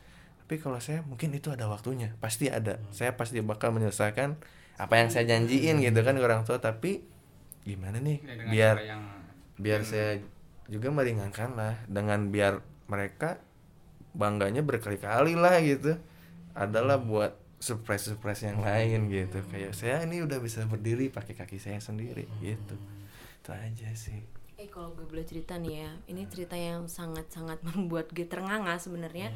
Tapi 0.43 0.58
kalau 0.58 0.82
saya 0.82 1.06
mungkin 1.06 1.30
itu 1.38 1.54
ada 1.54 1.70
waktunya 1.70 2.18
pasti 2.18 2.49
ada. 2.49 2.82
Saya 2.89 3.14
pasti 3.14 3.38
bakal 3.45 3.70
menyelesaikan 3.70 4.41
apa 4.82 4.93
yang 4.97 5.14
saya 5.14 5.30
janjiin 5.30 5.78
gitu 5.86 6.01
kan 6.01 6.18
ke 6.18 6.26
orang 6.26 6.41
tua 6.49 6.58
tapi 6.58 7.06
gimana 7.62 8.01
nih 8.01 8.18
Ya, 8.26 8.36
biar 8.49 8.76
yang 8.82 9.04
biar 9.62 9.82
saya 9.86 10.18
juga 10.66 10.89
meringankan 10.89 11.54
lah 11.54 11.78
dengan 11.86 12.34
biar 12.34 12.66
mereka 12.89 13.38
bangganya 14.18 14.66
berkali-kali 14.66 15.38
lah 15.38 15.62
gitu. 15.62 16.01
Adalah 16.58 16.97
buat 16.97 17.38
surprise 17.64 18.11
surprise 18.11 18.43
yang 18.43 18.59
lain 18.59 19.07
gitu. 19.07 19.39
Kayak 19.47 19.72
saya 19.72 20.03
ini 20.03 20.20
udah 20.20 20.43
bisa 20.43 20.68
berdiri 20.68 21.07
pakai 21.07 21.32
kaki 21.39 21.55
saya 21.55 21.80
sendiri 21.80 22.28
gitu. 22.43 22.76
Itu 23.39 23.49
aja 23.55 23.89
sih. 23.95 24.20
Eh 24.59 24.68
kalau 24.68 24.91
gue 24.91 25.07
boleh 25.07 25.24
cerita 25.24 25.55
nih 25.55 25.88
ya, 25.88 25.91
ini 26.11 26.28
cerita 26.28 26.59
yang 26.59 26.91
sangat-sangat 26.91 27.64
membuat 27.72 28.11
gue 28.11 28.28
ternganga 28.28 28.76
sebenarnya. 28.76 29.32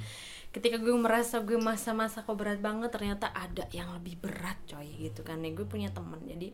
Ketika 0.52 0.76
gue 0.76 0.92
merasa 0.92 1.40
gue 1.40 1.56
masa-masa 1.56 2.28
kok 2.28 2.36
berat 2.36 2.60
banget, 2.60 2.92
ternyata 2.92 3.32
ada 3.32 3.64
yang 3.72 3.96
lebih 3.96 4.20
berat 4.20 4.60
coy 4.68 4.88
gitu 5.00 5.24
kan. 5.24 5.40
Ya 5.40 5.56
gue 5.56 5.64
punya 5.64 5.88
teman, 5.96 6.20
jadi 6.28 6.52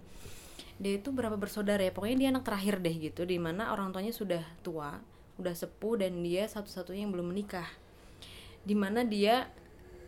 dia 0.78 0.93
itu 0.97 1.09
berapa 1.13 1.38
bersaudara 1.38 1.86
ya, 1.86 1.93
pokoknya 1.93 2.17
dia 2.17 2.30
anak 2.34 2.45
terakhir 2.45 2.82
deh 2.82 2.95
gitu, 2.97 3.26
di 3.26 3.38
mana 3.38 3.74
orang 3.74 3.93
tuanya 3.93 4.09
sudah 4.09 4.41
tua, 4.65 4.97
udah 5.38 5.53
sepuh 5.53 6.01
dan 6.01 6.21
dia 6.26 6.49
satu-satunya 6.49 7.05
yang 7.05 7.13
belum 7.13 7.30
menikah. 7.30 7.69
Di 8.65 8.74
mana 8.74 9.05
dia, 9.05 9.53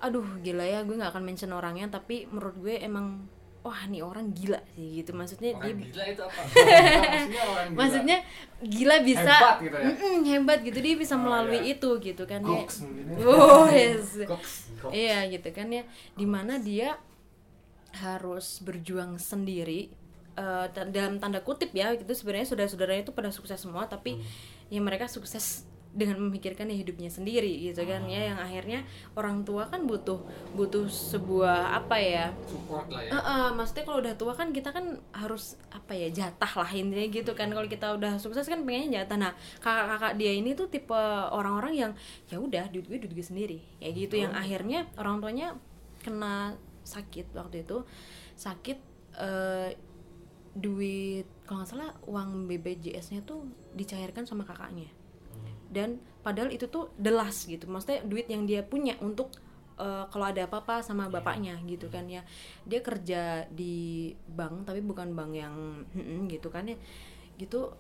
aduh 0.05 0.25
gila 0.39 0.61
ya, 0.63 0.85
gue 0.85 0.93
nggak 0.93 1.11
akan 1.11 1.23
mention 1.25 1.49
orangnya, 1.51 1.89
tapi 1.89 2.29
menurut 2.29 2.55
gue 2.61 2.77
emang 2.77 3.25
wah 3.65 3.81
nih 3.89 4.05
orang 4.05 4.29
gila 4.29 4.61
sih 4.77 5.01
gitu 5.01 5.09
maksudnya 5.17 5.57
dia 5.57 5.73
orang 5.73 5.81
gila 5.81 6.03
itu 6.05 6.21
apa? 6.21 6.41
Maksudnya 6.45 7.41
orang 7.49 7.65
gila. 7.65 7.77
maksudnya 7.81 8.17
gila 8.61 8.95
bisa 9.01 9.33
Hebat 9.33 9.57
gitu 9.57 9.77
ya? 9.81 9.89
Hebat 10.21 10.59
gitu 10.61 10.77
dia 10.85 10.93
bisa 10.93 11.13
Oh, 11.17 11.21
melalui 11.25 11.59
iya. 11.65 11.73
itu 11.73 11.89
gitu 11.97 12.23
kan 12.29 12.41
ya 12.45 12.61
ya. 12.61 13.25
oh 13.25 13.65
yes 13.65 14.21
Goks. 14.21 14.69
iya 14.93 15.25
gitu 15.33 15.49
kan 15.49 15.65
ya 15.73 15.81
di 16.13 16.29
mana 16.29 16.61
dia 16.61 17.01
harus 17.97 18.61
berjuang 18.61 19.17
sendiri 19.17 19.89
dan 20.69 20.91
dalam 20.93 21.17
tanda 21.17 21.41
kutip 21.41 21.73
ya 21.73 21.89
gitu 21.97 22.11
sebenarnya 22.13 22.45
saudara-saudaranya 22.45 23.01
itu 23.01 23.17
pada 23.17 23.33
sukses 23.33 23.55
semua 23.57 23.89
tapi 23.89 24.21
ya 24.69 24.77
mereka 24.77 25.09
sukses 25.09 25.65
dengan 25.95 26.19
memikirkan 26.27 26.67
ya 26.67 26.75
hidupnya 26.75 27.07
sendiri 27.07 27.71
gitu 27.71 27.87
kan 27.87 28.03
ya 28.03 28.35
yang 28.35 28.35
akhirnya 28.35 28.83
orang 29.15 29.47
tua 29.47 29.71
kan 29.71 29.87
butuh 29.87 30.19
butuh 30.51 30.91
sebuah 30.91 31.79
apa 31.79 31.95
ya? 31.95 32.25
Support 32.51 32.91
lah 32.91 33.01
ya. 33.07 33.11
Eh, 33.15 33.23
eh, 33.23 33.49
maksudnya 33.55 33.83
kalau 33.87 34.03
udah 34.03 34.13
tua 34.19 34.35
kan 34.35 34.51
kita 34.51 34.75
kan 34.75 34.99
harus 35.15 35.55
apa 35.71 35.95
ya 35.95 36.11
jatah 36.11 36.51
lah 36.51 36.69
intinya 36.75 37.07
gitu 37.07 37.31
kan. 37.31 37.47
Kalau 37.47 37.71
kita 37.71 37.95
udah 37.95 38.19
sukses 38.19 38.43
kan 38.43 38.67
pengennya 38.67 39.01
jatah. 39.01 39.15
Nah 39.15 39.31
kakak-kakak 39.63 40.19
dia 40.19 40.35
ini 40.35 40.51
tuh 40.51 40.67
tipe 40.67 40.99
orang-orang 41.31 41.73
yang 41.73 41.91
ya 42.27 42.43
udah 42.43 42.67
duit 42.75 42.91
gue 42.91 42.99
duit 42.99 43.15
gue 43.15 43.25
sendiri. 43.25 43.63
Kayak 43.79 43.93
gitu 43.95 44.15
yang 44.19 44.35
akhirnya 44.35 44.91
orang 44.99 45.23
tuanya 45.23 45.55
kena 46.03 46.59
sakit 46.83 47.31
waktu 47.31 47.63
itu. 47.63 47.87
Sakit 48.35 48.77
eh, 49.15 49.79
duit 50.59 51.23
kalau 51.47 51.63
nggak 51.63 51.71
salah 51.71 51.91
uang 52.03 52.51
BPJS-nya 52.51 53.23
tuh 53.23 53.47
dicairkan 53.79 54.27
sama 54.27 54.43
kakaknya 54.43 54.91
dan 55.75 55.99
padahal 56.23 56.47
itu 56.55 56.71
tuh 56.71 56.95
the 56.95 57.11
last 57.11 57.51
gitu. 57.51 57.67
Maksudnya 57.67 58.07
duit 58.07 58.31
yang 58.31 58.47
dia 58.47 58.63
punya 58.63 58.95
untuk 59.03 59.35
eh, 59.75 60.07
kalau 60.07 60.25
ada 60.31 60.47
apa-apa 60.47 60.79
sama 60.79 61.11
bapaknya 61.11 61.59
gitu 61.67 61.91
kan 61.91 62.07
ya. 62.07 62.23
Dia 62.63 62.79
kerja 62.79 63.43
di 63.51 64.15
bank 64.31 64.71
tapi 64.71 64.79
bukan 64.79 65.11
bank 65.11 65.31
yang 65.35 65.83
gitu 66.31 66.47
kan 66.47 66.71
ya. 66.71 66.79
Gitu 67.35 67.75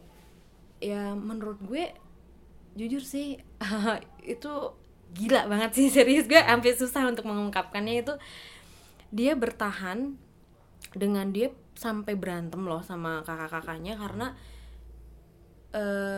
ya 0.83 1.15
menurut 1.15 1.63
gue 1.63 1.95
jujur 2.75 2.99
sih 2.99 3.39
itu 4.35 4.51
gila 5.15 5.47
banget 5.47 5.71
sih 5.71 5.87
serius 5.87 6.27
gue 6.27 6.37
hampir 6.43 6.75
susah 6.75 7.07
untuk 7.07 7.23
mengungkapkannya. 7.23 8.03
Itu 8.03 8.19
dia 9.15 9.31
bertahan 9.39 10.19
dengan 10.91 11.31
dia 11.31 11.55
sampai 11.75 12.15
berantem 12.15 12.63
loh 12.63 12.79
sama 12.83 13.19
kakak-kakaknya 13.27 13.99
karena 13.99 14.27
eh 15.75 16.14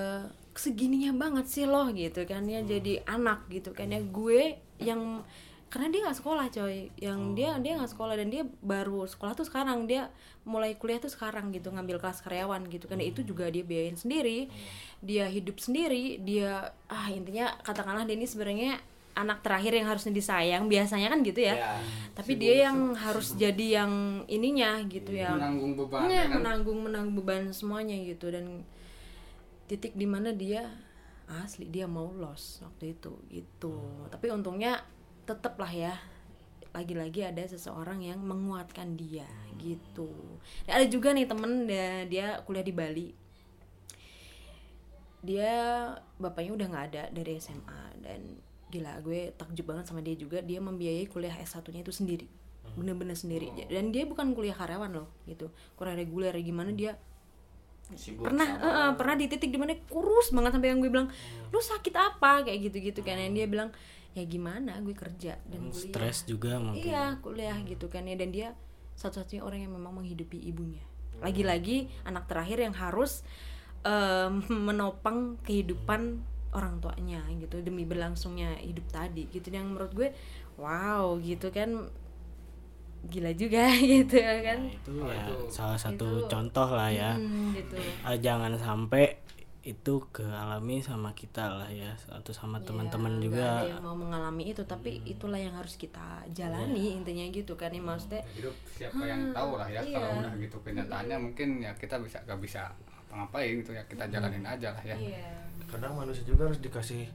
segininya 0.58 1.14
banget 1.14 1.46
sih 1.48 1.66
loh 1.70 1.88
gitu 1.94 2.26
kan. 2.26 2.44
Ya 2.50 2.60
jadi 2.66 3.06
anak 3.06 3.46
gitu 3.48 3.72
kan. 3.72 3.94
Ya 3.94 4.02
gue 4.02 4.58
yang 4.82 5.22
karena 5.68 5.92
dia 5.92 6.02
nggak 6.08 6.18
sekolah 6.18 6.46
coy. 6.50 6.90
Yang 6.98 7.20
dia 7.38 7.50
dia 7.62 7.74
nggak 7.78 7.92
sekolah 7.94 8.16
dan 8.18 8.28
dia 8.34 8.44
baru 8.66 9.06
sekolah 9.06 9.38
tuh 9.38 9.46
sekarang. 9.46 9.86
Dia 9.86 10.10
mulai 10.48 10.80
kuliah 10.80 10.98
tuh 10.98 11.12
sekarang 11.12 11.52
gitu 11.52 11.70
ngambil 11.70 12.02
kelas 12.02 12.26
karyawan 12.26 12.66
gitu 12.68 12.90
kan. 12.90 12.98
Itu 13.00 13.22
juga 13.22 13.48
dia 13.54 13.62
biayain 13.62 13.96
sendiri. 14.00 14.50
Dia 15.04 15.30
hidup 15.30 15.62
sendiri. 15.62 16.20
Dia 16.24 16.74
ah 16.90 17.08
intinya 17.14 17.54
katakanlah 17.62 18.08
dia 18.10 18.18
ini 18.18 18.26
sebenarnya 18.26 18.82
anak 19.18 19.42
terakhir 19.42 19.74
yang 19.74 19.90
harusnya 19.90 20.14
disayang. 20.14 20.70
Biasanya 20.70 21.10
kan 21.10 21.20
gitu 21.26 21.42
ya. 21.42 21.82
Tapi 22.14 22.34
dia 22.38 22.70
yang 22.70 22.94
harus 22.94 23.34
jadi 23.38 23.84
yang 23.84 24.24
ininya 24.30 24.78
gitu 24.88 25.10
ya. 25.14 25.34
menanggung 25.34 25.74
beban 25.74 26.06
Iya, 26.06 26.16
ya 26.16 26.24
kan? 26.30 26.38
menanggung 26.42 26.80
menanggung 26.86 27.16
beban 27.22 27.44
semuanya 27.52 27.98
gitu. 27.98 28.30
Dan 28.30 28.62
titik 29.68 29.94
di 29.94 30.08
mana 30.08 30.32
dia 30.32 30.64
asli 31.28 31.68
dia 31.68 31.86
mau 31.86 32.08
loss 32.16 32.64
waktu 32.64 32.96
itu 32.96 33.12
gitu. 33.28 33.76
Tapi 34.08 34.32
untungnya 34.32 34.80
tetep 35.28 35.60
lah 35.60 35.70
ya 35.70 35.94
lagi-lagi 36.72 37.28
ada 37.28 37.44
seseorang 37.44 38.00
yang 38.00 38.24
menguatkan 38.24 38.96
dia 38.96 39.28
gitu. 39.60 40.08
Dan 40.64 40.84
ada 40.84 40.88
juga 40.88 41.12
nih 41.12 41.28
temen 41.28 41.68
dia, 41.68 42.08
dia 42.08 42.28
kuliah 42.48 42.64
di 42.64 42.74
Bali. 42.74 43.08
Dia 45.20 45.54
bapaknya 46.16 46.52
udah 46.56 46.68
nggak 46.72 46.86
ada 46.94 47.04
dari 47.12 47.36
SMA 47.42 48.00
dan 48.00 48.40
gila 48.68 49.00
gue 49.04 49.36
takjub 49.36 49.68
banget 49.68 49.86
sama 49.92 50.00
dia 50.00 50.16
juga. 50.16 50.40
Dia 50.40 50.64
membiayai 50.64 51.12
kuliah 51.12 51.36
S1 51.36 51.68
nya 51.76 51.84
itu 51.84 51.92
sendiri 51.92 52.28
bener-bener 52.78 53.18
sendiri. 53.18 53.50
Dan 53.68 53.90
dia 53.90 54.06
bukan 54.06 54.38
kuliah 54.38 54.54
karyawan 54.54 54.92
loh 54.92 55.10
gitu. 55.26 55.50
Kurang 55.74 55.98
reguler 55.98 56.36
gimana 56.44 56.70
dia 56.76 57.00
pernah 58.20 58.50
eh, 58.60 58.68
eh, 58.68 58.92
pernah 59.00 59.16
di 59.16 59.26
titik 59.32 59.50
di 59.52 59.60
mana 59.60 59.74
kurus 59.88 60.36
banget 60.36 60.60
sampai 60.60 60.70
yang 60.76 60.80
gue 60.84 60.92
bilang 60.92 61.08
lu 61.52 61.60
sakit 61.60 61.96
apa? 61.96 62.44
Kayak 62.44 62.72
gitu-gitu 62.72 63.00
kan 63.04 63.16
dan 63.16 63.32
dia 63.32 63.48
bilang 63.48 63.70
ya 64.18 64.24
gimana 64.26 64.82
gue 64.82 64.98
kerja 64.98 65.38
dan 65.46 65.70
kuliah. 65.70 65.78
stres 65.78 66.18
juga 66.28 66.58
mungkin. 66.58 66.90
Iya 66.90 67.22
kuliah 67.22 67.58
gitu 67.64 67.88
kan 67.88 68.04
ya 68.10 68.18
dan 68.18 68.30
dia 68.34 68.48
satu-satunya 68.98 69.46
orang 69.46 69.64
yang 69.64 69.74
memang 69.78 70.02
menghidupi 70.02 70.42
ibunya. 70.42 70.82
Lagi-lagi 71.22 71.90
anak 72.04 72.26
terakhir 72.26 72.66
yang 72.66 72.74
harus 72.74 73.22
em, 73.86 74.42
menopang 74.68 75.38
kehidupan 75.46 76.22
orang 76.56 76.82
tuanya 76.82 77.22
gitu 77.38 77.62
demi 77.62 77.86
berlangsungnya 77.86 78.58
hidup 78.60 78.90
tadi 78.90 79.30
gitu. 79.30 79.54
Yang 79.54 79.68
menurut 79.70 79.92
gue 79.94 80.10
wow 80.58 81.16
gitu 81.22 81.54
kan 81.54 81.88
gila 83.08 83.32
juga 83.34 83.72
gitu 83.96 84.18
kan? 84.20 84.60
itu 84.68 84.92
ya 85.04 85.26
salah 85.48 85.80
satu 85.80 86.28
contoh 86.28 86.70
lah 86.76 86.92
ya. 86.92 87.16
Hmm, 87.16 87.56
gitu. 87.56 87.76
Eh, 87.80 88.18
jangan 88.20 88.54
sampai 88.60 89.28
itu 89.68 90.00
kealami 90.16 90.80
sama 90.80 91.12
kita 91.12 91.52
lah 91.60 91.68
ya 91.68 91.92
atau 92.08 92.32
sama 92.32 92.56
teman-teman 92.64 93.20
Nggak 93.20 93.24
juga. 93.28 93.44
ada 93.44 93.68
yang 93.76 93.84
mau 93.84 94.00
mengalami 94.00 94.56
itu 94.56 94.64
tapi 94.64 95.04
itulah 95.04 95.36
yang 95.36 95.52
harus 95.60 95.76
kita 95.76 96.24
jalani 96.32 96.96
intinya 96.96 97.28
gitu 97.28 97.60
kan 97.60 97.76
ya 97.76 97.84
maksudnya 97.84 98.24
hidup 98.32 98.56
siapa 98.72 99.04
yang 99.04 99.36
tahu 99.36 99.60
lah 99.60 99.68
ya 99.68 99.84
iya. 99.84 99.92
kalau 100.00 100.24
udah 100.24 100.34
gitu 100.40 100.58
kenyataannya 100.64 101.18
mungkin 101.20 101.60
ya 101.60 101.76
kita 101.76 102.00
bisa 102.00 102.24
gak 102.24 102.40
bisa 102.40 102.72
apa-ngapain 102.88 103.60
gitu 103.60 103.76
ya 103.76 103.84
kita 103.92 104.08
jalanin 104.08 104.48
aja 104.48 104.72
lah 104.72 104.84
ya. 104.88 104.96
Iya. 104.96 105.36
Kadang 105.68 106.00
manusia 106.00 106.24
juga 106.24 106.48
harus 106.48 106.64
dikasih 106.64 107.12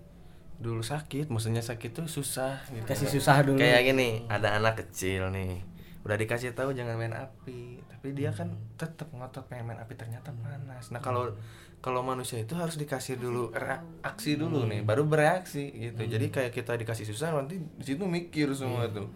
dulu 0.61 0.84
sakit 0.84 1.32
maksudnya 1.32 1.64
sakit 1.64 1.97
tuh 1.97 2.05
susah 2.05 2.61
gitu. 2.68 2.84
Kasih 2.84 3.09
susah 3.09 3.49
dulu. 3.49 3.57
Kayak 3.57 3.97
gini 3.97 4.28
ada 4.28 4.61
anak 4.61 4.84
kecil 4.84 5.32
nih 5.32 5.72
udah 6.03 6.18
dikasih 6.18 6.50
tahu 6.59 6.74
jangan 6.74 6.98
main 6.98 7.14
api 7.14 7.78
tapi 7.86 8.11
dia 8.11 8.34
kan 8.34 8.50
tetap 8.74 9.07
ngotot 9.14 9.46
pengen 9.46 9.70
main 9.70 9.78
api 9.78 9.94
ternyata 9.94 10.34
panas. 10.34 10.90
Nah 10.90 10.98
kalau 10.98 11.30
kalau 11.78 12.03
manusia 12.03 12.42
itu 12.42 12.59
harus 12.59 12.74
dikasih 12.74 13.18
dulu 13.18 13.55
reaksi 13.55 14.34
dulu 14.34 14.66
nih 14.66 14.82
baru 14.82 15.07
bereaksi 15.07 15.70
gitu. 15.70 16.03
Jadi 16.03 16.26
kayak 16.34 16.50
kita 16.50 16.74
dikasih 16.74 17.07
susah 17.07 17.30
nanti 17.30 17.62
di 17.62 17.84
situ 17.86 18.03
mikir 18.03 18.50
semua 18.50 18.90
tuh. 18.90 19.07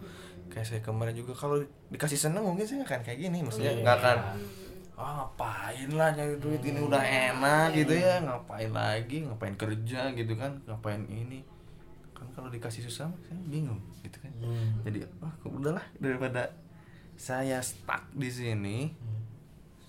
Kayak 0.47 0.65
saya 0.67 0.81
kemarin 0.83 1.11
juga 1.11 1.35
kalau 1.35 1.59
dikasih 1.91 2.15
seneng 2.15 2.47
mungkin 2.47 2.63
saya 2.63 2.87
akan 2.87 3.03
kayak 3.03 3.19
gini 3.19 3.43
maksudnya 3.43 3.75
nggak 3.83 3.95
akan 3.99 4.17
ah 4.97 5.11
ngapain 5.21 5.91
lah 5.93 6.09
nyari 6.15 6.41
duit 6.41 6.63
ini 6.63 6.79
udah 6.79 7.03
enak 7.03 7.75
gitu 7.75 7.99
ya. 7.99 8.23
Ngapain 8.23 8.71
lagi 8.71 9.27
ngapain 9.27 9.55
kerja 9.59 10.15
gitu 10.15 10.39
kan 10.39 10.55
ngapain 10.63 11.03
ini? 11.11 11.43
Kan 12.15 12.31
kalau 12.31 12.47
dikasih 12.47 12.87
susah 12.87 13.11
saya 13.11 13.43
bingung 13.51 13.83
gitu 14.07 14.23
kan. 14.23 14.31
Jadi 14.87 15.03
oh 15.19 15.51
udahlah 15.51 15.83
daripada 15.99 16.47
saya 17.17 17.59
stuck 17.65 18.05
di 18.13 18.29
sini 18.29 18.77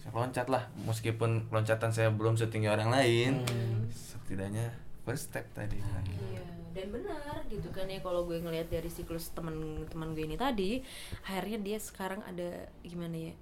saya 0.00 0.24
loncat 0.24 0.48
lah. 0.48 0.64
Meskipun 0.88 1.52
loncatan 1.52 1.92
saya 1.92 2.08
belum 2.08 2.40
setinggi 2.40 2.66
orang 2.72 2.88
lain 2.88 3.44
setidaknya 3.92 4.72
first 5.04 5.28
step 5.28 5.44
tadi. 5.52 5.76
Iya, 5.76 6.44
dan 6.72 6.86
benar 6.92 7.44
gitu 7.48 7.68
kan 7.72 7.88
ya 7.88 8.00
kalau 8.00 8.24
gue 8.24 8.40
ngelihat 8.40 8.72
dari 8.72 8.88
siklus 8.88 9.32
teman-teman 9.36 10.16
gue 10.16 10.24
ini 10.24 10.36
tadi, 10.40 10.80
akhirnya 11.24 11.60
dia 11.60 11.78
sekarang 11.80 12.24
ada 12.24 12.72
gimana 12.80 13.32
ya? 13.32 13.34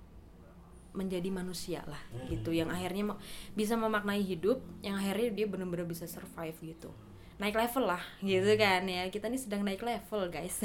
menjadi 0.97 1.29
manusia 1.29 1.85
lah 1.85 2.01
gitu. 2.33 2.57
Yang 2.57 2.73
akhirnya 2.73 3.21
bisa 3.53 3.77
memaknai 3.77 4.25
hidup 4.25 4.65
yang 4.81 4.97
akhirnya 4.97 5.29
dia 5.37 5.47
benar-benar 5.47 5.85
bisa 5.85 6.09
survive 6.09 6.57
gitu 6.65 6.89
naik 7.37 7.57
level 7.57 7.85
lah 7.85 8.03
gitu 8.25 8.57
kan 8.57 8.83
ya. 8.89 9.09
Kita 9.13 9.29
nih 9.29 9.41
sedang 9.41 9.63
naik 9.63 9.85
level 9.85 10.33
guys. 10.33 10.65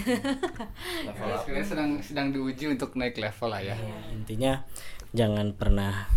Level 1.07 1.29
skillnya 1.43 1.65
sedang 1.65 1.89
sedang 1.99 2.31
diuji 2.31 2.71
untuk 2.71 2.95
naik 2.95 3.19
level 3.19 3.51
lah 3.51 3.61
ya. 3.61 3.75
Intinya 4.11 4.63
jangan 5.11 5.51
pernah 5.55 6.07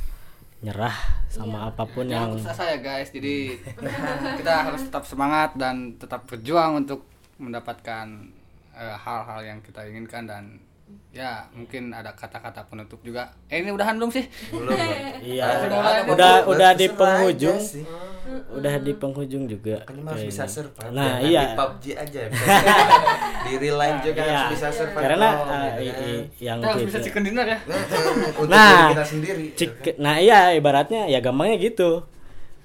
nyerah 0.64 0.96
sama 1.28 1.68
apa 1.68 1.84
pun 1.84 2.08
yang 2.08 2.30
Jangan 2.30 2.40
putus 2.40 2.50
asa 2.54 2.64
ya 2.70 2.78
guys. 2.80 3.08
Jadi 3.10 3.58
kita 4.40 4.52
harus 4.70 4.82
tetap 4.86 5.04
semangat 5.04 5.58
dan 5.58 5.98
tetap 5.98 6.24
berjuang 6.30 6.86
untuk 6.86 7.04
mendapatkan 7.36 8.06
eh, 8.72 8.96
hal-hal 8.96 9.40
yang 9.42 9.58
kita 9.60 9.82
inginkan 9.90 10.24
dan 10.30 10.44
ya 11.10 11.46
mungkin 11.50 11.90
ada 11.90 12.10
kata-kata 12.10 12.66
penutup 12.66 12.98
juga. 13.00 13.30
Eh 13.46 13.60
ini 13.60 13.70
udahan 13.70 13.94
belum 13.94 14.10
sih? 14.10 14.26
Belum 14.50 14.74
iya. 15.24 15.46
Udah 16.04 16.42
buat 16.42 16.50
udah 16.50 16.70
di 16.74 16.86
penghujung. 16.88 17.58
sih. 17.58 17.86
udah 18.50 18.80
di 18.80 18.92
penghujung 18.92 19.44
juga 19.44 19.84
mah 20.00 20.10
harus 20.10 20.26
bisa 20.26 20.48
survive. 20.48 20.90
Nah 20.90 21.20
iya. 21.20 21.44
di 21.44 21.54
PUBG 21.54 21.84
aja 21.94 22.20
bisa. 22.26 22.46
di 23.46 23.52
real 23.58 23.76
life 23.76 24.00
juga 24.02 24.20
Iya. 24.20 24.32
harus 24.34 24.48
bisa 24.50 24.68
survive. 24.72 25.02
Karena 25.04 25.28
eh, 25.28 25.38
gitu 25.38 25.84
i- 25.84 25.92
kan. 25.92 26.02
i- 26.02 26.26
yang 26.40 26.58
kita 26.58 26.66
harus 26.66 26.82
bisa 26.82 26.90
gitu 26.90 27.04
chicken 27.06 27.22
dinner 27.22 27.46
ya. 27.46 27.58
Untuk 28.34 28.48
Nah, 28.50 28.88
kita 28.90 29.04
sendiri 29.06 29.44
Cik- 29.54 29.98
nah 29.98 30.16
iya 30.16 30.50
ibaratnya 30.50 31.06
ya 31.06 31.20
gampangnya 31.20 31.56
gitu. 31.62 32.08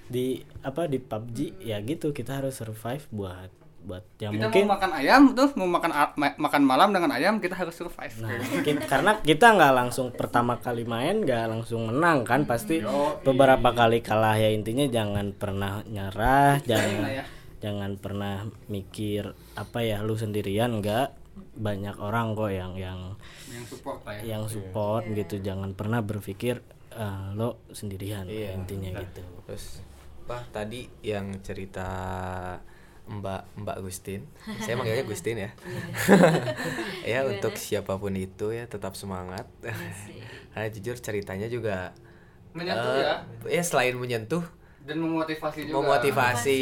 Di 0.07 0.25
apa 0.59 0.87
di 0.87 0.97
PUBG 0.97 1.37
ya 1.61 1.77
gitu 1.81 2.11
kita 2.11 2.39
harus 2.39 2.55
survive 2.55 3.05
buat 3.09 3.51
buat 3.79 4.03
yang 4.17 4.31
kita 4.31 4.43
mungkin 4.45 4.63
mau 4.63 4.73
makan 4.75 4.91
ayam 4.93 5.21
tuh 5.31 5.49
mau 5.55 5.65
makan 5.65 5.91
ma- 6.13 6.37
makan 6.37 6.61
malam 6.61 6.89
dengan 6.89 7.09
ayam 7.09 7.37
kita 7.37 7.53
harus 7.53 7.73
survive. 7.73 8.11
Nah, 8.19 8.35
ki- 8.59 8.85
karena 8.85 9.17
kita 9.19 9.49
nggak 9.49 9.73
langsung 9.73 10.11
pertama 10.11 10.55
kali 10.55 10.83
main 10.83 11.19
nggak 11.19 11.47
langsung 11.47 11.87
menang 11.87 12.21
kan 12.21 12.43
pasti 12.43 12.83
beberapa 13.21 13.69
kali 13.69 13.99
kalah 13.99 14.35
ya. 14.35 14.49
Intinya 14.49 14.83
jangan 14.85 15.31
pernah 15.31 15.81
nyerah 15.85 16.59
jangan 16.61 16.95
lah 16.99 17.11
ya. 17.13 17.23
jangan 17.59 17.91
pernah 17.95 18.35
mikir 18.67 19.31
apa 19.53 19.79
ya 19.79 19.99
lu 19.99 20.13
sendirian 20.13 20.75
nggak. 20.75 21.15
Banyak 21.55 21.97
orang 21.97 22.35
kok 22.35 22.51
yang 22.51 22.75
yang 22.75 22.99
yang 23.47 23.63
support 23.63 23.99
lah 24.03 24.13
ya. 24.13 24.21
yang 24.29 24.43
support 24.45 25.03
gitu. 25.09 25.39
Jangan 25.39 25.71
pernah 25.71 25.99
berpikir 25.99 26.59
eh, 26.91 27.25
lo 27.33 27.63
sendirian 27.69 28.27
Iya. 28.27 28.53
intinya 28.53 28.91
gitu. 28.97 29.23
Terus 29.45 29.79
apa 30.23 30.45
tadi 30.51 30.85
yang 31.01 31.41
cerita 31.41 31.89
Mbak 33.09 33.65
Mbak 33.65 33.77
Gustin, 33.81 34.21
saya 34.63 34.77
manggilnya 34.77 35.05
Gustin 35.09 35.37
ya. 35.41 35.51
ya 37.17 37.25
untuk 37.25 37.57
siapa 37.57 37.97
pun 37.97 38.13
itu 38.13 38.53
ya 38.53 38.69
tetap 38.69 38.93
semangat. 38.93 39.49
Karena 40.53 40.69
jujur 40.77 40.95
ceritanya 41.01 41.49
juga 41.49 41.97
menyentuh 42.53 42.93
eh, 42.97 43.01
ya? 43.01 43.15
ya 43.49 43.63
selain 43.65 43.97
menyentuh 43.97 44.45
dan 44.87 44.97
memotivasi 44.99 45.67
juga. 45.67 45.75
Memotivasi. 45.79 46.61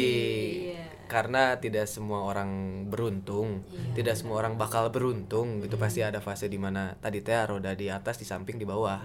Iya. 0.74 0.84
karena 1.08 1.56
tidak 1.56 1.88
semua 1.88 2.20
orang 2.20 2.84
beruntung 2.84 3.64
tidak 3.96 4.12
semua 4.12 4.44
orang 4.44 4.60
bakal 4.60 4.92
beruntung 4.92 5.64
gitu. 5.64 5.80
Pasti 5.80 6.04
ada 6.04 6.20
fase 6.20 6.52
di 6.52 6.60
mana 6.60 7.00
tadi 7.00 7.24
teh 7.24 7.32
roda 7.48 7.72
di 7.72 7.88
atas 7.88 8.20
di 8.20 8.28
samping 8.28 8.60
di 8.60 8.68
bawah. 8.68 9.00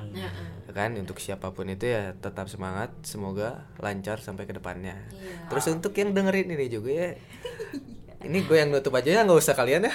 Kan? 0.76 0.99
Untuk 0.99 1.24
siapa 1.24 1.55
pun 1.55 1.72
itu 1.72 1.88
ya 1.88 2.11
tetap 2.11 2.51
semangat 2.51 2.91
semoga 3.07 3.72
lancar 3.80 4.20
sampai 4.20 4.43
ke 4.43 4.51
depannya. 4.51 4.99
Terus 5.47 5.72
untuk 5.72 5.95
yang 5.95 6.11
dengerin 6.11 6.51
ini 6.51 6.68
juga 6.68 6.91
ya 6.91 7.09
ini 8.24 8.39
gue 8.39 8.55
yang 8.55 8.71
nutup 8.71 8.95
aja 8.95 9.09
ya 9.09 9.21
nggak 9.21 9.36
usah 9.36 9.51
kalian 9.51 9.84
ya. 9.84 9.93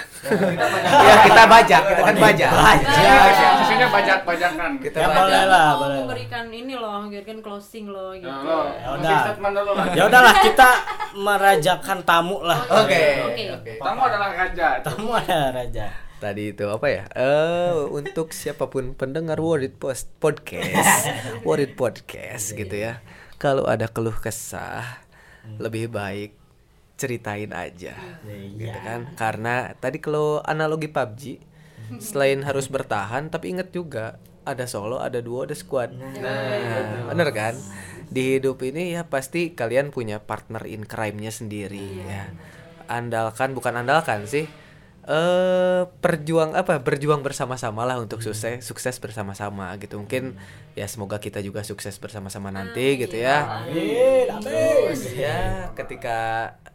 Ya 1.01 1.15
kita 1.25 1.43
bajak 1.45 1.81
kita 1.83 2.01
kan 2.05 2.15
bajak. 2.15 2.49
Ya 2.49 3.13
sisinya 3.57 3.87
bajak. 3.89 4.17
Bajakan 4.21 4.71
kita 4.77 4.97
ya 4.97 5.07
bajak. 5.07 5.19
boleh 5.19 5.43
lah 5.45 5.69
boleh. 5.75 5.97
memberikan 6.05 6.45
ini 6.47 6.73
loh 6.73 7.01
memberikan 7.01 7.37
closing 7.41 7.89
loh 7.89 8.13
gitu. 8.13 8.29
Ya, 8.29 8.45
lo, 8.45 8.59
Ya 8.69 8.89
udah. 8.93 9.21
ya 9.97 10.03
udahlah 10.05 10.35
kita 10.39 10.69
merajakan 11.15 11.97
tamu 12.03 12.37
lah. 12.41 12.61
Oke 12.69 13.01
Oke. 13.49 13.71
Tamu 13.75 14.01
adalah 14.01 14.29
raja. 14.31 14.67
tamu 14.79 15.09
ada 15.11 15.49
raja. 15.49 15.87
Tadi 16.19 16.51
itu 16.51 16.67
apa 16.67 16.85
ya? 16.85 17.03
Eh 17.15 17.73
untuk 17.89 18.35
siapa 18.35 18.67
pun 18.67 18.91
pendengar 18.91 19.39
Worried 19.39 19.79
Post 19.79 20.11
Podcast, 20.19 21.07
Worried 21.47 21.73
Podcast 21.73 22.53
gitu 22.53 22.75
ya. 22.75 22.99
Kalau 23.39 23.63
ada 23.63 23.87
keluh 23.87 24.13
kesah, 24.13 24.99
lebih 25.57 25.87
baik 25.87 26.35
ceritain 26.99 27.49
aja 27.49 27.95
Iya. 28.27 28.59
gitu 28.59 28.79
kan? 28.83 29.01
Karena 29.15 29.71
tadi 29.79 29.97
kalau 29.97 30.43
analogi 30.43 30.91
PUBG 30.91 31.39
selain 31.97 32.43
harus 32.43 32.67
bertahan 32.67 33.31
tapi 33.31 33.49
inget 33.49 33.71
juga 33.71 34.19
ada 34.43 34.67
solo 34.67 34.99
ada 34.99 35.23
duo 35.23 35.47
ada 35.47 35.55
squad. 35.55 35.95
Nah 35.95 37.07
bener 37.07 37.29
kan? 37.31 37.55
Di 38.09 38.37
hidup 38.37 38.59
ini 38.61 38.93
ya 38.93 39.05
pasti 39.05 39.53
kalian 39.53 39.89
punya 39.89 40.19
partner 40.19 40.65
in 40.65 40.83
crime-nya 40.83 41.29
sendiri 41.29 42.03
ya. 42.03 42.29
andalkan 42.89 43.53
bukan 43.53 43.77
andalkan 43.77 44.25
sih 44.25 44.49
eh 45.05 45.81
perjuang 46.01 46.53
apa 46.53 46.81
berjuang 46.81 47.21
bersama-sama 47.21 47.81
lah 47.85 47.97
untuk 47.97 48.21
sukses 48.21 48.61
sukses 48.61 48.97
bersama-sama 48.97 49.73
gitu. 49.77 49.97
Mungkin 49.97 50.37
ya 50.73 50.85
semoga 50.85 51.17
kita 51.17 51.41
juga 51.41 51.61
sukses 51.61 51.97
bersama-sama 51.97 52.49
nanti 52.49 52.97
gitu 52.97 53.17
ya. 53.17 53.65
Ya 55.17 55.69
ketika 55.73 56.17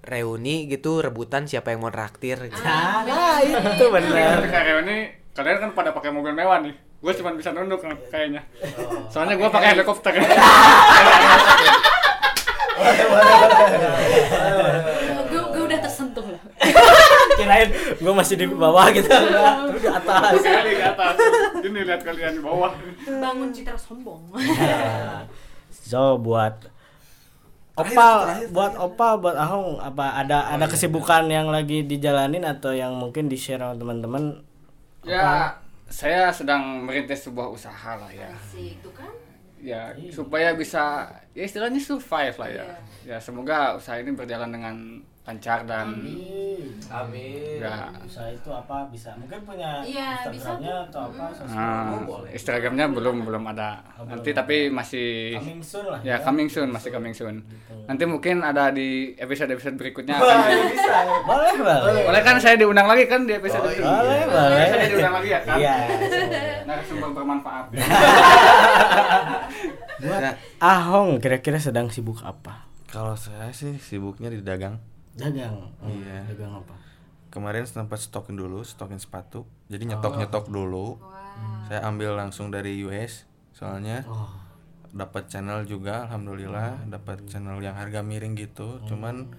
reuni 0.05 0.68
gitu 0.68 1.00
rebutan 1.00 1.48
siapa 1.48 1.72
yang 1.72 1.80
mau 1.80 1.92
traktir 1.92 2.36
gitu. 2.52 2.61
Nah, 2.61 3.40
itu 3.40 3.84
benar. 3.88 4.44
Ketika 4.44 4.61
reuni 4.62 4.96
kalian 5.34 5.59
kan 5.59 5.70
pada 5.72 5.90
pakai 5.96 6.12
mobil 6.12 6.36
mewah 6.36 6.61
nih. 6.61 6.76
Gue 7.05 7.12
cuma 7.20 7.36
bisa 7.36 7.52
nunduk 7.52 7.84
kayaknya. 8.09 8.44
Soalnya 9.12 9.36
gue 9.36 9.48
pakai 9.48 9.76
helikopter. 9.76 10.12
gue 15.30 15.42
gue 15.46 15.62
udah 15.62 15.78
tersentuh 15.78 16.26
lah 16.26 16.42
Kirain 17.38 17.70
gue 18.02 18.12
masih 18.12 18.34
di 18.40 18.46
bawah 18.50 18.88
gitu. 18.92 19.09
Terus 19.09 19.82
di 19.84 19.88
atas. 19.88 20.22
Sekali 20.40 20.70
ke 20.74 20.84
atas. 20.84 21.14
Ini 21.61 21.80
lihat 21.84 22.00
kalian 22.02 22.40
di 22.40 22.42
bawah. 22.42 22.72
bangun 23.05 23.52
citra 23.52 23.76
sombong 23.76 24.32
So 25.92 26.16
buat 26.16 26.73
Opa, 27.74 28.38
buat 28.54 28.78
Opa, 28.78 29.18
buat 29.18 29.34
Ahong, 29.34 29.82
apa 29.82 30.22
ada 30.22 30.46
ada 30.54 30.70
kesibukan 30.70 31.26
yang 31.26 31.50
lagi 31.50 31.82
dijalanin 31.82 32.46
atau 32.46 32.70
yang 32.70 32.94
mungkin 32.94 33.26
di 33.26 33.34
share 33.34 33.58
sama 33.58 33.74
teman-teman? 33.74 34.38
Ya, 35.02 35.58
saya 35.90 36.30
sedang 36.30 36.86
merintis 36.86 37.26
sebuah 37.26 37.50
usaha 37.50 37.98
lah 37.98 38.10
ya. 38.14 38.30
itu 38.54 38.90
kan? 38.94 39.10
Ya, 39.58 39.90
supaya 40.14 40.54
bisa 40.54 41.10
ya 41.34 41.42
istilahnya 41.42 41.82
survive 41.82 42.36
lah 42.38 42.50
ya. 42.50 42.64
Ya, 43.02 43.16
semoga 43.18 43.74
usaha 43.74 43.98
ini 43.98 44.14
berjalan 44.14 44.54
dengan 44.54 45.02
lancar 45.24 45.64
dan 45.64 45.88
amin 46.84 47.56
ya 47.56 47.88
Usaha 47.98 48.28
itu 48.28 48.44
apa 48.46 48.84
bisa? 48.86 49.16
Mungkin 49.16 49.40
punya 49.42 49.80
Iya, 49.80 50.20
Instagramnya 50.20 50.84
atau 50.84 51.08
apa? 51.08 51.24
Nah, 51.48 51.96
Instagramnya 52.28 52.86
belum 52.92 53.24
belum 53.24 53.40
ada. 53.48 53.80
Nanti 54.04 54.30
tapi 54.30 54.68
masih 54.68 55.32
Coming 55.34 55.64
soon 55.64 55.88
lah. 55.88 55.98
ya 56.04 56.20
coming 56.20 56.44
soon, 56.46 56.68
masih 56.68 56.92
coming 56.92 57.16
soon. 57.16 57.40
Nanti 57.84 58.04
mungkin 58.04 58.40
ada 58.40 58.68
di 58.68 59.16
episode-episode 59.16 59.74
berikutnya 59.74 60.12
akan 60.14 60.36
di- 60.44 60.76
bisa. 60.76 60.94
Boleh, 61.24 61.52
boleh. 61.56 62.02
Boleh 62.04 62.20
kan 62.20 62.36
saya 62.36 62.54
diundang 62.54 62.84
lagi 62.84 63.04
kan 63.06 63.24
di 63.24 63.32
episode 63.32 63.64
itu? 63.66 63.80
Boleh, 63.80 64.28
boleh. 64.28 64.64
Saya 64.68 64.86
diundang 64.86 65.14
lagi 65.14 65.28
ya 65.30 65.40
kan? 65.40 65.56
Iya. 65.56 65.74
Narasumber 66.68 67.10
bermanfaat. 67.14 67.64
Buat 69.96 70.36
Ahong 70.76 71.16
kira-kira 71.16 71.56
sedang 71.56 71.88
sibuk 71.88 72.20
apa? 72.20 72.68
Kalau 72.86 73.16
saya 73.16 73.48
sih 73.50 73.76
sibuknya 73.78 74.28
di 74.28 74.38
dagang. 74.38 74.76
Dagang. 75.14 75.54
Oh, 75.78 75.88
Iya. 75.88 76.26
Dagang 76.28 76.60
apa? 76.60 76.74
Kemarin 77.30 77.66
sempat 77.66 77.98
stokin 77.98 78.38
dulu, 78.38 78.62
stokin 78.62 78.98
sepatu. 78.98 79.42
Jadi 79.66 79.90
nyetok-nyetok 79.90 80.46
dulu. 80.46 80.98
Saya 81.66 81.82
ambil 81.82 82.14
langsung 82.14 82.50
dari 82.50 82.78
US. 82.86 83.26
Soalnya 83.50 84.06
Oh. 84.06 84.30
dapat 84.94 85.26
channel 85.26 85.66
juga 85.66 86.06
alhamdulillah, 86.06 86.86
dapat 86.86 87.26
channel 87.26 87.58
yang 87.58 87.74
harga 87.74 88.06
miring 88.06 88.38
gitu. 88.38 88.78
Cuman 88.86 89.34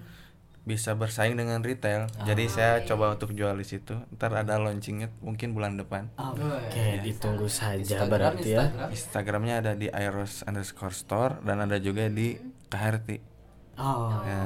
bisa 0.66 0.92
bersaing 0.92 1.38
dengan 1.38 1.62
retail. 1.62 2.10
Jadi 2.26 2.50
saya 2.50 2.82
coba 2.84 3.16
untuk 3.16 3.32
jual 3.32 3.54
di 3.54 3.64
situ. 3.64 3.96
Ntar 4.12 4.34
ada 4.34 4.58
launchingnya 4.58 5.08
mungkin 5.22 5.54
bulan 5.56 5.78
depan. 5.78 6.10
Oke, 6.18 7.00
ditunggu 7.00 7.48
saja 7.48 8.04
berarti 8.04 8.60
ya. 8.60 8.90
Instagramnya 8.92 9.62
ada 9.64 9.72
di 9.72 9.88
iros 9.88 10.44
underscore 10.44 10.92
store 10.92 11.32
dan 11.46 11.64
ada 11.64 11.78
juga 11.78 12.10
di 12.10 12.36
KHRT. 12.68 13.08
Oh. 13.78 14.10
Ya. 14.26 14.42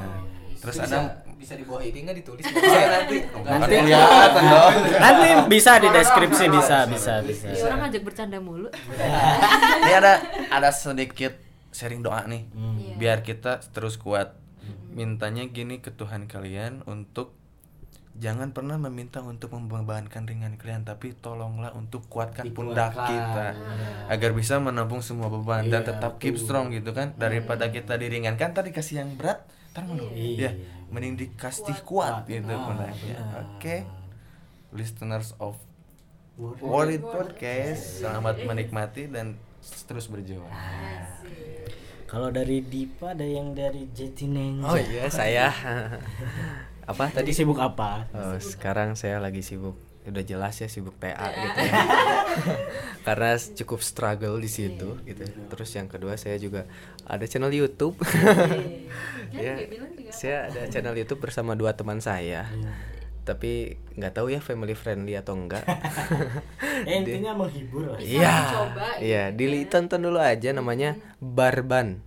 Terus 0.61 0.77
bisa, 0.77 0.85
ada 0.93 1.25
bisa 1.41 1.57
di 1.57 1.65
bawah 1.65 1.81
ini 1.81 1.99
nggak 2.05 2.17
ditulis? 2.21 2.45
Nanti. 2.95 3.17
Nanti 3.33 3.75
kelihatan 3.81 4.45
dong. 4.45 4.75
nanti 5.01 5.29
bisa 5.49 5.73
di 5.81 5.89
deskripsi 5.89 6.45
bisa 6.53 6.85
bisa 6.85 7.13
bisa. 7.25 7.49
ya 7.49 7.65
orang 7.73 7.89
ngajak 7.89 8.03
bercanda 8.05 8.39
mulu. 8.39 8.69
Ini 9.81 9.93
ada 9.97 10.21
ada 10.53 10.69
sedikit 10.69 11.33
sharing 11.73 12.05
doa 12.05 12.29
nih. 12.29 12.45
Iya. 12.53 12.95
Biar 13.01 13.19
kita 13.25 13.65
terus 13.73 13.97
kuat. 13.97 14.37
Mintanya 14.91 15.49
gini 15.49 15.81
ke 15.81 15.95
Tuhan 15.95 16.27
kalian 16.29 16.85
untuk 16.85 17.33
jangan 18.19 18.53
pernah 18.53 18.77
meminta 18.77 19.23
untuk 19.25 19.55
membebankan 19.55 20.29
ringan 20.29 20.59
kalian 20.61 20.83
tapi 20.85 21.17
tolonglah 21.17 21.73
untuk 21.73 22.05
kuatkan 22.13 22.53
pundak 22.53 22.93
kita. 22.93 23.57
Agar 24.13 24.37
bisa 24.37 24.61
menampung 24.61 25.01
semua 25.01 25.33
beban 25.33 25.73
dan 25.73 25.89
tetap 25.89 26.21
keep 26.21 26.37
strong 26.37 26.69
gitu 26.75 26.93
kan. 26.93 27.17
Daripada 27.17 27.73
kita 27.73 27.97
diringankan 27.97 28.53
tadi 28.53 28.77
kasih 28.77 29.01
yang 29.01 29.17
berat 29.17 29.41
ntar 29.71 29.87
menurun 29.87 30.15
ya 30.15 30.51
mending 30.91 31.15
dikasih 31.15 31.87
kuat 31.87 32.27
gitu 32.27 32.51
pundaknya 32.51 33.19
oke. 33.39 33.77
Listeners 34.71 35.35
of 35.43 35.59
World 36.39 37.03
Podcast 37.03 38.03
selamat 38.03 38.47
menikmati 38.47 39.11
dan 39.11 39.35
terus 39.87 40.07
berjuang. 40.11 40.51
Kalau 42.11 42.35
dari 42.35 42.63
Dipa 42.63 43.15
ada 43.15 43.23
yang 43.23 43.55
dari 43.55 43.87
Jatinangor. 43.95 44.75
oh 44.75 44.79
iya 44.79 45.07
saya. 45.07 45.51
Apa 46.91 47.07
Tadi 47.07 47.31
tadi? 47.31 47.31
Sibuk 47.31 47.63
apa? 47.63 48.11
Oh, 48.11 48.35
sekarang 48.43 48.99
saya 48.99 49.23
lagi 49.23 49.47
sibuk 49.47 49.90
udah 50.01 50.25
jelas 50.25 50.57
ya 50.57 50.69
sibuk 50.69 50.97
TA 50.97 51.29
gitu 51.29 51.59
ya. 51.61 51.75
karena 53.07 53.37
cukup 53.37 53.81
struggle 53.85 54.41
di 54.41 54.49
situ 54.49 54.97
gitu. 55.05 55.23
Terus 55.53 55.71
yang 55.77 55.89
kedua 55.93 56.17
saya 56.17 56.41
juga 56.41 56.65
ada 57.05 57.25
channel 57.29 57.53
YouTube. 57.53 57.97
Ya 59.31 59.63
saya 60.11 60.51
ada 60.51 60.67
channel 60.67 60.99
YouTube 60.99 61.23
bersama 61.23 61.55
dua 61.55 61.71
teman 61.79 62.03
saya 62.03 62.51
tapi 63.31 63.79
nggak 63.95 64.11
tahu 64.13 64.27
ya 64.29 64.43
family 64.43 64.75
friendly 64.75 65.15
atau 65.15 65.39
enggak 65.39 65.63
Eh, 66.83 66.97
intinya 66.99 67.37
menghibur 67.37 67.95
lah. 67.95 67.99
Iya, 68.01 68.35
gitu 68.35 68.59
iya, 69.05 69.23
ditonton 69.31 70.01
dulu 70.01 70.19
aja 70.19 70.51
namanya 70.51 70.99
Barban. 71.17 72.01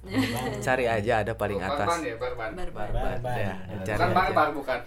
Cari 0.60 0.90
aja 0.90 1.22
ada 1.22 1.38
paling 1.38 1.62
Barban 1.62 1.80
atas. 1.88 2.02
ya, 2.02 2.16
barban. 2.18 2.52
barbar 2.52 2.88
Barbar. 2.92 3.36
Ya, 3.38 3.54
cari 3.86 3.96
Bukan 3.96 4.10
aja. 4.10 4.16
barbar, 4.18 4.48
bukan. 4.52 4.80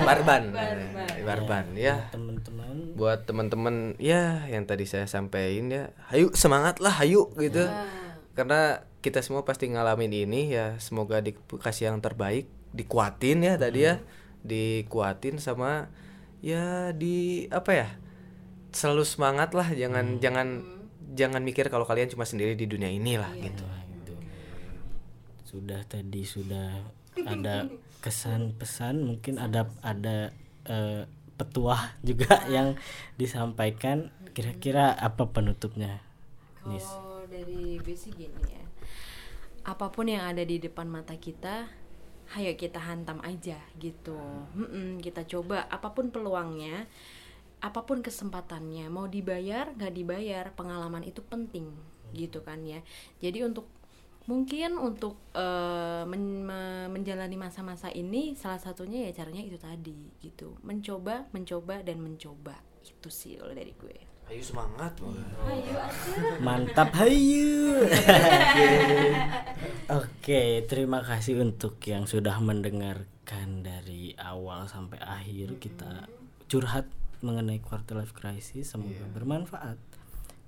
Barban. 0.00 0.42
Barban. 0.54 1.22
Barban, 1.26 1.64
ya. 1.74 1.94
Teman-teman. 2.08 2.74
Buat 2.98 3.26
teman-teman 3.26 3.98
ya 3.98 4.46
yang 4.46 4.64
tadi 4.64 4.86
saya 4.86 5.04
sampaikan 5.04 5.66
ya, 5.68 5.82
ayo 6.08 6.30
semangat 6.32 6.78
lah, 6.78 6.94
ayo 7.02 7.28
gitu. 7.34 7.66
Karena 8.32 8.80
kita 8.98 9.18
semua 9.20 9.42
pasti 9.42 9.66
ngalamin 9.66 10.14
ini 10.14 10.54
ya, 10.54 10.78
semoga 10.78 11.18
dikasih 11.18 11.90
yang 11.90 11.98
terbaik, 11.98 12.46
dikuatin 12.70 13.42
ya 13.42 13.54
tadi 13.58 13.82
ya, 13.84 13.98
dikuatin 14.44 15.40
sama 15.40 15.88
ya 16.44 16.92
di 16.92 17.48
apa 17.48 17.70
ya? 17.72 17.88
Selalu 18.70 19.04
semangat 19.08 19.56
lah, 19.56 19.72
jangan 19.72 20.20
jangan 20.20 20.62
jangan 21.16 21.40
mikir 21.40 21.72
kalau 21.72 21.88
kalian 21.88 22.12
cuma 22.12 22.28
sendiri 22.28 22.52
di 22.54 22.68
dunia 22.68 22.92
ini 22.92 23.16
lah 23.16 23.32
gitu. 23.40 23.64
Itu. 24.04 24.14
Sudah 25.48 25.80
tadi 25.88 26.22
sudah 26.22 26.84
ada 27.32 27.66
kesan 28.04 28.52
pesan 28.60 29.00
mungkin 29.00 29.40
ada 29.40 29.64
ada 29.80 30.36
eh, 30.68 31.08
petuah 31.40 31.96
juga 32.08 32.44
yang 32.52 32.76
disampaikan. 33.16 34.12
Kira-kira 34.34 34.90
apa 34.98 35.30
penutupnya 35.30 36.02
Nis? 36.66 36.82
Kalau 36.82 37.22
dari 37.30 37.78
gue 37.78 37.94
sih 37.94 38.10
gini 38.10 38.34
ya. 38.50 38.66
Apa 39.62 39.94
pun 39.94 40.10
yang 40.10 40.26
ada 40.26 40.42
di 40.42 40.58
depan 40.58 40.90
mata 40.90 41.14
kita 41.14 41.70
ayo 42.32 42.52
kita 42.56 42.80
hantam 42.80 43.20
aja 43.20 43.60
gitu. 43.76 44.16
Mm-mm, 44.56 44.98
kita 45.04 45.28
coba 45.28 45.68
apa 45.68 45.92
pun 45.92 46.08
peluangnya 46.08 46.88
apa 47.64 47.80
pun 47.88 48.04
kesempatannya 48.04 48.92
mau 48.92 49.08
dibayar 49.08 49.72
nggak 49.72 49.94
dibayar 49.96 50.44
pengalaman 50.52 51.04
itu 51.04 51.20
penting 51.24 51.68
gitu 52.12 52.40
kan 52.44 52.64
ya. 52.64 52.80
Jadi 53.20 53.44
untuk 53.44 53.68
mungkin 54.24 54.80
untuk 54.80 55.20
eh, 55.36 56.04
men- 56.08 56.44
me- 56.48 56.88
menjalani 56.88 57.36
masa-masa 57.36 57.92
ini 57.92 58.32
salah 58.32 58.60
satunya 58.60 59.08
ya 59.08 59.24
caranya 59.24 59.44
itu 59.44 59.60
tadi 59.60 59.98
gitu. 60.24 60.56
Mencoba 60.64 61.28
mencoba 61.32 61.84
dan 61.84 62.00
mencoba. 62.00 62.56
Itu 62.84 63.08
sih 63.08 63.36
kalau 63.40 63.52
dari 63.52 63.72
gue 63.76 64.13
Ayo 64.24 64.40
semangat. 64.40 64.92
ayo 64.98 65.76
mantap 66.40 66.90
hayu. 66.96 67.84
Oke 70.00 70.64
terima 70.64 71.04
kasih 71.04 71.44
untuk 71.44 71.76
yang 71.84 72.08
sudah 72.08 72.40
mendengarkan 72.40 73.60
dari 73.60 74.16
awal 74.16 74.64
sampai 74.64 74.96
akhir 74.98 75.60
kita 75.60 76.08
curhat 76.48 76.88
mengenai 77.20 77.60
quarter 77.60 78.00
life 78.00 78.16
crisis. 78.16 78.72
Semoga 78.72 79.04
bermanfaat 79.12 79.76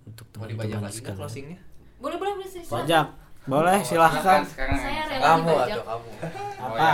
untuk 0.09 0.25
Mau 0.35 0.49
teman-teman 0.49 0.89
sekalian. 0.89 1.21
closingnya? 1.21 1.61
boleh 1.97 2.21
boleh 2.21 2.33
boleh 2.37 2.49
sih 2.49 2.61
pajak 2.61 3.09
Boleh 3.47 3.79
silahkan. 3.81 4.43
Sekarang. 4.43 4.77
Saya 4.77 5.07
rela 5.07 5.23
Kamu 5.23 5.53
atau 5.55 5.83
kamu? 5.87 6.09
Apa? 6.61 6.89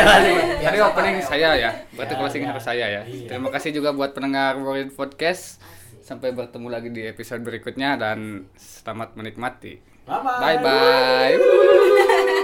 Tadi 0.64 0.78
opening 0.80 1.18
saya 1.20 1.50
ya, 1.54 1.70
berarti 1.92 2.14
closing 2.16 2.42
harus 2.48 2.64
saya 2.64 2.86
ya. 2.88 3.02
Terima 3.04 3.52
kasih 3.52 3.76
juga 3.76 3.92
buat 3.92 4.16
pendengar 4.16 4.56
Worried 4.56 4.96
Podcast. 4.96 5.60
Sampai 6.10 6.34
bertemu 6.34 6.66
lagi 6.74 6.90
di 6.90 7.06
episode 7.06 7.46
berikutnya 7.46 7.94
dan 7.94 8.50
selamat 8.58 9.14
menikmati. 9.14 9.78
Bye-bye. 10.10 10.42
Bye 10.42 10.58
bye. 10.58 11.34